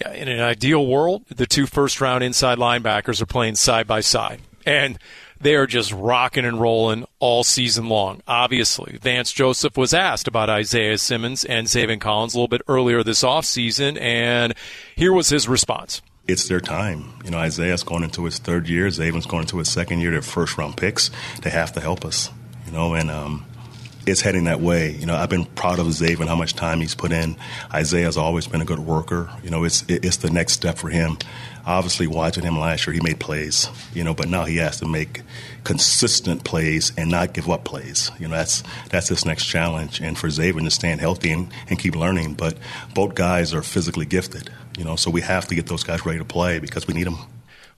Yeah, 0.00 0.12
in 0.12 0.28
an 0.28 0.40
ideal 0.40 0.86
world, 0.86 1.26
the 1.26 1.46
two 1.46 1.66
first 1.66 2.00
round 2.00 2.22
inside 2.22 2.58
linebackers 2.58 3.20
are 3.20 3.26
playing 3.26 3.56
side 3.56 3.86
by 3.86 4.00
side 4.00 4.40
and 4.66 4.98
they 5.40 5.54
are 5.56 5.66
just 5.66 5.92
rocking 5.92 6.44
and 6.44 6.60
rolling 6.60 7.04
all 7.18 7.42
season 7.44 7.88
long. 7.88 8.22
Obviously, 8.28 8.98
Vance 9.02 9.32
Joseph 9.32 9.76
was 9.76 9.92
asked 9.92 10.28
about 10.28 10.48
Isaiah 10.48 10.98
Simmons 10.98 11.44
and 11.44 11.66
Zaven 11.66 12.00
Collins 12.00 12.34
a 12.34 12.38
little 12.38 12.48
bit 12.48 12.62
earlier 12.68 13.02
this 13.02 13.22
offseason, 13.22 14.00
and 14.00 14.54
here 14.94 15.12
was 15.12 15.28
his 15.28 15.48
response. 15.48 16.00
It's 16.28 16.46
their 16.48 16.60
time. 16.60 17.14
You 17.24 17.32
know, 17.32 17.38
Isaiah's 17.38 17.82
going 17.82 18.04
into 18.04 18.24
his 18.24 18.38
third 18.38 18.68
year, 18.68 18.86
Zaven's 18.88 19.26
going 19.26 19.42
into 19.42 19.58
his 19.58 19.70
second 19.70 20.00
year. 20.00 20.12
They're 20.12 20.22
first 20.22 20.56
round 20.56 20.76
picks. 20.76 21.10
They 21.42 21.50
have 21.50 21.72
to 21.72 21.80
help 21.80 22.04
us, 22.04 22.30
you 22.66 22.72
know, 22.72 22.94
and 22.94 23.10
um, 23.10 23.44
it's 24.06 24.20
heading 24.20 24.44
that 24.44 24.60
way. 24.60 24.92
You 24.92 25.06
know, 25.06 25.14
I've 25.14 25.30
been 25.30 25.44
proud 25.44 25.78
of 25.78 25.86
Zaven, 25.86 26.26
how 26.26 26.36
much 26.36 26.54
time 26.54 26.80
he's 26.80 26.94
put 26.94 27.12
in. 27.12 27.36
Isaiah's 27.72 28.16
always 28.16 28.46
been 28.46 28.60
a 28.60 28.64
good 28.64 28.80
worker. 28.80 29.30
You 29.42 29.50
know, 29.50 29.64
it's 29.64 29.84
it's 29.88 30.18
the 30.18 30.30
next 30.30 30.54
step 30.54 30.78
for 30.78 30.88
him 30.88 31.18
obviously 31.66 32.06
watching 32.06 32.44
him 32.44 32.58
last 32.58 32.86
year, 32.86 32.94
he 32.94 33.00
made 33.00 33.20
plays, 33.20 33.68
you 33.94 34.04
know, 34.04 34.14
but 34.14 34.28
now 34.28 34.44
he 34.44 34.56
has 34.56 34.78
to 34.80 34.86
make 34.86 35.22
consistent 35.64 36.44
plays 36.44 36.92
and 36.96 37.10
not 37.10 37.32
give 37.32 37.48
up 37.48 37.64
plays. 37.64 38.10
You 38.18 38.28
know, 38.28 38.34
that's 38.34 38.62
that's 38.90 39.08
his 39.08 39.24
next 39.24 39.46
challenge. 39.46 40.00
And 40.00 40.18
for 40.18 40.28
Zaven 40.28 40.64
to 40.64 40.70
stand 40.70 41.00
healthy 41.00 41.30
and, 41.30 41.52
and 41.68 41.78
keep 41.78 41.96
learning. 41.96 42.34
But 42.34 42.56
both 42.94 43.14
guys 43.14 43.54
are 43.54 43.62
physically 43.62 44.06
gifted, 44.06 44.50
you 44.76 44.84
know, 44.84 44.96
so 44.96 45.10
we 45.10 45.20
have 45.20 45.46
to 45.48 45.54
get 45.54 45.66
those 45.66 45.84
guys 45.84 46.04
ready 46.04 46.18
to 46.18 46.24
play 46.24 46.58
because 46.58 46.86
we 46.86 46.94
need 46.94 47.06
them. 47.06 47.18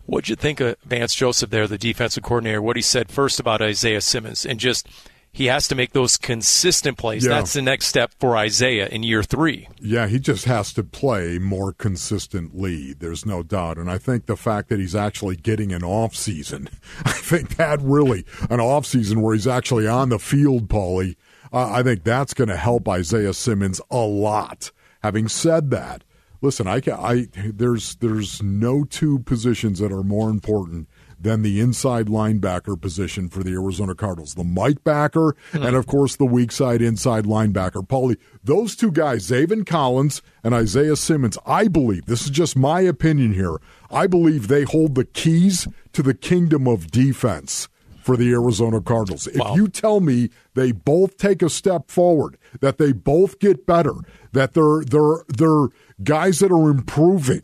What'd 0.06 0.28
you 0.28 0.36
think 0.36 0.60
of 0.60 0.76
Vance 0.84 1.14
Joseph 1.14 1.48
there, 1.48 1.66
the 1.66 1.78
defensive 1.78 2.22
coordinator? 2.22 2.60
What 2.60 2.76
he 2.76 2.82
said 2.82 3.10
first 3.10 3.40
about 3.40 3.62
Isaiah 3.62 4.00
Simmons 4.00 4.44
and 4.44 4.58
just– 4.58 4.88
he 5.34 5.46
has 5.46 5.66
to 5.66 5.74
make 5.74 5.92
those 5.92 6.16
consistent 6.16 6.96
plays. 6.96 7.26
Yeah. 7.26 7.30
That's 7.30 7.54
the 7.54 7.60
next 7.60 7.88
step 7.88 8.12
for 8.20 8.36
Isaiah 8.36 8.86
in 8.86 9.02
year 9.02 9.24
three. 9.24 9.68
Yeah, 9.80 10.06
he 10.06 10.20
just 10.20 10.44
has 10.44 10.72
to 10.74 10.84
play 10.84 11.40
more 11.40 11.72
consistently. 11.72 12.92
There's 12.92 13.26
no 13.26 13.42
doubt. 13.42 13.76
And 13.76 13.90
I 13.90 13.98
think 13.98 14.26
the 14.26 14.36
fact 14.36 14.68
that 14.68 14.78
he's 14.78 14.94
actually 14.94 15.34
getting 15.34 15.72
an 15.72 15.82
off 15.82 16.14
season, 16.14 16.68
I 17.04 17.10
think 17.10 17.56
that 17.56 17.80
really 17.82 18.24
an 18.48 18.60
off 18.60 18.86
season 18.86 19.22
where 19.22 19.34
he's 19.34 19.48
actually 19.48 19.88
on 19.88 20.10
the 20.10 20.20
field, 20.20 20.68
Paulie. 20.68 21.16
Uh, 21.52 21.68
I 21.68 21.82
think 21.82 22.04
that's 22.04 22.32
going 22.32 22.48
to 22.48 22.56
help 22.56 22.88
Isaiah 22.88 23.34
Simmons 23.34 23.80
a 23.90 23.98
lot. 23.98 24.70
Having 25.02 25.28
said 25.28 25.70
that, 25.72 26.04
listen, 26.42 26.68
I, 26.68 26.80
I 26.86 27.28
there's 27.34 27.96
there's 27.96 28.40
no 28.40 28.84
two 28.84 29.18
positions 29.18 29.80
that 29.80 29.90
are 29.90 30.04
more 30.04 30.30
important 30.30 30.88
than 31.24 31.42
the 31.42 31.58
inside 31.58 32.06
linebacker 32.06 32.80
position 32.80 33.28
for 33.28 33.42
the 33.42 33.54
Arizona 33.54 33.94
Cardinals. 33.94 34.34
The 34.34 34.44
Mike 34.44 34.84
backer 34.84 35.34
mm-hmm. 35.52 35.64
and, 35.64 35.74
of 35.74 35.86
course, 35.86 36.16
the 36.16 36.26
weak 36.26 36.52
side 36.52 36.82
inside 36.82 37.24
linebacker. 37.24 37.86
Paulie, 37.86 38.18
those 38.44 38.76
two 38.76 38.92
guys, 38.92 39.28
Zaven 39.28 39.66
Collins 39.66 40.22
and 40.44 40.54
Isaiah 40.54 40.96
Simmons, 40.96 41.38
I 41.46 41.66
believe, 41.66 42.04
this 42.06 42.24
is 42.24 42.30
just 42.30 42.56
my 42.56 42.82
opinion 42.82 43.32
here, 43.32 43.56
I 43.90 44.06
believe 44.06 44.48
they 44.48 44.64
hold 44.64 44.94
the 44.94 45.06
keys 45.06 45.66
to 45.94 46.02
the 46.02 46.14
kingdom 46.14 46.68
of 46.68 46.90
defense 46.90 47.68
for 48.02 48.18
the 48.18 48.30
Arizona 48.32 48.82
Cardinals. 48.82 49.26
If 49.26 49.38
wow. 49.38 49.54
you 49.54 49.66
tell 49.66 50.00
me 50.00 50.28
they 50.52 50.72
both 50.72 51.16
take 51.16 51.40
a 51.40 51.48
step 51.48 51.90
forward, 51.90 52.36
that 52.60 52.76
they 52.76 52.92
both 52.92 53.38
get 53.38 53.64
better, 53.64 53.94
that 54.32 54.52
they're 54.52 54.84
they're 54.84 55.24
they're 55.28 55.68
guys 56.02 56.40
that 56.40 56.52
are 56.52 56.68
improving, 56.68 57.42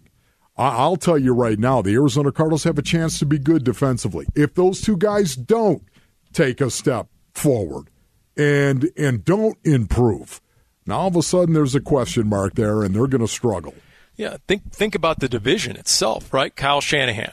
I'll 0.60 0.96
tell 0.96 1.18
you 1.18 1.32
right 1.32 1.58
now, 1.58 1.80
the 1.80 1.94
Arizona 1.94 2.30
Cardinals 2.32 2.64
have 2.64 2.78
a 2.78 2.82
chance 2.82 3.18
to 3.18 3.26
be 3.26 3.38
good 3.38 3.64
defensively. 3.64 4.26
If 4.34 4.54
those 4.54 4.80
two 4.80 4.96
guys 4.96 5.34
don't 5.34 5.82
take 6.32 6.60
a 6.60 6.70
step 6.70 7.08
forward 7.34 7.88
and 8.36 8.90
and 8.96 9.24
don't 9.24 9.56
improve, 9.64 10.40
now 10.86 11.00
all 11.00 11.08
of 11.08 11.16
a 11.16 11.22
sudden 11.22 11.54
there's 11.54 11.74
a 11.74 11.80
question 11.80 12.28
mark 12.28 12.54
there, 12.54 12.82
and 12.82 12.94
they're 12.94 13.06
going 13.06 13.20
to 13.20 13.28
struggle. 13.28 13.74
Yeah, 14.16 14.36
think 14.46 14.70
think 14.70 14.94
about 14.94 15.20
the 15.20 15.28
division 15.28 15.76
itself, 15.76 16.32
right? 16.32 16.54
Kyle 16.54 16.82
Shanahan 16.82 17.32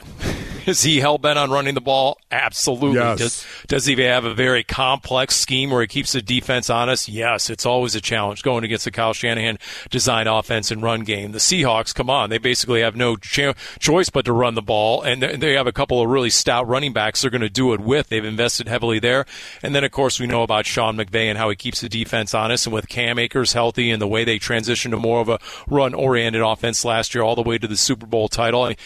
Is 0.68 0.82
he 0.82 1.00
hell 1.00 1.18
bent 1.18 1.38
on 1.38 1.50
running 1.50 1.74
the 1.74 1.80
ball? 1.80 2.18
Absolutely. 2.30 2.98
Yes. 2.98 3.18
Does, 3.18 3.46
does 3.66 3.86
he 3.86 4.00
have 4.02 4.24
a 4.24 4.34
very 4.34 4.62
complex 4.62 5.34
scheme 5.36 5.70
where 5.70 5.80
he 5.80 5.86
keeps 5.88 6.12
the 6.12 6.20
defense 6.20 6.68
honest? 6.68 7.08
Yes. 7.08 7.48
It's 7.50 7.64
always 7.64 7.94
a 7.94 8.00
challenge 8.00 8.42
going 8.42 8.64
against 8.64 8.84
the 8.84 8.90
Kyle 8.90 9.12
Shanahan 9.14 9.58
design 9.90 10.26
offense 10.26 10.70
and 10.70 10.82
run 10.82 11.00
game. 11.04 11.32
The 11.32 11.38
Seahawks, 11.38 11.94
come 11.94 12.10
on, 12.10 12.30
they 12.30 12.38
basically 12.38 12.82
have 12.82 12.94
no 12.96 13.16
cho- 13.16 13.54
choice 13.78 14.10
but 14.10 14.24
to 14.26 14.32
run 14.32 14.54
the 14.54 14.62
ball, 14.62 15.02
and 15.02 15.22
they- 15.22 15.36
they 15.36 15.52
have 15.54 15.66
a 15.66 15.72
couple 15.72 16.02
of 16.02 16.08
really 16.10 16.30
stout 16.30 16.68
running 16.68 16.92
backs 16.92 17.22
they're 17.22 17.30
going 17.30 17.40
to 17.40 17.48
do 17.48 17.72
it 17.72 17.80
with. 17.80 18.08
They've 18.08 18.24
invested 18.24 18.68
heavily 18.68 18.98
there. 18.98 19.24
And 19.62 19.74
then, 19.74 19.84
of 19.84 19.90
course, 19.90 20.20
we 20.20 20.26
know 20.26 20.42
about 20.42 20.66
Sean 20.66 20.96
McVay 20.96 21.24
and 21.30 21.38
how 21.38 21.48
he 21.48 21.56
keeps 21.56 21.80
the 21.80 21.88
defense 21.88 22.34
honest, 22.34 22.66
and 22.66 22.74
with 22.74 22.88
Cam 22.88 23.18
Akers 23.18 23.54
healthy 23.54 23.90
and 23.90 24.02
the 24.02 24.06
way 24.06 24.24
they 24.24 24.38
transitioned 24.38 24.90
to 24.90 24.98
more 24.98 25.20
of 25.20 25.28
a 25.30 25.38
run 25.66 25.94
oriented 25.94 26.42
offense 26.42 26.84
last 26.84 27.14
year, 27.14 27.24
all 27.24 27.34
the 27.36 27.42
way 27.42 27.56
to 27.56 27.66
the 27.66 27.76
Super 27.76 28.04
Bowl 28.06 28.28
title. 28.28 28.64
I 28.64 28.68
mean, 28.68 28.76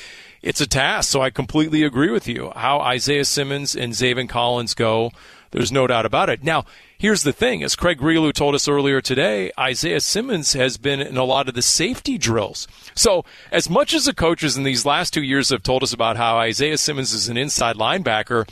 it's 0.43 0.61
a 0.61 0.66
task. 0.66 1.11
So 1.11 1.22
I 1.22 1.30
completely 1.30 1.82
agree 1.82 2.11
with 2.11 2.28
you. 2.28 2.53
How 2.55 2.80
Isaiah 2.80 3.24
Simmons 3.24 3.74
and 3.74 3.93
Zaven 3.93 4.28
Collins 4.28 4.74
go, 4.74 5.12
there's 5.53 5.72
no 5.72 5.86
doubt 5.86 6.07
about 6.07 6.30
it. 6.30 6.43
Now, 6.43 6.64
here's 6.99 7.22
the 7.22 7.32
thing. 7.32 7.62
As 7.62 7.76
Craig 7.76 7.99
Grialou 7.99 8.32
told 8.32 8.55
us 8.55 8.68
earlier 8.68 9.01
today, 9.01 9.53
Isaiah 9.59 10.01
Simmons 10.01 10.55
has 10.55 10.78
been 10.78 11.01
in 11.01 11.16
a 11.16 11.24
lot 11.24 11.49
of 11.49 11.55
the 11.55 11.62
safety 11.62 12.18
drills. 12.18 12.66
So 12.95 13.24
as 13.51 13.68
much 13.68 13.95
as 13.95 14.07
the 14.07 14.14
coaches 14.14 14.57
in 14.57 14.64
these 14.64 14.86
last 14.86 15.12
two 15.12 15.22
years 15.22 15.51
have 15.51 15.62
told 15.62 15.82
us 15.82 15.93
about 15.93 16.16
how 16.16 16.38
Isaiah 16.38 16.78
Simmons 16.78 17.12
is 17.12 17.28
an 17.28 17.36
inside 17.36 17.76
linebacker, 17.76 18.49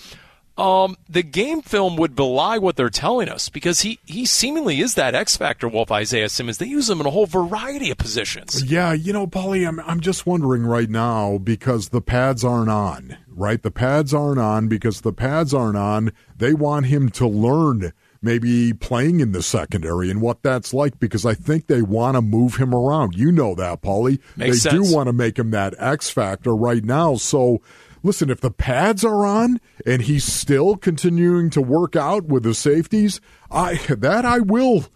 um, 0.60 0.96
the 1.08 1.22
game 1.22 1.62
film 1.62 1.96
would 1.96 2.14
belie 2.14 2.58
what 2.58 2.76
they're 2.76 2.90
telling 2.90 3.30
us 3.30 3.48
because 3.48 3.80
he, 3.80 3.98
he 4.04 4.26
seemingly 4.26 4.80
is 4.80 4.94
that 4.94 5.14
X 5.14 5.34
factor 5.34 5.66
Wolf 5.66 5.90
Isaiah 5.90 6.28
Simmons. 6.28 6.58
They 6.58 6.66
use 6.66 6.90
him 6.90 7.00
in 7.00 7.06
a 7.06 7.10
whole 7.10 7.24
variety 7.24 7.90
of 7.90 7.96
positions. 7.96 8.62
Yeah, 8.70 8.92
you 8.92 9.14
know, 9.14 9.26
Paulie, 9.26 9.66
I'm 9.66 9.80
I'm 9.80 10.00
just 10.00 10.26
wondering 10.26 10.66
right 10.66 10.90
now 10.90 11.38
because 11.38 11.88
the 11.88 12.02
pads 12.02 12.44
aren't 12.44 12.68
on, 12.68 13.16
right? 13.28 13.62
The 13.62 13.70
pads 13.70 14.12
aren't 14.12 14.38
on 14.38 14.68
because 14.68 15.00
the 15.00 15.14
pads 15.14 15.54
aren't 15.54 15.78
on. 15.78 16.12
They 16.36 16.52
want 16.52 16.86
him 16.86 17.08
to 17.12 17.26
learn 17.26 17.94
maybe 18.22 18.74
playing 18.74 19.20
in 19.20 19.32
the 19.32 19.42
secondary 19.42 20.10
and 20.10 20.20
what 20.20 20.42
that's 20.42 20.74
like 20.74 21.00
because 21.00 21.24
I 21.24 21.32
think 21.32 21.68
they 21.68 21.80
want 21.80 22.16
to 22.16 22.20
move 22.20 22.56
him 22.56 22.74
around. 22.74 23.14
You 23.14 23.32
know 23.32 23.54
that, 23.54 23.80
Paulie. 23.80 24.20
Makes 24.36 24.62
they 24.64 24.70
sense. 24.70 24.90
do 24.90 24.94
want 24.94 25.06
to 25.06 25.14
make 25.14 25.38
him 25.38 25.52
that 25.52 25.74
X 25.78 26.10
factor 26.10 26.54
right 26.54 26.84
now. 26.84 27.14
So 27.14 27.62
listen, 28.02 28.30
if 28.30 28.40
the 28.40 28.50
pads 28.50 29.04
are 29.04 29.26
on 29.26 29.60
and 29.86 30.02
he's 30.02 30.24
still 30.24 30.76
continuing 30.76 31.50
to 31.50 31.60
work 31.60 31.96
out 31.96 32.24
with 32.24 32.42
the 32.42 32.54
safeties, 32.54 33.20
I 33.50 33.74
that 33.88 34.24
I 34.24 34.38
will 34.40 34.86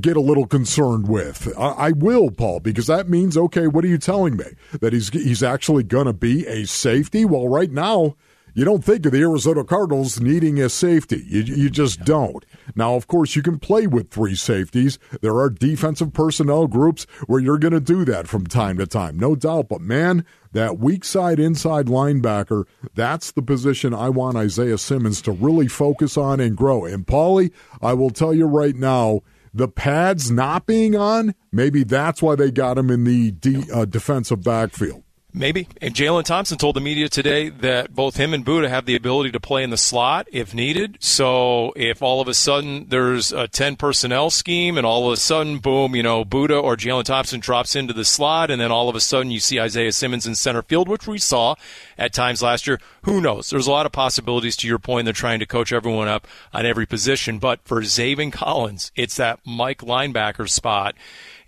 get 0.00 0.16
a 0.16 0.20
little 0.20 0.46
concerned 0.46 1.08
with. 1.08 1.52
I, 1.58 1.68
I 1.68 1.92
will, 1.92 2.30
Paul, 2.30 2.60
because 2.60 2.86
that 2.86 3.08
means 3.08 3.36
okay. 3.36 3.66
What 3.66 3.84
are 3.84 3.88
you 3.88 3.98
telling 3.98 4.36
me 4.36 4.46
that 4.80 4.92
he's 4.92 5.10
he's 5.10 5.42
actually 5.42 5.82
going 5.82 6.06
to 6.06 6.12
be 6.12 6.46
a 6.46 6.66
safety? 6.66 7.24
Well, 7.24 7.48
right 7.48 7.70
now. 7.70 8.16
You 8.54 8.66
don't 8.66 8.84
think 8.84 9.06
of 9.06 9.12
the 9.12 9.20
Arizona 9.20 9.64
Cardinals 9.64 10.20
needing 10.20 10.60
a 10.60 10.68
safety. 10.68 11.24
You, 11.26 11.40
you 11.40 11.70
just 11.70 12.04
don't. 12.04 12.44
Now, 12.76 12.96
of 12.96 13.06
course, 13.06 13.34
you 13.34 13.42
can 13.42 13.58
play 13.58 13.86
with 13.86 14.10
three 14.10 14.34
safeties. 14.34 14.98
There 15.22 15.38
are 15.38 15.48
defensive 15.48 16.12
personnel 16.12 16.66
groups 16.66 17.06
where 17.26 17.40
you're 17.40 17.58
going 17.58 17.72
to 17.72 17.80
do 17.80 18.04
that 18.04 18.28
from 18.28 18.46
time 18.46 18.76
to 18.76 18.86
time, 18.86 19.18
no 19.18 19.34
doubt. 19.34 19.70
But 19.70 19.80
man, 19.80 20.26
that 20.52 20.78
weak 20.78 21.02
side 21.04 21.40
inside 21.40 21.86
linebacker, 21.86 22.66
that's 22.94 23.32
the 23.32 23.40
position 23.40 23.94
I 23.94 24.10
want 24.10 24.36
Isaiah 24.36 24.76
Simmons 24.76 25.22
to 25.22 25.32
really 25.32 25.68
focus 25.68 26.18
on 26.18 26.38
and 26.38 26.54
grow. 26.54 26.84
And 26.84 27.06
Paulie, 27.06 27.52
I 27.80 27.94
will 27.94 28.10
tell 28.10 28.34
you 28.34 28.44
right 28.44 28.76
now, 28.76 29.20
the 29.54 29.68
pads 29.68 30.30
not 30.30 30.66
being 30.66 30.94
on, 30.94 31.34
maybe 31.52 31.84
that's 31.84 32.22
why 32.22 32.34
they 32.34 32.50
got 32.50 32.76
him 32.76 32.90
in 32.90 33.04
the 33.04 33.30
de- 33.30 33.70
uh, 33.72 33.86
defensive 33.86 34.42
backfield. 34.42 35.04
Maybe. 35.34 35.66
And 35.80 35.94
Jalen 35.94 36.24
Thompson 36.24 36.58
told 36.58 36.76
the 36.76 36.80
media 36.82 37.08
today 37.08 37.48
that 37.48 37.94
both 37.94 38.16
him 38.16 38.34
and 38.34 38.44
Budda 38.44 38.68
have 38.68 38.84
the 38.84 38.94
ability 38.94 39.30
to 39.30 39.40
play 39.40 39.62
in 39.62 39.70
the 39.70 39.78
slot 39.78 40.28
if 40.30 40.52
needed. 40.52 40.98
So 41.00 41.72
if 41.74 42.02
all 42.02 42.20
of 42.20 42.28
a 42.28 42.34
sudden 42.34 42.86
there's 42.90 43.32
a 43.32 43.48
10 43.48 43.76
personnel 43.76 44.28
scheme 44.28 44.76
and 44.76 44.86
all 44.86 45.06
of 45.06 45.14
a 45.14 45.16
sudden, 45.16 45.58
boom, 45.58 45.96
you 45.96 46.02
know, 46.02 46.22
Budda 46.22 46.62
or 46.62 46.76
Jalen 46.76 47.04
Thompson 47.04 47.40
drops 47.40 47.74
into 47.74 47.94
the 47.94 48.04
slot 48.04 48.50
and 48.50 48.60
then 48.60 48.70
all 48.70 48.90
of 48.90 48.94
a 48.94 49.00
sudden 49.00 49.30
you 49.30 49.40
see 49.40 49.58
Isaiah 49.58 49.92
Simmons 49.92 50.26
in 50.26 50.34
center 50.34 50.60
field, 50.60 50.86
which 50.86 51.06
we 51.06 51.16
saw 51.16 51.54
at 51.96 52.12
times 52.12 52.42
last 52.42 52.66
year, 52.66 52.78
who 53.04 53.22
knows? 53.22 53.48
There's 53.48 53.66
a 53.66 53.72
lot 53.72 53.86
of 53.86 53.92
possibilities 53.92 54.56
to 54.58 54.68
your 54.68 54.78
point. 54.78 55.06
They're 55.06 55.14
trying 55.14 55.40
to 55.40 55.46
coach 55.46 55.72
everyone 55.72 56.08
up 56.08 56.28
on 56.52 56.66
every 56.66 56.84
position. 56.84 57.38
But 57.38 57.60
for 57.64 57.80
Zaven 57.80 58.34
Collins, 58.34 58.92
it's 58.96 59.16
that 59.16 59.40
Mike 59.46 59.78
linebacker 59.78 60.48
spot. 60.48 60.94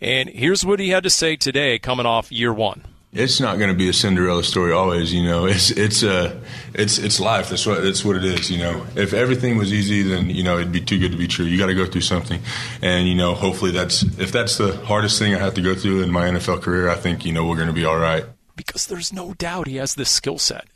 And 0.01 0.31
here's 0.31 0.65
what 0.65 0.81
he 0.81 0.89
had 0.89 1.03
to 1.03 1.11
say 1.11 1.37
today 1.37 1.79
coming 1.79 2.07
off 2.07 2.33
year 2.33 2.53
one. 2.53 2.83
It's 3.15 3.41
not 3.41 3.59
going 3.59 3.71
to 3.71 3.77
be 3.77 3.89
a 3.89 3.93
Cinderella 3.93 4.43
story 4.43 4.73
always, 4.73 5.15
you 5.15 5.23
know. 5.23 5.47
It's 5.47 5.71
it's 5.71 6.03
uh, 6.03 6.41
it's 6.75 6.99
it's 6.99 7.21
life. 7.21 7.49
That's 7.51 7.65
what 7.65 7.83
that's 7.83 8.05
what 8.05 8.17
it 8.17 8.25
is, 8.25 8.51
you 8.51 8.59
know. 8.59 8.85
If 8.97 9.13
everything 9.13 9.57
was 9.57 9.73
easy, 9.73 10.03
then 10.03 10.31
you 10.31 10.43
know 10.43 10.59
it'd 10.59 10.73
be 10.73 10.81
too 10.81 10.99
good 10.99 11.13
to 11.13 11.19
be 11.19 11.29
true. 11.29 11.47
You 11.47 11.57
got 11.57 11.67
to 11.67 11.75
go 11.75 11.87
through 11.87 12.01
something, 12.01 12.41
and 12.83 13.09
you 13.09 13.15
know, 13.15 13.35
hopefully 13.35 13.71
that's 13.71 14.03
if 14.03 14.33
that's 14.33 14.59
the 14.59 14.77
hardest 14.85 15.19
thing 15.21 15.33
I 15.35 15.39
have 15.39 15.55
to 15.55 15.63
go 15.63 15.75
through 15.77 16.03
in 16.03 16.11
my 16.11 16.29
NFL 16.29 16.63
career. 16.63 16.89
I 16.89 16.97
think 16.97 17.25
you 17.25 17.33
know 17.33 17.47
we're 17.47 17.57
going 17.57 17.69
to 17.69 17.73
be 17.73 17.85
all 17.85 17.99
right. 17.99 18.25
because 18.57 18.87
there's 18.87 19.13
no 19.13 19.35
doubt 19.35 19.67
he 19.69 19.77
has 19.77 19.95
this 19.95 20.11
skill 20.11 20.39
set. 20.39 20.67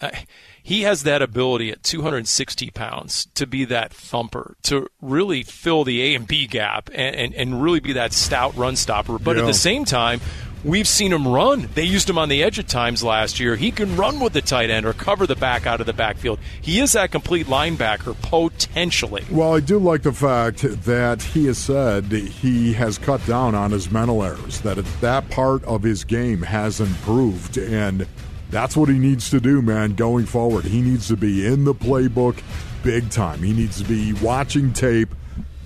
He 0.63 0.83
has 0.83 1.05
that 1.05 1.23
ability 1.23 1.71
at 1.71 1.83
260 1.83 2.71
pounds 2.71 3.27
to 3.35 3.47
be 3.47 3.65
that 3.65 3.93
thumper, 3.93 4.57
to 4.65 4.89
really 5.01 5.43
fill 5.43 5.83
the 5.83 6.03
A 6.03 6.15
and 6.15 6.29
B 6.29 6.47
gap, 6.47 6.91
and, 6.93 7.17
and, 7.17 7.35
and 7.35 7.63
really 7.63 7.81
be 7.81 7.95
that 7.95 8.13
stout 8.13 8.55
run 8.55 8.77
stopper. 8.77 9.19
But 9.19 9.39
at 9.39 9.47
the 9.47 9.55
same 9.55 9.87
time, 9.87 10.21
we've 10.65 10.89
seen 10.89 11.13
him 11.13 11.27
run. 11.27 11.69
They 11.75 11.85
used 11.85 12.09
him 12.09 12.19
on 12.19 12.29
the 12.29 12.43
edge 12.43 12.59
at 12.59 12.69
times 12.69 13.03
last 13.03 13.41
year. 13.41 13.57
He 13.57 13.71
can 13.71 13.97
run 13.97 14.21
with 14.21 14.33
the 14.33 14.43
tight 14.43 14.71
end 14.71 14.87
or 14.87 14.93
cover 14.93 15.27
the 15.27 15.37
back 15.37 15.67
out 15.67 15.81
of 15.81 15.87
the 15.87 15.93
backfield. 15.93 16.39
He 16.61 16.81
is 16.81 16.93
that 16.93 17.11
complete 17.11 17.47
linebacker 17.47 18.21
potentially. 18.23 19.25
Well, 19.31 19.55
I 19.55 19.61
do 19.61 19.79
like 19.79 20.03
the 20.03 20.13
fact 20.13 20.63
that 20.85 21.23
he 21.23 21.47
has 21.47 21.59
said 21.59 22.07
he 22.07 22.73
has 22.75 22.99
cut 22.99 23.25
down 23.27 23.55
on 23.55 23.71
his 23.71 23.91
mental 23.91 24.23
errors, 24.23 24.61
that 24.61 24.77
that 25.01 25.31
part 25.31 25.65
of 25.65 25.83
his 25.83 26.05
game 26.05 26.43
has 26.43 26.81
improved, 26.81 27.59
and 27.59 28.07
that's 28.51 28.77
what 28.77 28.89
he 28.89 28.99
needs 28.99 29.31
to 29.31 29.41
do, 29.41 29.61
man, 29.61 29.95
going 29.95 30.27
forward. 30.27 30.65
He 30.65 30.81
needs 30.81 31.09
to 31.09 31.17
be 31.17 31.47
in 31.47 31.65
the 31.65 31.75
playbook 31.75 32.43
big 32.83 33.11
time. 33.11 33.43
He 33.43 33.53
needs 33.53 33.83
to 33.83 33.89
be 33.89 34.15
watching 34.15 34.73
tape 34.73 35.15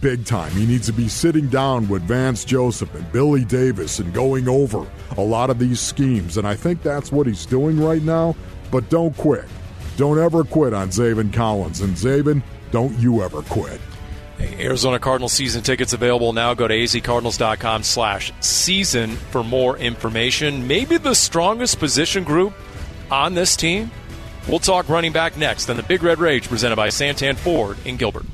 big 0.03 0.27
time. 0.27 0.53
He 0.53 0.67
needs 0.67 0.87
to 0.87 0.93
be 0.93 1.09
sitting 1.09 1.47
down 1.47 1.89
with 1.89 2.03
Vance 2.03 2.45
Joseph 2.45 2.95
and 2.95 3.11
Billy 3.13 3.45
Davis 3.45 4.01
and 4.01 4.13
going 4.13 4.49
over 4.49 4.87
a 5.17 5.23
lot 5.23 5.49
of 5.49 5.59
these 5.59 5.81
schemes, 5.81 6.37
and 6.37 6.47
I 6.47 6.55
think 6.55 6.83
that's 6.83 7.11
what 7.11 7.27
he's 7.27 7.47
doing 7.47 7.81
right 7.81 8.03
now, 8.03 8.37
but 8.71 8.91
don't 8.91 9.17
quit. 9.17 9.47
Don't 9.97 10.19
ever 10.19 10.45
quit 10.45 10.75
on 10.75 10.89
Zaven 10.89 11.33
Collins. 11.33 11.81
And 11.81 11.95
Zaven, 11.95 12.43
don't 12.71 12.99
you 12.99 13.23
ever 13.23 13.43
quit. 13.43 13.81
Arizona 14.41 14.99
Cardinals 14.99 15.33
season 15.33 15.63
tickets 15.63 15.93
available 15.93 16.33
now. 16.33 16.55
Go 16.55 16.67
to 16.67 16.75
azcardinals.com 16.75 17.85
slash 17.85 18.33
season 18.41 19.11
for 19.13 19.45
more 19.45 19.77
information. 19.79 20.67
Maybe 20.67 20.97
the 20.97 21.15
strongest 21.15 21.79
position 21.79 22.25
group 22.25 22.53
on 23.11 23.35
this 23.35 23.55
team. 23.55 23.91
We'll 24.49 24.59
talk 24.59 24.89
running 24.89 25.13
back 25.13 25.37
next 25.37 25.71
on 25.71 25.77
the 25.77 25.85
Big 25.85 26.03
Red 26.03 26.19
Rage 26.19 26.49
presented 26.49 26.77
by 26.77 26.89
Santan 26.89 27.37
Ford 27.37 27.77
in 27.85 27.97
Gilbert. 27.97 28.25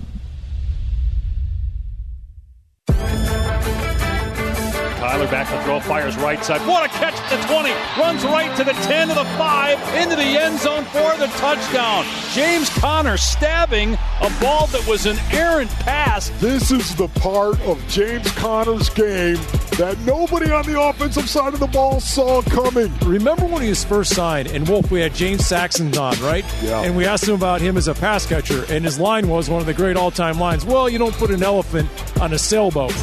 Tyler 5.18 5.30
back 5.32 5.48
to 5.48 5.64
throw, 5.64 5.80
fires 5.80 6.16
right 6.18 6.44
side. 6.44 6.60
What 6.68 6.88
a 6.88 6.88
catch 6.94 7.14
at 7.14 7.42
the 7.42 7.52
20. 7.52 7.70
Runs 8.00 8.22
right 8.24 8.56
to 8.56 8.62
the 8.62 8.72
10 8.72 9.08
to 9.08 9.14
the 9.14 9.24
5, 9.24 9.96
into 9.96 10.14
the 10.14 10.22
end 10.22 10.60
zone 10.60 10.84
for 10.84 11.16
the 11.16 11.26
touchdown. 11.38 12.04
James 12.32 12.70
Conner 12.78 13.16
stabbing 13.16 13.94
a 13.94 14.30
ball 14.40 14.68
that 14.68 14.86
was 14.86 15.06
an 15.06 15.16
errant 15.32 15.70
pass. 15.70 16.30
This 16.38 16.70
is 16.70 16.94
the 16.94 17.08
part 17.08 17.60
of 17.62 17.84
James 17.88 18.30
Conner's 18.32 18.90
game 18.90 19.38
that 19.76 19.98
nobody 20.06 20.52
on 20.52 20.64
the 20.66 20.80
offensive 20.80 21.28
side 21.28 21.52
of 21.52 21.58
the 21.58 21.66
ball 21.66 21.98
saw 21.98 22.40
coming. 22.42 22.92
Remember 23.04 23.44
when 23.44 23.62
he 23.62 23.70
was 23.70 23.82
first 23.82 24.14
signed, 24.14 24.48
and 24.48 24.68
Wolf, 24.68 24.88
we 24.92 25.00
had 25.00 25.14
James 25.14 25.44
Saxon 25.44 25.96
on, 25.98 26.16
right? 26.20 26.44
Yeah. 26.62 26.82
And 26.82 26.96
we 26.96 27.06
asked 27.06 27.26
him 27.26 27.34
about 27.34 27.60
him 27.60 27.76
as 27.76 27.88
a 27.88 27.94
pass 27.94 28.24
catcher, 28.24 28.64
and 28.68 28.84
his 28.84 29.00
line 29.00 29.28
was 29.28 29.50
one 29.50 29.60
of 29.60 29.66
the 29.66 29.74
great 29.74 29.96
all-time 29.96 30.38
lines. 30.38 30.64
Well, 30.64 30.88
you 30.88 30.98
don't 30.98 31.14
put 31.14 31.30
an 31.30 31.42
elephant 31.42 31.88
on 32.20 32.32
a 32.32 32.38
sailboat. 32.38 32.94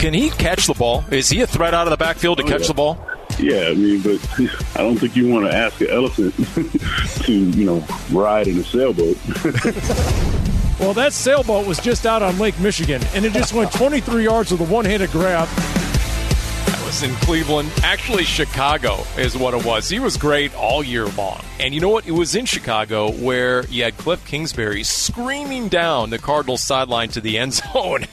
Can 0.00 0.14
he 0.14 0.30
catch 0.30 0.66
the 0.66 0.72
ball? 0.72 1.04
Is 1.10 1.28
he 1.28 1.42
a 1.42 1.46
threat 1.46 1.74
out 1.74 1.86
of 1.86 1.90
the 1.90 1.98
backfield 1.98 2.38
to 2.38 2.44
oh, 2.44 2.46
catch 2.46 2.66
the 2.66 2.72
ball? 2.72 2.98
Yeah, 3.38 3.68
I 3.68 3.74
mean, 3.74 4.00
but 4.00 4.18
I 4.74 4.78
don't 4.78 4.96
think 4.96 5.14
you 5.14 5.28
want 5.28 5.44
to 5.50 5.54
ask 5.54 5.78
an 5.82 5.90
elephant 5.90 6.34
to, 7.24 7.32
you 7.32 7.64
know, 7.66 7.84
ride 8.10 8.48
in 8.48 8.58
a 8.58 8.64
sailboat. 8.64 9.18
Well, 10.80 10.94
that 10.94 11.12
sailboat 11.12 11.66
was 11.66 11.78
just 11.78 12.06
out 12.06 12.22
on 12.22 12.38
Lake 12.38 12.58
Michigan, 12.58 13.02
and 13.12 13.26
it 13.26 13.34
just 13.34 13.52
went 13.52 13.70
23 13.70 14.24
yards 14.24 14.50
with 14.50 14.62
a 14.62 14.64
one-handed 14.64 15.10
grab. 15.10 15.46
That 15.46 16.82
was 16.86 17.02
in 17.02 17.10
Cleveland. 17.16 17.70
Actually, 17.82 18.24
Chicago 18.24 19.04
is 19.18 19.36
what 19.36 19.52
it 19.52 19.62
was. 19.62 19.90
He 19.90 19.98
was 19.98 20.16
great 20.16 20.54
all 20.54 20.82
year 20.82 21.04
long. 21.04 21.42
And 21.58 21.74
you 21.74 21.80
know 21.80 21.90
what? 21.90 22.06
It 22.06 22.12
was 22.12 22.34
in 22.34 22.46
Chicago 22.46 23.10
where 23.10 23.66
you 23.66 23.84
had 23.84 23.98
Cliff 23.98 24.24
Kingsbury 24.24 24.82
screaming 24.82 25.68
down 25.68 26.08
the 26.08 26.18
Cardinals 26.18 26.62
sideline 26.62 27.10
to 27.10 27.20
the 27.20 27.36
end 27.36 27.52
zone 27.52 28.06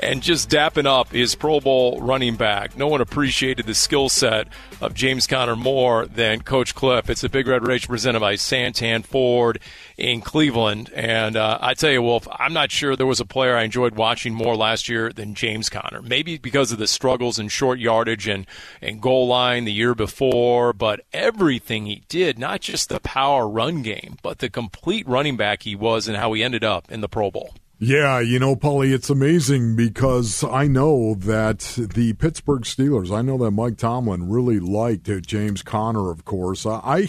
and 0.00 0.22
just 0.22 0.48
dapping 0.48 0.86
up 0.86 1.12
his 1.12 1.34
Pro 1.34 1.60
Bowl 1.60 2.00
running 2.00 2.36
back. 2.36 2.76
No 2.76 2.88
one 2.88 3.00
appreciated 3.00 3.66
the 3.66 3.74
skill 3.74 4.08
set 4.08 4.48
of 4.80 4.94
James 4.94 5.26
Conner 5.26 5.54
more 5.54 6.06
than 6.06 6.40
Coach 6.40 6.74
Cliff. 6.74 7.10
It's 7.10 7.22
a 7.22 7.28
Big 7.28 7.46
Red 7.46 7.66
Rage 7.66 7.86
presented 7.86 8.20
by 8.20 8.34
Santan 8.34 9.04
Ford 9.04 9.60
in 9.98 10.22
Cleveland. 10.22 10.90
And 10.94 11.36
uh, 11.36 11.58
I 11.60 11.74
tell 11.74 11.90
you, 11.90 12.02
Wolf, 12.02 12.26
I'm 12.30 12.54
not 12.54 12.70
sure 12.70 12.96
there 12.96 13.06
was 13.06 13.20
a 13.20 13.26
player 13.26 13.56
I 13.56 13.64
enjoyed 13.64 13.94
watching 13.94 14.32
more 14.32 14.56
last 14.56 14.88
year 14.88 15.12
than 15.12 15.34
James 15.34 15.68
Conner. 15.68 16.00
Maybe 16.00 16.38
because 16.38 16.72
of 16.72 16.78
the 16.78 16.88
struggles 16.88 17.38
in 17.38 17.48
short 17.48 17.78
yardage 17.78 18.26
and, 18.26 18.46
and 18.80 19.02
goal 19.02 19.28
line 19.28 19.66
the 19.66 19.72
year 19.72 19.94
before, 19.94 20.72
but 20.72 21.00
everything 21.12 21.84
he 21.84 22.02
did, 22.08 22.38
not 22.38 22.62
just 22.62 22.88
the 22.88 23.00
power 23.00 23.46
run 23.46 23.82
game, 23.82 24.16
but 24.22 24.38
the 24.38 24.48
complete 24.48 25.06
running 25.06 25.36
back 25.36 25.64
he 25.64 25.76
was 25.76 26.08
and 26.08 26.16
how 26.16 26.32
he 26.32 26.42
ended 26.42 26.64
up 26.64 26.90
in 26.90 27.02
the 27.02 27.08
Pro 27.08 27.30
Bowl. 27.30 27.54
Yeah, 27.82 28.20
you 28.20 28.38
know, 28.38 28.56
Paulie, 28.56 28.92
it's 28.92 29.08
amazing 29.08 29.74
because 29.74 30.44
I 30.44 30.66
know 30.66 31.14
that 31.14 31.60
the 31.94 32.12
Pittsburgh 32.12 32.64
Steelers, 32.64 33.10
I 33.10 33.22
know 33.22 33.38
that 33.38 33.52
Mike 33.52 33.78
Tomlin 33.78 34.28
really 34.28 34.60
liked 34.60 35.08
James 35.22 35.62
Conner, 35.62 36.10
of 36.10 36.26
course. 36.26 36.66
I 36.66 37.08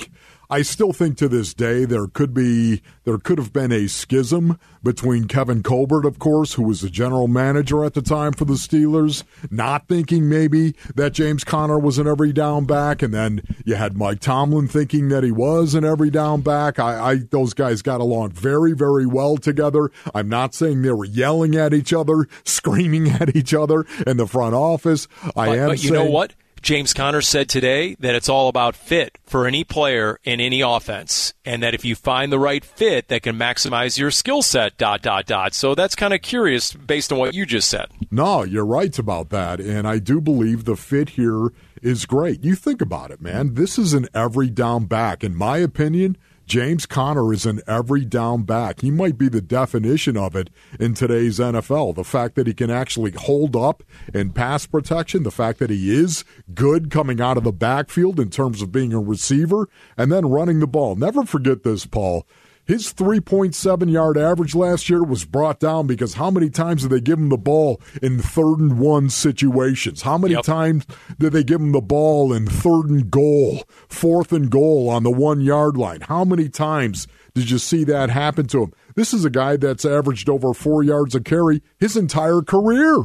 I 0.51 0.63
still 0.63 0.91
think 0.91 1.17
to 1.19 1.29
this 1.29 1.53
day 1.53 1.85
there 1.85 2.07
could 2.07 2.33
be 2.33 2.81
there 3.05 3.17
could 3.17 3.37
have 3.37 3.53
been 3.53 3.71
a 3.71 3.87
schism 3.87 4.59
between 4.83 5.29
Kevin 5.29 5.63
Colbert, 5.63 6.05
of 6.05 6.19
course, 6.19 6.55
who 6.55 6.63
was 6.63 6.81
the 6.81 6.89
general 6.89 7.29
manager 7.29 7.85
at 7.85 7.93
the 7.93 8.01
time 8.01 8.33
for 8.33 8.43
the 8.43 8.55
Steelers, 8.55 9.23
not 9.49 9.87
thinking 9.87 10.27
maybe 10.27 10.75
that 10.93 11.13
James 11.13 11.45
Conner 11.45 11.79
was 11.79 11.97
an 11.97 12.05
every 12.05 12.33
down 12.33 12.65
back, 12.65 13.01
and 13.01 13.13
then 13.13 13.41
you 13.63 13.75
had 13.75 13.95
Mike 13.95 14.19
Tomlin 14.19 14.67
thinking 14.67 15.07
that 15.07 15.23
he 15.23 15.31
was 15.31 15.73
an 15.73 15.85
every 15.85 16.09
down 16.09 16.41
back. 16.41 16.79
I, 16.79 17.11
I 17.11 17.15
those 17.15 17.53
guys 17.53 17.81
got 17.81 18.01
along 18.01 18.31
very, 18.31 18.73
very 18.73 19.05
well 19.05 19.37
together. 19.37 19.89
I'm 20.13 20.27
not 20.27 20.53
saying 20.53 20.81
they 20.81 20.91
were 20.91 21.05
yelling 21.05 21.55
at 21.55 21.73
each 21.73 21.93
other, 21.93 22.27
screaming 22.43 23.07
at 23.09 23.33
each 23.37 23.53
other 23.53 23.85
in 24.05 24.17
the 24.17 24.27
front 24.27 24.53
office. 24.53 25.07
I 25.33 25.45
but, 25.45 25.57
am. 25.59 25.67
But 25.69 25.83
you 25.83 25.89
saying, 25.91 26.05
know 26.05 26.11
what? 26.11 26.33
James 26.61 26.93
Conner 26.93 27.21
said 27.21 27.49
today 27.49 27.95
that 28.01 28.13
it's 28.13 28.29
all 28.29 28.47
about 28.47 28.75
fit 28.75 29.17
for 29.25 29.47
any 29.47 29.63
player 29.63 30.19
in 30.23 30.39
any 30.39 30.61
offense, 30.61 31.33
and 31.43 31.63
that 31.63 31.73
if 31.73 31.83
you 31.83 31.95
find 31.95 32.31
the 32.31 32.37
right 32.37 32.63
fit 32.63 33.07
that 33.07 33.23
can 33.23 33.35
maximize 33.35 33.97
your 33.97 34.11
skill 34.11 34.43
set, 34.43 34.77
dot, 34.77 35.01
dot, 35.01 35.25
dot. 35.25 35.55
So 35.55 35.73
that's 35.73 35.95
kind 35.95 36.13
of 36.13 36.21
curious 36.21 36.71
based 36.71 37.11
on 37.11 37.17
what 37.17 37.33
you 37.33 37.47
just 37.47 37.67
said. 37.67 37.87
No, 38.11 38.43
you're 38.43 38.65
right 38.65 38.97
about 38.99 39.29
that. 39.29 39.59
And 39.59 39.87
I 39.87 39.97
do 39.97 40.21
believe 40.21 40.65
the 40.65 40.75
fit 40.75 41.09
here 41.09 41.51
is 41.81 42.05
great. 42.05 42.43
You 42.43 42.53
think 42.53 42.79
about 42.79 43.09
it, 43.09 43.21
man. 43.21 43.55
This 43.55 43.79
is 43.79 43.93
an 43.93 44.07
every 44.13 44.51
down 44.51 44.85
back. 44.85 45.23
In 45.23 45.35
my 45.35 45.57
opinion, 45.57 46.15
James 46.45 46.85
Conner 46.85 47.31
is 47.33 47.45
an 47.45 47.61
every 47.67 48.03
down 48.03 48.43
back. 48.43 48.81
He 48.81 48.91
might 48.91 49.17
be 49.17 49.29
the 49.29 49.41
definition 49.41 50.17
of 50.17 50.35
it 50.35 50.49
in 50.79 50.93
today's 50.93 51.39
NFL. 51.39 51.95
The 51.95 52.03
fact 52.03 52.35
that 52.35 52.47
he 52.47 52.53
can 52.53 52.69
actually 52.69 53.11
hold 53.11 53.55
up 53.55 53.83
in 54.13 54.31
pass 54.31 54.65
protection, 54.65 55.23
the 55.23 55.31
fact 55.31 55.59
that 55.59 55.69
he 55.69 55.93
is 55.93 56.25
good 56.53 56.89
coming 56.89 57.21
out 57.21 57.37
of 57.37 57.43
the 57.43 57.51
backfield 57.51 58.19
in 58.19 58.29
terms 58.29 58.61
of 58.61 58.71
being 58.71 58.93
a 58.93 58.99
receiver, 58.99 59.69
and 59.97 60.11
then 60.11 60.29
running 60.29 60.59
the 60.59 60.67
ball. 60.67 60.95
Never 60.95 61.25
forget 61.25 61.63
this, 61.63 61.85
Paul. 61.85 62.27
His 62.65 62.93
3.7 62.93 63.91
yard 63.91 64.17
average 64.17 64.55
last 64.55 64.89
year 64.89 65.03
was 65.03 65.25
brought 65.25 65.59
down 65.59 65.87
because 65.87 66.13
how 66.13 66.29
many 66.31 66.49
times 66.49 66.83
did 66.83 66.91
they 66.91 67.01
give 67.01 67.17
him 67.19 67.29
the 67.29 67.37
ball 67.37 67.81
in 68.01 68.19
third 68.19 68.59
and 68.59 68.79
one 68.79 69.09
situations? 69.09 70.03
How 70.03 70.17
many 70.17 70.35
Yep. 70.35 70.43
times 70.43 70.85
did 71.19 71.33
they 71.33 71.43
give 71.43 71.59
him 71.59 71.71
the 71.71 71.81
ball 71.81 72.31
in 72.31 72.45
third 72.45 72.85
and 72.89 73.09
goal, 73.11 73.63
fourth 73.89 74.31
and 74.31 74.49
goal 74.49 74.89
on 74.89 75.03
the 75.03 75.11
one 75.11 75.41
yard 75.41 75.75
line? 75.75 76.01
How 76.01 76.23
many 76.23 76.47
times 76.49 77.07
did 77.33 77.49
you 77.49 77.57
see 77.57 77.83
that 77.85 78.09
happen 78.09 78.45
to 78.47 78.63
him? 78.63 78.73
This 78.95 79.13
is 79.13 79.25
a 79.25 79.29
guy 79.29 79.57
that's 79.57 79.83
averaged 79.83 80.29
over 80.29 80.53
four 80.53 80.83
yards 80.83 81.15
a 81.15 81.19
carry 81.19 81.61
his 81.79 81.97
entire 81.97 82.41
career. 82.41 82.95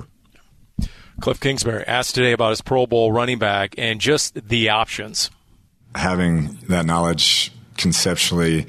Cliff 1.21 1.41
Kingsbury 1.41 1.83
asked 1.87 2.15
today 2.15 2.33
about 2.33 2.51
his 2.51 2.61
Pro 2.61 2.87
Bowl 2.87 3.11
running 3.11 3.39
back 3.39 3.75
and 3.79 4.01
just 4.01 4.49
the 4.49 4.69
options. 4.69 5.31
having 5.95 6.59
that 6.69 6.85
knowledge 6.85 7.51
conceptually 7.79 8.67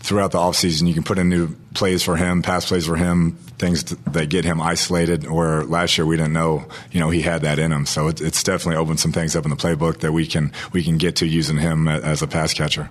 throughout 0.00 0.32
the 0.32 0.38
offseason, 0.38 0.88
you 0.88 0.94
can 0.94 1.02
put 1.02 1.18
in 1.18 1.28
new 1.28 1.54
plays 1.74 2.02
for 2.02 2.16
him, 2.16 2.42
pass 2.42 2.66
plays 2.66 2.86
for 2.86 2.96
him, 2.96 3.32
things 3.58 3.84
that 3.84 4.28
get 4.28 4.44
him 4.44 4.60
isolated. 4.60 5.30
Where 5.30 5.62
last 5.64 5.96
year 5.96 6.06
we 6.06 6.16
didn't 6.16 6.32
know, 6.32 6.66
you 6.90 7.00
know, 7.00 7.10
he 7.10 7.22
had 7.22 7.42
that 7.42 7.58
in 7.58 7.70
him. 7.70 7.86
So 7.86 8.08
it, 8.08 8.20
it's 8.20 8.42
definitely 8.42 8.76
opened 8.76 8.98
some 8.98 9.12
things 9.12 9.36
up 9.36 9.44
in 9.44 9.50
the 9.50 9.56
playbook 9.56 10.00
that 10.00 10.12
we 10.12 10.26
can 10.26 10.52
we 10.72 10.82
can 10.82 10.98
get 10.98 11.16
to 11.16 11.26
using 11.26 11.58
him 11.58 11.86
as 11.86 12.22
a 12.22 12.26
pass 12.26 12.54
catcher. 12.54 12.90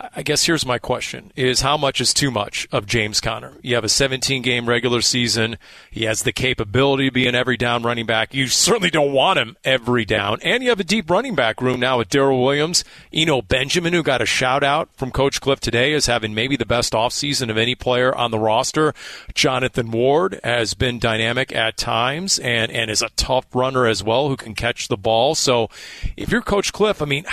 I 0.00 0.22
guess 0.22 0.46
here's 0.46 0.64
my 0.64 0.78
question 0.78 1.32
is 1.34 1.62
how 1.62 1.76
much 1.76 2.00
is 2.00 2.14
too 2.14 2.30
much 2.30 2.68
of 2.70 2.86
James 2.86 3.20
Conner? 3.20 3.54
You 3.62 3.74
have 3.74 3.82
a 3.82 3.88
17 3.88 4.42
game 4.42 4.68
regular 4.68 5.00
season. 5.00 5.58
He 5.90 6.04
has 6.04 6.22
the 6.22 6.32
capability 6.32 7.08
to 7.08 7.12
be 7.12 7.26
an 7.26 7.34
every 7.34 7.56
down 7.56 7.82
running 7.82 8.06
back. 8.06 8.32
You 8.32 8.46
certainly 8.46 8.90
don't 8.90 9.12
want 9.12 9.40
him 9.40 9.56
every 9.64 10.04
down. 10.04 10.38
And 10.42 10.62
you 10.62 10.68
have 10.68 10.78
a 10.78 10.84
deep 10.84 11.10
running 11.10 11.34
back 11.34 11.60
room 11.60 11.80
now 11.80 11.98
with 11.98 12.10
Darrel 12.10 12.44
Williams, 12.44 12.84
Eno 13.12 13.42
Benjamin, 13.42 13.92
who 13.92 14.04
got 14.04 14.22
a 14.22 14.26
shout 14.26 14.62
out 14.62 14.88
from 14.96 15.10
Coach 15.10 15.40
Cliff 15.40 15.58
today 15.58 15.92
as 15.94 16.06
having 16.06 16.32
maybe 16.32 16.56
the 16.56 16.64
best 16.64 16.92
offseason 16.92 17.50
of 17.50 17.58
any 17.58 17.74
player 17.74 18.14
on 18.14 18.30
the 18.30 18.38
roster. 18.38 18.94
Jonathan 19.34 19.90
Ward 19.90 20.38
has 20.44 20.74
been 20.74 21.00
dynamic 21.00 21.52
at 21.52 21.76
times 21.76 22.38
and, 22.38 22.70
and 22.70 22.88
is 22.88 23.02
a 23.02 23.10
tough 23.16 23.46
runner 23.52 23.84
as 23.84 24.04
well 24.04 24.28
who 24.28 24.36
can 24.36 24.54
catch 24.54 24.86
the 24.86 24.96
ball. 24.96 25.34
So 25.34 25.70
if 26.16 26.30
you're 26.30 26.40
Coach 26.40 26.72
Cliff, 26.72 27.02
I 27.02 27.06
mean, 27.06 27.26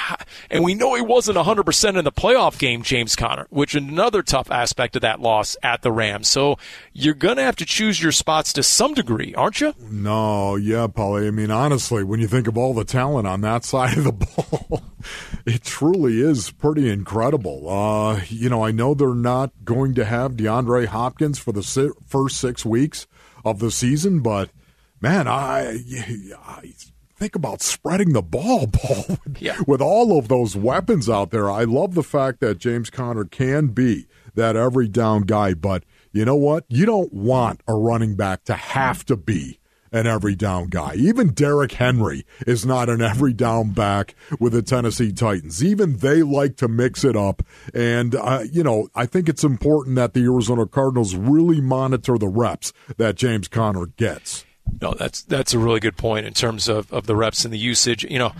and 0.49 0.63
we 0.63 0.73
know 0.73 0.95
he 0.95 1.01
wasn't 1.03 1.37
100% 1.37 1.97
in 1.97 2.03
the 2.03 2.11
game, 2.57 2.81
James 2.83 3.15
Conner, 3.15 3.47
which 3.49 3.75
another 3.75 4.21
tough 4.21 4.49
aspect 4.51 4.95
of 4.95 5.01
that 5.01 5.19
loss 5.19 5.55
at 5.63 5.81
the 5.81 5.91
Rams. 5.91 6.27
So 6.27 6.57
you're 6.93 7.13
going 7.13 7.37
to 7.37 7.43
have 7.43 7.55
to 7.57 7.65
choose 7.65 8.01
your 8.01 8.11
spots 8.11 8.53
to 8.53 8.63
some 8.63 8.93
degree, 8.93 9.33
aren't 9.35 9.61
you? 9.61 9.73
No, 9.79 10.55
yeah, 10.55 10.87
Paulie. 10.87 11.27
I 11.27 11.31
mean, 11.31 11.51
honestly, 11.51 12.03
when 12.03 12.19
you 12.19 12.27
think 12.27 12.47
of 12.47 12.57
all 12.57 12.73
the 12.73 12.83
talent 12.83 13.27
on 13.27 13.41
that 13.41 13.63
side 13.65 13.97
of 13.97 14.03
the 14.03 14.11
ball, 14.11 14.83
it 15.45 15.63
truly 15.63 16.21
is 16.21 16.51
pretty 16.51 16.89
incredible. 16.89 17.69
Uh, 17.69 18.21
you 18.29 18.49
know, 18.49 18.63
I 18.63 18.71
know 18.71 18.93
they're 18.93 19.13
not 19.13 19.51
going 19.63 19.93
to 19.95 20.05
have 20.05 20.33
DeAndre 20.33 20.87
Hopkins 20.87 21.39
for 21.39 21.51
the 21.51 21.63
si- 21.63 21.91
first 22.05 22.37
six 22.37 22.65
weeks 22.65 23.07
of 23.43 23.59
the 23.59 23.71
season, 23.71 24.21
but 24.21 24.49
man, 25.01 25.27
I, 25.27 25.79
I 26.45 26.73
think 27.15 27.35
about 27.35 27.61
spreading 27.61 28.13
the 28.13 28.21
ball, 28.21 28.67
Paul, 28.73 29.17
Yeah. 29.39 29.57
with 29.67 29.81
all 29.81 30.17
of 30.17 30.27
those 30.27 30.55
weapons 30.55 31.09
out 31.09 31.31
there. 31.31 31.49
I 31.49 31.63
love 31.63 31.95
the 31.95 32.03
fact 32.03 32.39
that 32.41 32.57
James 32.59 32.89
Conner 32.89 33.25
can 33.25 33.67
be 33.67 34.07
that 34.35 34.55
every 34.55 34.87
down 34.87 35.21
guy, 35.23 35.53
but 35.53 35.83
you 36.11 36.25
know 36.25 36.35
what? 36.35 36.65
You 36.67 36.85
don't 36.85 37.13
want 37.13 37.61
a 37.67 37.73
running 37.73 38.15
back 38.15 38.43
to 38.45 38.53
have 38.53 39.05
to 39.05 39.15
be 39.15 39.59
an 39.91 40.07
every 40.07 40.35
down 40.35 40.67
guy. 40.67 40.93
Even 40.95 41.29
Derrick 41.33 41.71
Henry 41.73 42.25
is 42.45 42.65
not 42.65 42.89
an 42.89 43.01
every 43.01 43.31
down 43.31 43.71
back 43.71 44.13
with 44.41 44.51
the 44.51 44.61
Tennessee 44.61 45.13
Titans. 45.13 45.63
Even 45.63 45.97
they 45.97 46.21
like 46.21 46.57
to 46.57 46.67
mix 46.67 47.05
it 47.05 47.15
up. 47.15 47.43
And, 47.73 48.13
uh, 48.15 48.43
you 48.51 48.61
know, 48.61 48.89
I 48.93 49.05
think 49.05 49.29
it's 49.29 49.43
important 49.45 49.95
that 49.95 50.13
the 50.13 50.23
Arizona 50.25 50.65
Cardinals 50.65 51.15
really 51.15 51.61
monitor 51.61 52.17
the 52.17 52.27
reps 52.27 52.73
that 52.97 53.15
James 53.15 53.47
Conner 53.47 53.85
gets. 53.85 54.43
No, 54.81 54.93
that's 54.93 55.21
that's 55.23 55.53
a 55.53 55.59
really 55.59 55.79
good 55.79 55.95
point 55.97 56.25
in 56.25 56.33
terms 56.33 56.67
of, 56.67 56.91
of 56.91 57.05
the 57.05 57.15
reps 57.15 57.45
and 57.45 57.53
the 57.53 57.57
usage. 57.57 58.03
You 58.03 58.19
know, 58.19 58.33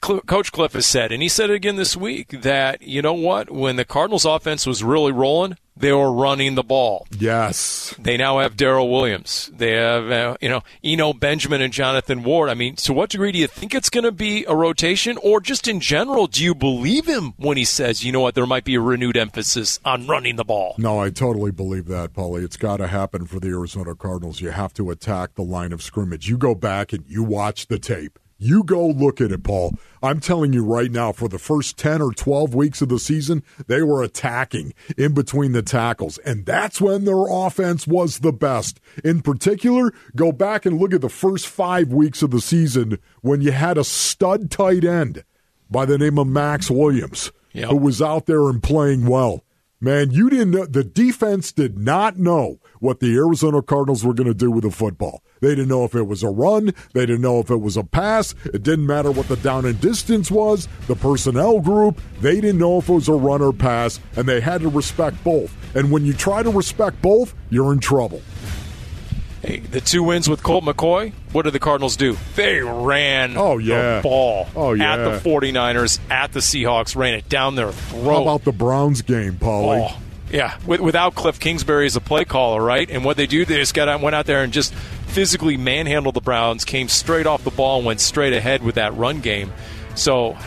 Coach 0.00 0.52
Cliff 0.52 0.72
has 0.74 0.86
said, 0.86 1.10
and 1.10 1.22
he 1.22 1.28
said 1.28 1.50
it 1.50 1.54
again 1.54 1.76
this 1.76 1.96
week, 1.96 2.28
that 2.42 2.82
you 2.82 3.02
know 3.02 3.14
what, 3.14 3.50
when 3.50 3.76
the 3.76 3.84
Cardinals' 3.84 4.24
offense 4.24 4.66
was 4.66 4.84
really 4.84 5.12
rolling, 5.12 5.56
they 5.76 5.92
were 5.92 6.12
running 6.12 6.54
the 6.54 6.62
ball. 6.62 7.06
Yes. 7.10 7.94
They 7.98 8.16
now 8.16 8.38
have 8.38 8.56
Darrel 8.56 8.90
Williams. 8.90 9.50
They 9.52 9.72
have 9.72 10.10
uh, 10.10 10.36
you 10.40 10.48
know 10.48 10.62
Eno 10.82 11.12
Benjamin 11.12 11.60
and 11.60 11.72
Jonathan 11.72 12.22
Ward. 12.22 12.50
I 12.50 12.54
mean, 12.54 12.76
to 12.76 12.92
what 12.92 13.10
degree 13.10 13.32
do 13.32 13.38
you 13.38 13.46
think 13.46 13.74
it's 13.74 13.90
going 13.90 14.04
to 14.04 14.12
be 14.12 14.44
a 14.46 14.54
rotation, 14.54 15.18
or 15.22 15.40
just 15.40 15.66
in 15.66 15.80
general, 15.80 16.26
do 16.26 16.44
you 16.44 16.54
believe 16.54 17.06
him 17.06 17.34
when 17.36 17.56
he 17.56 17.64
says, 17.64 18.04
you 18.04 18.12
know 18.12 18.20
what, 18.20 18.34
there 18.34 18.46
might 18.46 18.64
be 18.64 18.74
a 18.76 18.80
renewed 18.80 19.16
emphasis 19.16 19.80
on 19.84 20.06
running 20.06 20.36
the 20.36 20.44
ball? 20.44 20.74
No, 20.78 20.98
I 20.98 21.10
totally 21.10 21.50
believe 21.50 21.86
that, 21.86 22.12
Paulie. 22.12 22.44
It's 22.44 22.56
got 22.56 22.78
to 22.78 22.86
happen 22.86 23.26
for 23.26 23.40
the 23.40 23.48
Arizona 23.48 23.94
Cardinals. 23.94 24.40
You 24.40 24.50
have 24.50 24.74
to 24.74 24.90
attack 24.90 25.34
the 25.34 25.42
line 25.42 25.72
of 25.72 25.82
scrimmage. 25.82 26.28
You 26.28 26.38
go 26.38 26.54
back 26.54 26.92
and 26.92 27.04
you 27.08 27.22
watch 27.22 27.66
the 27.66 27.78
tape. 27.78 28.18
You 28.44 28.62
go 28.62 28.86
look 28.86 29.22
at 29.22 29.32
it, 29.32 29.42
Paul. 29.42 29.72
I'm 30.02 30.20
telling 30.20 30.52
you 30.52 30.62
right 30.62 30.90
now, 30.90 31.12
for 31.12 31.28
the 31.28 31.38
first 31.38 31.78
10 31.78 32.02
or 32.02 32.12
12 32.12 32.54
weeks 32.54 32.82
of 32.82 32.90
the 32.90 32.98
season, 32.98 33.42
they 33.68 33.82
were 33.82 34.02
attacking 34.02 34.74
in 34.98 35.14
between 35.14 35.52
the 35.52 35.62
tackles. 35.62 36.18
And 36.18 36.44
that's 36.44 36.78
when 36.78 37.04
their 37.06 37.24
offense 37.26 37.86
was 37.86 38.18
the 38.18 38.32
best. 38.34 38.80
In 39.02 39.22
particular, 39.22 39.92
go 40.14 40.30
back 40.30 40.66
and 40.66 40.78
look 40.78 40.92
at 40.92 41.00
the 41.00 41.08
first 41.08 41.46
five 41.46 41.88
weeks 41.92 42.22
of 42.22 42.32
the 42.32 42.40
season 42.40 42.98
when 43.22 43.40
you 43.40 43.52
had 43.52 43.78
a 43.78 43.84
stud 43.84 44.50
tight 44.50 44.84
end 44.84 45.24
by 45.70 45.86
the 45.86 45.96
name 45.96 46.18
of 46.18 46.26
Maxx 46.26 46.70
Williams, 46.70 47.32
Yep. 47.54 47.70
who 47.70 47.76
was 47.76 48.02
out 48.02 48.26
there 48.26 48.48
and 48.50 48.62
playing 48.62 49.06
well. 49.06 49.43
Man, 49.84 50.12
you 50.12 50.30
didn't 50.30 50.52
know. 50.52 50.64
The 50.64 50.82
defense 50.82 51.52
did 51.52 51.76
not 51.76 52.16
know 52.16 52.58
what 52.80 53.00
the 53.00 53.14
Arizona 53.16 53.60
Cardinals 53.60 54.02
were 54.02 54.14
going 54.14 54.26
to 54.26 54.32
do 54.32 54.50
with 54.50 54.64
the 54.64 54.70
football. 54.70 55.22
They 55.42 55.50
didn't 55.50 55.68
know 55.68 55.84
if 55.84 55.94
it 55.94 56.04
was 56.04 56.22
a 56.22 56.30
run. 56.30 56.72
They 56.94 57.04
didn't 57.04 57.20
know 57.20 57.38
if 57.40 57.50
it 57.50 57.60
was 57.60 57.76
a 57.76 57.84
pass. 57.84 58.34
It 58.46 58.62
didn't 58.62 58.86
matter 58.86 59.10
what 59.10 59.28
the 59.28 59.36
down 59.36 59.66
and 59.66 59.78
distance 59.82 60.30
was, 60.30 60.68
the 60.86 60.96
personnel 60.96 61.60
group. 61.60 62.00
They 62.22 62.36
didn't 62.36 62.60
know 62.60 62.78
if 62.78 62.88
it 62.88 62.94
was 62.94 63.08
a 63.08 63.12
run 63.12 63.42
or 63.42 63.52
pass, 63.52 64.00
and 64.16 64.26
they 64.26 64.40
had 64.40 64.62
to 64.62 64.70
respect 64.70 65.22
both. 65.22 65.54
And 65.76 65.90
when 65.90 66.06
you 66.06 66.14
try 66.14 66.42
to 66.42 66.48
respect 66.48 67.02
both, 67.02 67.34
you're 67.50 67.74
in 67.74 67.78
trouble. 67.78 68.22
Hey, 69.44 69.58
the 69.58 69.82
two 69.82 70.02
wins 70.02 70.26
with 70.26 70.42
Colt 70.42 70.64
McCoy, 70.64 71.12
what 71.32 71.42
did 71.42 71.52
the 71.52 71.58
Cardinals 71.58 71.96
do? 71.96 72.16
They 72.34 72.60
ran 72.60 73.36
oh, 73.36 73.58
yeah. 73.58 73.96
the 73.96 74.02
ball 74.02 74.48
oh, 74.56 74.72
yeah. 74.72 74.94
at 74.94 75.04
the 75.04 75.30
49ers, 75.30 75.98
at 76.10 76.32
the 76.32 76.40
Seahawks, 76.40 76.96
ran 76.96 77.12
it 77.12 77.28
down 77.28 77.54
their 77.54 77.70
throat. 77.70 78.04
How 78.04 78.22
about 78.22 78.44
the 78.44 78.52
Browns 78.52 79.02
game, 79.02 79.34
Paulie? 79.34 79.90
Oh, 79.90 80.00
yeah, 80.30 80.56
with, 80.66 80.80
without 80.80 81.14
Cliff 81.14 81.38
Kingsbury 81.38 81.84
as 81.84 81.94
a 81.94 82.00
play 82.00 82.24
caller, 82.24 82.62
right? 82.62 82.88
And 82.90 83.04
what 83.04 83.18
they 83.18 83.26
do, 83.26 83.44
they 83.44 83.56
just 83.56 83.74
got 83.74 83.86
out, 83.86 84.00
went 84.00 84.16
out 84.16 84.24
there 84.24 84.42
and 84.42 84.50
just 84.50 84.72
physically 84.74 85.58
manhandled 85.58 86.14
the 86.14 86.22
Browns, 86.22 86.64
came 86.64 86.88
straight 86.88 87.26
off 87.26 87.44
the 87.44 87.50
ball, 87.50 87.76
and 87.76 87.86
went 87.86 88.00
straight 88.00 88.32
ahead 88.32 88.62
with 88.62 88.76
that 88.76 88.96
run 88.96 89.20
game. 89.20 89.52
So 89.94 90.38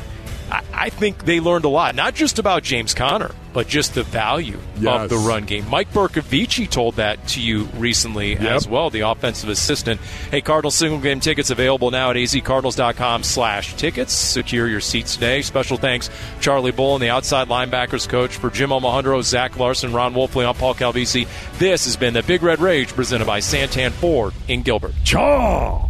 I, 0.51 0.63
I 0.73 0.89
think 0.89 1.25
they 1.25 1.39
learned 1.39 1.65
a 1.65 1.69
lot, 1.69 1.95
not 1.95 2.15
just 2.15 2.39
about 2.39 2.63
James 2.63 2.93
Conner, 2.93 3.31
but 3.53 3.67
just 3.67 3.95
the 3.95 4.03
value 4.03 4.59
yes. 4.79 5.03
of 5.03 5.09
the 5.09 5.17
run 5.17 5.45
game. 5.45 5.67
Mike 5.69 5.91
Bercovici 5.91 6.69
told 6.69 6.95
that 6.95 7.27
to 7.29 7.41
you 7.41 7.63
recently 7.75 8.33
yep. 8.33 8.41
as 8.41 8.67
well, 8.67 8.89
the 8.89 9.01
offensive 9.01 9.49
assistant. 9.49 9.99
Hey, 10.31 10.41
Cardinals 10.41 10.75
single 10.75 10.99
game 10.99 11.19
tickets 11.19 11.49
available 11.49 11.91
now 11.91 12.11
at 12.11 12.15
azcardinals.com 12.15 13.23
slash 13.23 13.73
tickets. 13.75 14.13
Secure 14.13 14.67
your 14.67 14.79
seats 14.79 15.15
today. 15.15 15.41
Special 15.41 15.77
thanks, 15.77 16.09
Charlie 16.39 16.71
Bullen 16.71 17.01
the 17.01 17.09
outside 17.09 17.47
linebackers 17.47 18.07
coach 18.07 18.35
for 18.35 18.49
Jim 18.49 18.69
Omahundro, 18.69 19.23
Zach 19.23 19.57
Larson, 19.57 19.93
Ron 19.93 20.13
Wolfley, 20.13 20.47
I'm 20.47 20.55
Paul 20.55 20.75
Calvisi. 20.75 21.27
This 21.57 21.85
has 21.85 21.97
been 21.97 22.13
the 22.13 22.23
Big 22.23 22.43
Red 22.43 22.59
Rage 22.59 22.89
presented 22.89 23.25
by 23.25 23.39
Santan 23.39 23.91
Ford 23.91 24.33
in 24.47 24.61
Gilbert. 24.61 24.93
Chaw! 25.03 25.89